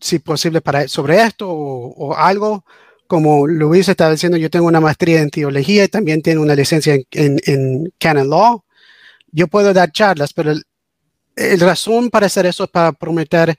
si 0.00 0.18
posible 0.18 0.62
para, 0.62 0.88
sobre 0.88 1.20
esto 1.22 1.48
o, 1.48 1.88
o, 2.06 2.16
algo, 2.16 2.64
como 3.06 3.46
Luis 3.46 3.86
estaba 3.86 4.12
diciendo, 4.12 4.38
yo 4.38 4.48
tengo 4.48 4.66
una 4.66 4.80
maestría 4.80 5.20
en 5.20 5.28
teología 5.28 5.84
y 5.84 5.88
también 5.88 6.22
tengo 6.22 6.42
una 6.42 6.54
licencia 6.54 6.94
en, 6.94 7.04
en, 7.12 7.40
en 7.44 7.92
canon 7.98 8.30
law. 8.30 8.64
Yo 9.30 9.46
puedo 9.46 9.74
dar 9.74 9.92
charlas, 9.92 10.32
pero 10.32 10.52
el, 10.52 10.64
el, 11.36 11.60
razón 11.60 12.08
para 12.08 12.26
hacer 12.26 12.46
eso 12.46 12.64
es 12.64 12.70
para 12.70 12.92
prometer 12.92 13.54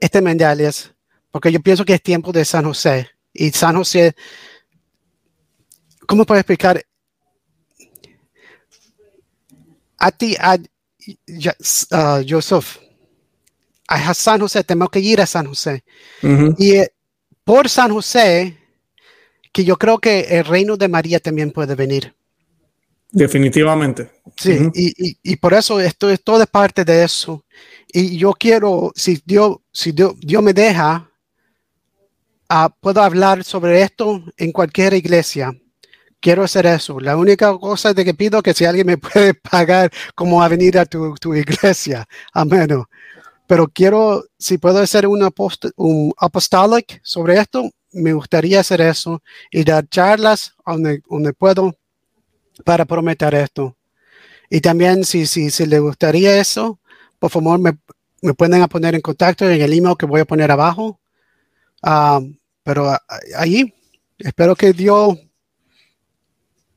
este 0.00 0.22
medallas, 0.22 0.92
porque 1.32 1.50
yo 1.50 1.60
pienso 1.60 1.84
que 1.84 1.94
es 1.94 2.02
tiempo 2.02 2.30
de 2.30 2.44
San 2.44 2.64
José. 2.64 3.10
Y 3.34 3.50
San 3.50 3.74
José, 3.76 4.14
¿cómo 6.06 6.24
puedo 6.24 6.38
explicar? 6.38 6.80
A 9.98 10.10
ti, 10.10 10.36
a 10.38 10.56
uh, 10.56 12.24
Joseph, 12.28 12.78
a 13.88 14.14
San 14.14 14.40
José, 14.40 14.64
tenemos 14.64 14.90
que 14.90 15.00
ir 15.00 15.20
a 15.20 15.26
San 15.26 15.46
José. 15.46 15.84
Uh 16.22 16.28
-huh. 16.28 16.54
Y 16.58 16.72
eh, 16.72 16.92
por 17.44 17.68
San 17.68 17.92
José, 17.92 18.58
que 19.52 19.64
yo 19.64 19.76
creo 19.76 19.98
que 19.98 20.20
el 20.20 20.44
reino 20.44 20.76
de 20.76 20.88
María 20.88 21.20
también 21.20 21.50
puede 21.50 21.74
venir. 21.74 22.14
Definitivamente. 23.10 24.10
Sí, 24.36 24.58
y, 25.22 25.36
por 25.36 25.54
eso 25.54 25.80
esto 25.80 26.10
es 26.10 26.22
toda 26.22 26.44
parte 26.44 26.84
de 26.84 27.04
eso. 27.04 27.44
Y 27.92 28.18
yo 28.18 28.32
quiero, 28.32 28.92
si 28.94 29.22
Dios, 29.24 29.58
si 29.72 29.92
Dios, 29.92 30.42
me 30.42 30.52
deja, 30.52 31.10
uh, 32.50 32.68
puedo 32.80 33.00
hablar 33.00 33.44
sobre 33.44 33.80
esto 33.80 34.22
en 34.36 34.52
cualquier 34.52 34.92
iglesia. 34.92 35.52
Quiero 36.26 36.42
hacer 36.42 36.66
eso. 36.66 36.98
La 36.98 37.16
única 37.16 37.56
cosa 37.56 37.94
de 37.94 38.04
que 38.04 38.12
pido 38.12 38.42
que 38.42 38.52
si 38.52 38.64
alguien 38.64 38.88
me 38.88 38.98
puede 38.98 39.32
pagar 39.32 39.92
como 40.16 40.42
a 40.42 40.48
venir 40.48 40.76
a 40.76 40.84
tu, 40.84 41.14
tu 41.20 41.32
iglesia. 41.36 42.04
Amén. 42.32 42.66
Pero 43.46 43.68
quiero, 43.68 44.24
si 44.36 44.58
puedo 44.58 44.80
hacer 44.80 45.06
un, 45.06 45.22
un 45.76 46.12
apostolic 46.18 47.00
sobre 47.04 47.38
esto, 47.38 47.70
me 47.92 48.12
gustaría 48.12 48.58
hacer 48.58 48.80
eso 48.80 49.22
y 49.52 49.62
dar 49.62 49.88
charlas 49.88 50.56
donde, 50.66 51.00
donde 51.08 51.32
puedo 51.32 51.76
para 52.64 52.84
prometer 52.84 53.32
esto. 53.36 53.76
Y 54.50 54.60
también 54.60 55.04
si, 55.04 55.26
si, 55.26 55.52
si 55.52 55.64
le 55.64 55.78
gustaría 55.78 56.40
eso, 56.40 56.80
por 57.20 57.30
favor 57.30 57.60
me, 57.60 57.78
me, 58.20 58.34
pueden 58.34 58.66
poner 58.66 58.96
en 58.96 59.00
contacto 59.00 59.48
en 59.48 59.62
el 59.62 59.72
email 59.72 59.94
que 59.96 60.06
voy 60.06 60.22
a 60.22 60.24
poner 60.24 60.50
abajo. 60.50 60.98
Ah, 61.84 62.20
pero 62.64 62.98
ahí 63.36 63.72
espero 64.18 64.56
que 64.56 64.72
Dios 64.72 65.16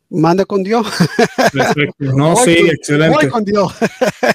mande 0.10 0.45
con 0.45 0.64
Dios. 0.64 0.88
Perfecto. 1.53 2.05
No, 2.16 2.36
sí, 2.36 2.51
excelente. 2.51 3.30
con 3.30 3.43
Dios. 3.43 3.74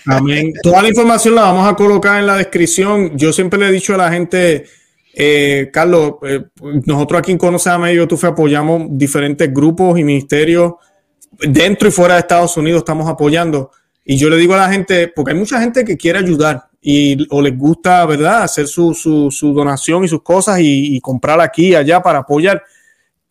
Amén. 0.07 0.53
Toda 0.63 0.83
la 0.83 0.89
información 0.89 1.35
la 1.35 1.43
vamos 1.43 1.69
a 1.69 1.75
colocar 1.75 2.21
en 2.21 2.27
la 2.27 2.37
descripción. 2.37 3.17
Yo 3.17 3.33
siempre 3.33 3.59
le 3.59 3.69
he 3.69 3.73
dicho 3.73 3.95
a 3.95 3.99
la 3.99 4.13
gente, 4.13 4.65
eh, 5.15 5.71
Carlos, 5.73 6.15
eh, 6.23 6.45
nosotros 6.87 7.19
aquí 7.19 7.33
en 7.33 7.39
Conoce 7.39 7.71
a 7.71 7.79
Medio 7.79 8.09
Tufe 8.09 8.27
apoyamos 8.27 8.89
diferentes 8.91 9.53
grupos 9.53 9.99
y 9.99 10.05
ministerios 10.05 10.75
dentro 11.41 11.89
y 11.89 11.91
fuera 11.91 12.15
de 12.15 12.21
Estados 12.21 12.57
Unidos 12.57 12.79
estamos 12.79 13.09
apoyando. 13.09 13.71
Y 14.05 14.17
yo 14.17 14.29
le 14.29 14.37
digo 14.37 14.55
a 14.55 14.59
la 14.59 14.71
gente, 14.71 15.09
porque 15.09 15.33
hay 15.33 15.39
mucha 15.39 15.61
gente 15.61 15.85
que 15.85 15.97
quiere 15.97 16.19
ayudar 16.19 16.69
y 16.81 17.27
o 17.31 17.41
les 17.41 17.57
gusta, 17.57 18.05
¿verdad?, 18.05 18.43
hacer 18.43 18.67
su, 18.67 18.93
su, 18.93 19.31
su 19.31 19.55
donación 19.55 20.05
y 20.05 20.09
sus 20.09 20.23
cosas 20.23 20.59
y, 20.61 21.01
comprar 21.01 21.41
aquí 21.41 21.69
y 21.69 21.75
allá 21.75 22.03
para 22.03 22.21
apoyar. 22.21 22.63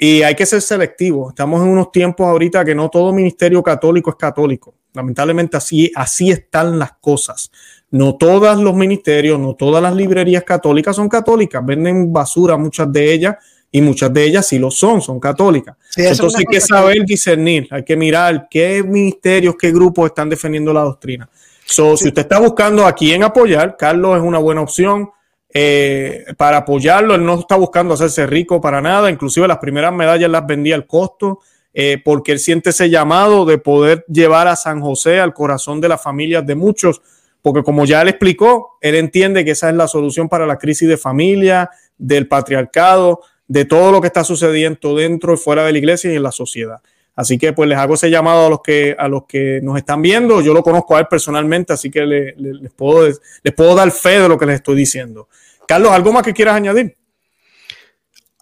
Y 0.04 0.22
hay 0.22 0.36
que 0.36 0.46
ser 0.46 0.62
selectivo. 0.62 1.30
Estamos 1.30 1.62
en 1.62 1.70
unos 1.70 1.90
tiempos 1.90 2.28
ahorita 2.28 2.66
que 2.66 2.76
no 2.76 2.90
todo 2.90 3.14
ministerio 3.14 3.64
católico 3.64 4.10
es 4.10 4.18
católico. 4.18 4.76
Lamentablemente 4.92 5.56
así, 5.56 5.90
así 5.96 6.30
están 6.30 6.78
las 6.78 6.92
cosas. 7.00 7.50
No 7.90 8.18
todos 8.18 8.60
los 8.60 8.76
ministerios, 8.76 9.40
no 9.40 9.56
todas 9.56 9.82
las 9.82 9.96
librerías 9.96 10.44
católicas 10.44 10.98
son 10.98 11.08
católicas. 11.08 11.66
Venden 11.66 12.12
basura 12.12 12.58
muchas 12.58 12.92
de 12.92 13.14
ellas 13.14 13.38
y 13.72 13.80
muchas 13.80 14.14
de 14.14 14.26
ellas 14.26 14.46
sí 14.46 14.60
lo 14.60 14.72
son, 14.72 15.02
son 15.02 15.22
católicas. 15.22 15.78
Entonces 15.96 16.38
hay 16.38 16.46
que 16.52 16.60
saber 16.60 17.06
discernir, 17.06 17.70
hay 17.72 17.86
que 17.86 17.96
mirar 17.96 18.48
qué 18.52 18.84
ministerios, 18.84 19.56
qué 19.58 19.72
grupos 19.72 20.08
están 20.08 20.30
defendiendo 20.30 20.74
la 20.74 20.82
doctrina. 20.82 21.30
Si 21.66 21.82
usted 21.82 22.18
está 22.18 22.42
buscando 22.42 22.86
a 22.86 22.94
quién 22.94 23.24
apoyar, 23.24 23.78
Carlos 23.78 24.18
es 24.18 24.24
una 24.24 24.40
buena 24.40 24.64
opción 24.64 25.12
eh, 25.54 26.26
para 26.38 26.58
apoyarlo. 26.58 27.16
Él 27.16 27.26
no 27.26 27.40
está 27.40 27.56
buscando 27.56 27.94
hacerse 27.94 28.26
rico 28.26 28.60
para 28.60 28.82
nada, 28.82 29.10
inclusive 29.10 29.48
las 29.48 29.60
primeras 29.60 29.94
medallas 29.94 30.30
las 30.30 30.46
vendía 30.46 30.76
al 30.76 30.88
costo. 30.88 31.40
Eh, 31.76 32.00
porque 32.04 32.32
él 32.32 32.40
siente 32.40 32.70
ese 32.70 32.90
llamado 32.92 33.46
de 33.46 33.58
poder 33.58 34.06
llevar 34.08 34.48
a 34.48 34.56
San 34.56 34.80
José 34.80 35.20
al 35.20 35.34
corazón 35.34 35.82
de 35.82 35.90
las 35.90 36.04
familias 36.04 36.46
de 36.46 36.54
muchos, 36.54 37.02
porque 37.42 37.64
como 37.64 37.86
ya 37.86 38.04
él 38.04 38.10
explicó, 38.10 38.78
él 38.80 38.94
entiende 38.94 39.44
que 39.44 39.52
esa 39.52 39.70
es 39.70 39.76
la 39.76 39.88
solución 39.88 40.30
para 40.30 40.46
la 40.46 40.60
crisis 40.60 40.88
de 40.88 40.98
familia, 40.98 41.72
del 41.98 42.28
patriarcado, 42.28 43.22
de 43.48 43.66
todo 43.66 43.92
lo 43.92 44.02
que 44.02 44.08
está 44.08 44.24
sucediendo 44.24 44.96
dentro 44.96 45.34
y 45.34 45.38
fuera 45.38 45.66
de 45.66 45.72
la 45.72 45.78
iglesia 45.80 46.14
y 46.14 46.16
en 46.16 46.24
la 46.24 46.32
sociedad. 46.32 46.80
Así 47.16 47.38
que 47.38 47.54
pues 47.54 47.70
les 47.70 47.78
hago 47.78 47.94
ese 47.94 48.10
llamado 48.10 48.48
a 48.48 48.50
los 48.50 48.62
que, 48.62 48.96
a 48.98 49.08
los 49.08 49.26
que 49.26 49.60
nos 49.62 49.78
están 49.78 50.02
viendo. 50.02 50.42
Yo 50.42 50.54
lo 50.54 50.64
conozco 50.64 50.96
a 50.96 51.00
él 51.00 51.08
personalmente, 51.08 51.74
así 51.74 51.92
que 51.92 52.06
les, 52.06 52.74
puedo, 52.74 53.08
les 53.44 53.54
puedo 53.54 53.76
dar 53.76 53.92
fe 53.92 54.20
de 54.20 54.30
lo 54.30 54.38
que 54.38 54.46
les 54.46 54.56
estoy 54.56 54.76
diciendo. 54.76 55.28
Carlos, 55.68 55.92
¿algo 55.92 56.12
más 56.12 56.24
que 56.24 56.34
quieras 56.34 56.56
añadir? 56.56 56.98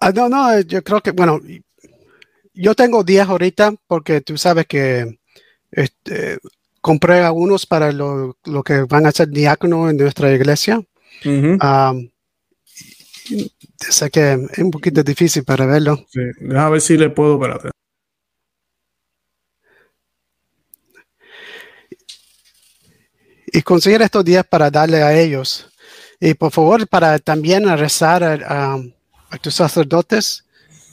Ah, 0.00 0.10
no, 0.10 0.28
no, 0.28 0.60
yo 0.60 0.82
creo 0.82 1.00
que, 1.00 1.12
bueno, 1.12 1.40
yo 2.54 2.74
tengo 2.74 3.04
10 3.04 3.28
ahorita 3.28 3.74
porque 3.86 4.20
tú 4.20 4.36
sabes 4.36 4.66
que 4.66 5.18
este, 5.70 6.38
compré 6.80 7.20
algunos 7.20 7.66
para 7.66 7.92
lo, 7.92 8.36
que 8.64 8.82
van 8.82 9.06
a 9.06 9.12
ser 9.12 9.28
diácono 9.28 9.88
en 9.88 9.96
nuestra 9.96 10.32
iglesia. 10.32 10.82
Sé 13.78 14.10
que 14.10 14.32
es 14.32 14.58
un 14.58 14.70
poquito 14.70 15.02
difícil 15.02 15.44
para 15.44 15.66
verlo. 15.66 16.04
Sí, 16.10 16.20
a 16.54 16.68
ver 16.68 16.80
si 16.80 16.96
le 16.96 17.10
puedo 17.10 17.38
para 17.38 17.58
Y 23.54 23.60
conseguir 23.62 24.00
estos 24.00 24.24
días 24.24 24.46
para 24.46 24.70
darle 24.70 25.02
a 25.02 25.18
ellos. 25.18 25.71
Y 26.24 26.34
por 26.34 26.52
favor, 26.52 26.86
para 26.86 27.18
también 27.18 27.66
rezar 27.76 28.22
a, 28.22 28.80
tus 29.40 29.56
sacerdotes, 29.56 30.44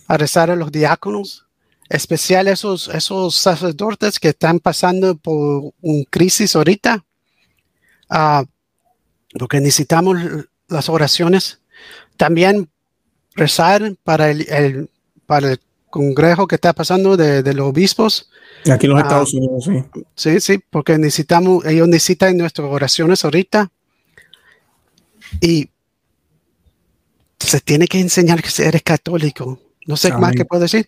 a 0.08 0.18
rezar 0.18 0.50
a 0.50 0.56
los 0.56 0.72
diáconos, 0.72 1.46
especial 1.88 2.48
esos, 2.48 2.88
esos 2.88 3.36
sacerdotes 3.36 4.20
que 4.20 4.30
están 4.30 4.60
pasando 4.60 5.16
por 5.16 5.72
una 5.82 6.04
crisis 6.10 6.56
ahorita. 6.56 7.06
Uh, 8.10 8.44
porque 9.38 9.60
necesitamos 9.62 10.18
las 10.68 10.90
oraciones. 10.90 11.62
También 12.18 12.68
rezar 13.36 13.94
para 14.04 14.32
el, 14.32 14.90
para 15.28 15.52
el 15.52 15.60
congreso 15.92 16.48
que 16.48 16.56
está 16.56 16.74
pasando 16.74 17.16
de, 17.16 17.54
los 17.54 17.68
obispos. 17.68 18.32
Aquí 18.68 18.88
en 18.88 18.94
los 18.94 19.00
ah, 19.00 19.04
Estados 19.04 19.34
Unidos, 19.36 19.64
sí. 19.64 20.02
Sí, 20.16 20.40
sí, 20.40 20.64
porque 20.72 20.98
necesitamos, 20.98 21.64
ellos 21.66 21.88
necesitan 21.88 22.36
nuestras 22.36 22.68
oraciones 22.68 23.24
ahorita. 23.24 23.70
Y 25.42 25.70
se 27.40 27.60
tiene 27.62 27.88
que 27.88 28.00
enseñar 28.00 28.42
que 28.42 28.50
eres 28.64 28.84
católico. 28.84 29.60
No 29.86 29.98
sé 29.98 30.12
más 30.14 30.34
que 30.34 30.46
puedo 30.46 30.64
decir. 30.64 30.88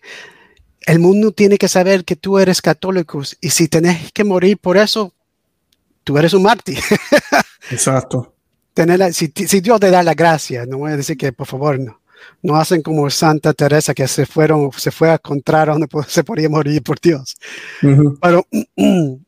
El 0.80 0.98
mundo 0.98 1.32
tiene 1.32 1.58
que 1.58 1.68
saber 1.68 2.04
que 2.04 2.16
tú 2.16 2.38
eres 2.38 2.60
católico 2.60 3.22
y 3.40 3.50
si 3.50 3.68
tenés 3.68 4.12
que 4.12 4.24
morir 4.24 4.58
por 4.58 4.76
eso, 4.76 5.14
tú 6.04 6.18
eres 6.18 6.34
un 6.34 6.42
mártir. 6.42 6.78
Exacto. 7.70 8.34
Tener 8.74 9.12
si, 9.14 9.32
si, 9.34 9.60
Dios 9.60 9.78
te 9.78 9.90
da 9.90 10.02
la 10.02 10.14
gracia, 10.14 10.66
no 10.66 10.78
voy 10.78 10.92
a 10.92 10.96
decir 10.96 11.16
que 11.16 11.32
por 11.32 11.46
favor 11.46 11.78
no 11.78 12.02
no 12.42 12.56
hacen 12.56 12.82
como 12.82 13.08
Santa 13.10 13.52
Teresa 13.52 13.94
que 13.94 14.08
se 14.08 14.26
fueron, 14.26 14.70
se 14.76 14.90
fue 14.90 15.10
a 15.10 15.14
encontrar 15.14 15.68
donde 15.68 15.88
se 16.08 16.24
podía 16.24 16.48
morir 16.48 16.82
por 16.82 17.00
Dios. 17.00 17.36
Pero, 17.80 18.46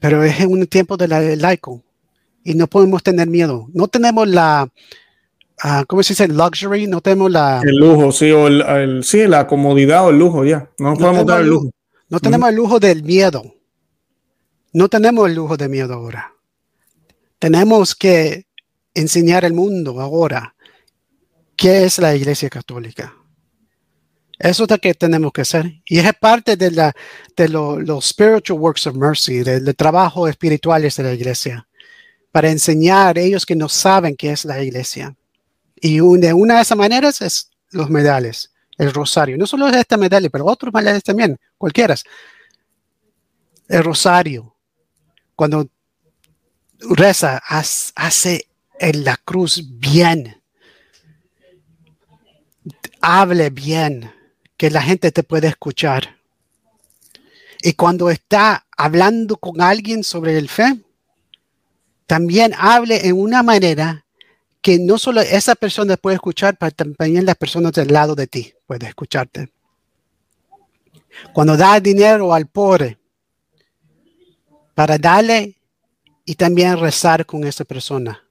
pero 0.00 0.22
es 0.22 0.40
en 0.40 0.52
un 0.52 0.66
tiempo 0.66 0.96
de 0.96 1.08
la, 1.08 1.20
laico 1.20 1.82
y 2.44 2.54
no 2.54 2.66
podemos 2.68 3.02
tener 3.02 3.28
miedo. 3.28 3.66
No 3.72 3.88
tenemos 3.88 4.28
la, 4.28 4.68
uh, 5.64 5.84
¿cómo 5.86 6.02
se 6.02 6.12
dice? 6.12 6.28
Luxury, 6.28 6.86
no 6.86 7.00
tenemos 7.00 7.30
la... 7.30 7.60
El 7.64 7.76
lujo, 7.76 8.12
sí, 8.12 8.30
o 8.30 8.46
el, 8.46 9.02
sí, 9.02 9.26
la 9.26 9.46
comodidad 9.46 10.06
o 10.06 10.10
el 10.10 10.18
lujo, 10.18 10.44
ya. 10.44 10.70
No, 10.78 10.94
podemos 10.94 11.26
dar 11.26 11.40
el 11.40 11.48
lujo. 11.48 11.70
No 12.08 12.20
tenemos 12.20 12.48
el 12.50 12.56
lujo 12.56 12.78
del 12.78 13.02
miedo. 13.02 13.42
No 14.72 14.88
tenemos 14.88 15.28
el 15.28 15.34
lujo 15.34 15.56
de 15.56 15.68
miedo 15.68 15.94
ahora. 15.94 16.32
Tenemos 17.38 17.94
que 17.94 18.46
enseñar 18.94 19.44
al 19.44 19.54
mundo 19.54 20.00
ahora 20.00 20.54
¿Qué 21.56 21.84
es 21.84 21.98
la 21.98 22.14
Iglesia 22.14 22.50
Católica? 22.50 23.14
Eso 24.38 24.64
es 24.64 24.70
lo 24.70 24.78
que 24.78 24.94
tenemos 24.94 25.32
que 25.32 25.42
hacer. 25.42 25.80
Y 25.86 25.98
es 25.98 26.12
parte 26.14 26.56
de, 26.56 26.70
la, 26.70 26.92
de 27.36 27.48
los 27.48 28.04
spiritual 28.04 28.58
works 28.58 28.86
of 28.86 28.96
mercy, 28.96 29.42
del 29.42 29.74
trabajo 29.76 30.26
espiritual 30.26 30.82
de 30.82 31.02
la 31.02 31.12
iglesia, 31.12 31.66
para 32.34 32.50
enseñar 32.50 33.16
a 33.16 33.20
ellos 33.20 33.46
que 33.46 33.54
no 33.54 33.68
saben 33.68 34.16
qué 34.16 34.32
es 34.32 34.44
la 34.44 34.60
iglesia. 34.60 35.14
Y 35.76 35.98
de 36.18 36.32
una 36.32 36.56
de 36.56 36.62
esas 36.62 36.76
maneras 36.76 37.22
es 37.22 37.48
los 37.70 37.88
medales, 37.90 38.50
el 38.76 38.92
rosario. 38.92 39.38
No 39.38 39.46
solo 39.46 39.68
es 39.68 39.76
esta 39.76 39.96
medalla, 39.96 40.28
pero 40.30 40.44
otros 40.46 40.74
medales 40.74 41.04
también, 41.04 41.38
cualquiera. 41.56 41.94
El 43.68 43.84
rosario. 43.84 44.52
Cuando 45.36 45.68
reza, 46.80 47.40
hace 47.46 48.48
en 48.80 49.04
la 49.04 49.16
cruz 49.16 49.62
bien 49.70 50.42
hable 53.00 53.50
bien, 53.50 54.10
que 54.56 54.70
la 54.70 54.82
gente 54.82 55.12
te 55.12 55.22
pueda 55.22 55.46
escuchar. 55.46 56.16
Y 57.62 57.74
cuando 57.74 58.10
está 58.10 58.66
hablando 58.76 59.36
con 59.36 59.60
alguien 59.60 60.02
sobre 60.02 60.36
el 60.36 60.48
fe, 60.48 60.83
también 62.06 62.52
hable 62.56 63.06
en 63.06 63.18
una 63.18 63.42
manera 63.42 64.04
que 64.60 64.78
no 64.78 64.98
solo 64.98 65.20
esa 65.20 65.54
persona 65.54 65.96
puede 65.96 66.16
escuchar, 66.16 66.56
pero 66.56 66.72
también 66.72 67.26
las 67.26 67.36
personas 67.36 67.72
del 67.72 67.88
lado 67.92 68.14
de 68.14 68.26
ti 68.26 68.54
pueden 68.66 68.88
escucharte. 68.88 69.52
Cuando 71.32 71.56
da 71.56 71.78
dinero 71.80 72.32
al 72.32 72.46
pobre, 72.46 72.98
para 74.74 74.98
darle 74.98 75.56
y 76.24 76.34
también 76.34 76.78
rezar 76.78 77.24
con 77.26 77.44
esa 77.44 77.64
persona 77.64 78.24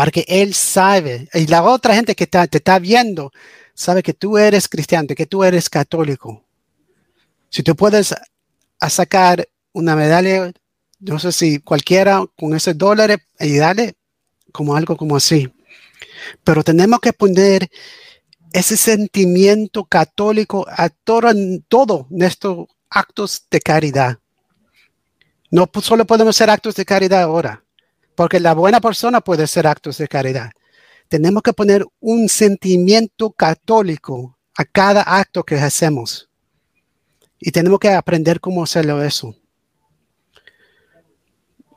para 0.00 0.10
que 0.10 0.24
Él 0.26 0.54
sabe, 0.54 1.28
y 1.34 1.46
la 1.46 1.62
otra 1.62 1.94
gente 1.94 2.14
que 2.14 2.26
te 2.26 2.56
está 2.56 2.78
viendo, 2.78 3.32
sabe 3.74 4.02
que 4.02 4.14
tú 4.14 4.38
eres 4.38 4.66
cristiano, 4.66 5.08
que 5.14 5.26
tú 5.26 5.44
eres 5.44 5.68
católico. 5.68 6.42
Si 7.50 7.62
tú 7.62 7.76
puedes 7.76 8.14
sacar 8.88 9.46
una 9.72 9.96
medalla, 9.96 10.52
no 11.00 11.18
sé 11.18 11.32
si 11.32 11.58
cualquiera 11.58 12.24
con 12.38 12.54
esos 12.54 12.76
dólares 12.76 13.18
y 13.38 13.56
darle 13.56 13.94
como 14.52 14.76
algo 14.76 14.96
como 14.96 15.16
así. 15.16 15.52
Pero 16.44 16.62
tenemos 16.62 17.00
que 17.00 17.12
poner 17.12 17.68
ese 18.52 18.76
sentimiento 18.76 19.84
católico 19.84 20.66
a 20.68 20.88
todo, 20.88 21.30
todo 21.68 22.06
estos 22.18 22.66
actos 22.90 23.46
de 23.50 23.60
caridad. 23.60 24.18
No 25.50 25.68
solo 25.80 26.06
podemos 26.06 26.36
hacer 26.36 26.50
actos 26.50 26.74
de 26.74 26.84
caridad 26.84 27.22
ahora, 27.22 27.64
porque 28.14 28.38
la 28.38 28.54
buena 28.54 28.80
persona 28.80 29.20
puede 29.20 29.44
hacer 29.44 29.66
actos 29.66 29.98
de 29.98 30.08
caridad. 30.08 30.50
Tenemos 31.08 31.42
que 31.42 31.52
poner 31.52 31.84
un 31.98 32.28
sentimiento 32.28 33.32
católico 33.32 34.38
a 34.56 34.64
cada 34.64 35.02
acto 35.02 35.42
que 35.42 35.56
hacemos. 35.56 36.28
Y 37.38 37.50
tenemos 37.50 37.80
que 37.80 37.88
aprender 37.88 38.38
cómo 38.38 38.62
hacerlo 38.62 39.02
eso. 39.02 39.34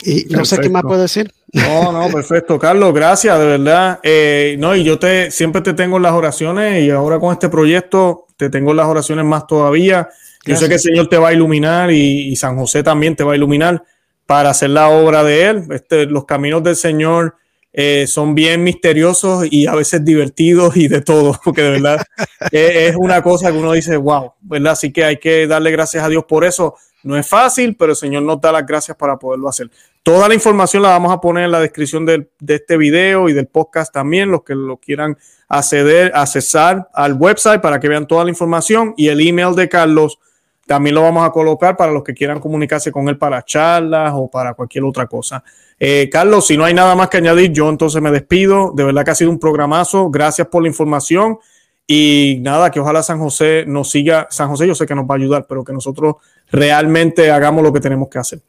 Y 0.05 0.25
no 0.29 0.45
sé 0.45 0.59
qué 0.59 0.69
más 0.69 0.83
puedo 0.83 1.01
decir. 1.01 1.31
No, 1.53 1.91
no, 1.91 2.07
perfecto, 2.13 2.59
Carlos, 2.59 2.93
gracias, 2.93 3.39
de 3.39 3.45
verdad. 3.45 3.99
Eh, 4.03 4.55
no, 4.59 4.75
y 4.75 4.83
yo 4.83 4.99
te 4.99 5.31
siempre 5.31 5.61
te 5.61 5.73
tengo 5.73 5.97
en 5.97 6.03
las 6.03 6.13
oraciones 6.13 6.83
y 6.83 6.89
ahora 6.89 7.19
con 7.19 7.31
este 7.31 7.49
proyecto 7.49 8.27
te 8.37 8.49
tengo 8.49 8.71
en 8.71 8.77
las 8.77 8.87
oraciones 8.87 9.25
más 9.25 9.47
todavía. 9.47 10.09
Yo 10.45 10.57
sé 10.57 10.67
que 10.67 10.73
el 10.73 10.79
Señor 10.79 11.07
te 11.07 11.17
va 11.17 11.29
a 11.29 11.33
iluminar 11.33 11.91
y, 11.91 12.35
San 12.35 12.57
José 12.57 12.83
también 12.83 13.15
te 13.15 13.23
va 13.23 13.33
a 13.33 13.35
iluminar 13.35 13.83
para 14.25 14.49
hacer 14.49 14.71
la 14.71 14.89
obra 14.89 15.23
de 15.23 15.45
Él. 15.45 15.63
Este, 15.71 16.05
los 16.05 16.25
caminos 16.25 16.63
del 16.63 16.75
Señor 16.75 17.35
eh, 17.71 18.05
son 18.07 18.35
bien 18.35 18.61
misteriosos 18.63 19.47
y 19.49 19.67
a 19.67 19.75
veces 19.75 20.03
divertidos 20.03 20.75
y 20.75 20.89
de 20.89 21.01
todo, 21.01 21.39
porque 21.43 21.61
de 21.61 21.71
verdad 21.71 22.05
es 22.51 22.95
una 22.97 23.21
cosa 23.21 23.51
que 23.51 23.57
uno 23.57 23.71
dice, 23.71 23.95
wow, 23.95 24.33
¿verdad? 24.41 24.73
Así 24.73 24.91
que 24.91 25.05
hay 25.05 25.17
que 25.17 25.47
darle 25.47 25.71
gracias 25.71 26.03
a 26.03 26.09
Dios 26.09 26.25
por 26.25 26.43
eso. 26.43 26.75
No 27.03 27.17
es 27.17 27.27
fácil, 27.27 27.75
pero 27.75 27.91
el 27.91 27.97
Señor 27.97 28.23
nos 28.23 28.39
da 28.39 28.51
las 28.51 28.65
gracias 28.65 28.95
para 28.95 29.17
poderlo 29.17 29.49
hacer. 29.49 29.69
Toda 30.03 30.27
la 30.27 30.33
información 30.33 30.83
la 30.83 30.89
vamos 30.89 31.11
a 31.13 31.21
poner 31.21 31.45
en 31.45 31.51
la 31.51 31.61
descripción 31.61 32.05
de 32.05 32.27
este 32.45 32.77
video 32.77 33.29
y 33.29 33.33
del 33.33 33.47
podcast 33.47 33.93
también, 33.93 34.29
los 34.29 34.43
que 34.43 34.53
lo 34.53 34.77
quieran 34.77 35.17
acceder, 35.47 36.11
accesar 36.13 36.89
al 36.93 37.13
website 37.13 37.61
para 37.61 37.79
que 37.79 37.87
vean 37.87 38.05
toda 38.05 38.25
la 38.25 38.29
información 38.29 38.93
y 38.97 39.07
el 39.07 39.25
email 39.25 39.55
de 39.55 39.69
Carlos 39.69 40.19
también 40.65 40.95
lo 40.95 41.01
vamos 41.01 41.27
a 41.27 41.31
colocar 41.31 41.75
para 41.75 41.91
los 41.91 42.03
que 42.03 42.13
quieran 42.13 42.39
comunicarse 42.39 42.91
con 42.91 43.09
él 43.09 43.17
para 43.17 43.43
charlas 43.43 44.13
o 44.15 44.29
para 44.29 44.53
cualquier 44.53 44.85
otra 44.85 45.07
cosa. 45.07 45.43
Eh, 45.77 46.09
Carlos, 46.11 46.47
si 46.47 46.55
no 46.55 46.63
hay 46.63 46.73
nada 46.73 46.95
más 46.95 47.09
que 47.09 47.17
añadir, 47.17 47.51
yo 47.51 47.69
entonces 47.69 48.01
me 48.01 48.11
despido. 48.11 48.71
De 48.73 48.83
verdad 48.83 49.03
que 49.03 49.11
ha 49.11 49.15
sido 49.15 49.29
un 49.29 49.39
programazo. 49.39 50.09
Gracias 50.09 50.47
por 50.47 50.61
la 50.61 50.69
información. 50.69 51.37
Y 51.85 52.37
nada, 52.41 52.71
que 52.71 52.79
ojalá 52.79 53.03
San 53.03 53.19
José 53.19 53.65
nos 53.67 53.91
siga. 53.91 54.27
San 54.29 54.47
José 54.47 54.65
yo 54.65 54.73
sé 54.73 54.85
que 54.85 54.95
nos 54.95 55.05
va 55.05 55.15
a 55.15 55.17
ayudar, 55.17 55.45
pero 55.49 55.65
que 55.65 55.73
nosotros 55.73 56.15
realmente 56.49 57.29
hagamos 57.29 57.61
lo 57.61 57.73
que 57.73 57.81
tenemos 57.81 58.07
que 58.07 58.19
hacer. 58.19 58.41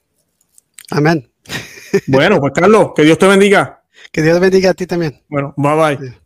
Amén. 0.93 1.34
Bueno, 2.07 2.41
pues 2.41 2.53
Carlos, 2.55 2.93
que 2.95 3.03
Dios 3.03 3.19
te 3.19 3.27
bendiga. 3.27 3.83
Que 4.11 4.23
Dios 4.23 4.41
bendiga 4.41 4.71
a 4.71 4.75
ti 4.75 4.87
también. 4.87 5.23
Bueno, 5.29 5.55
bye 5.57 5.97
bye. 5.97 6.24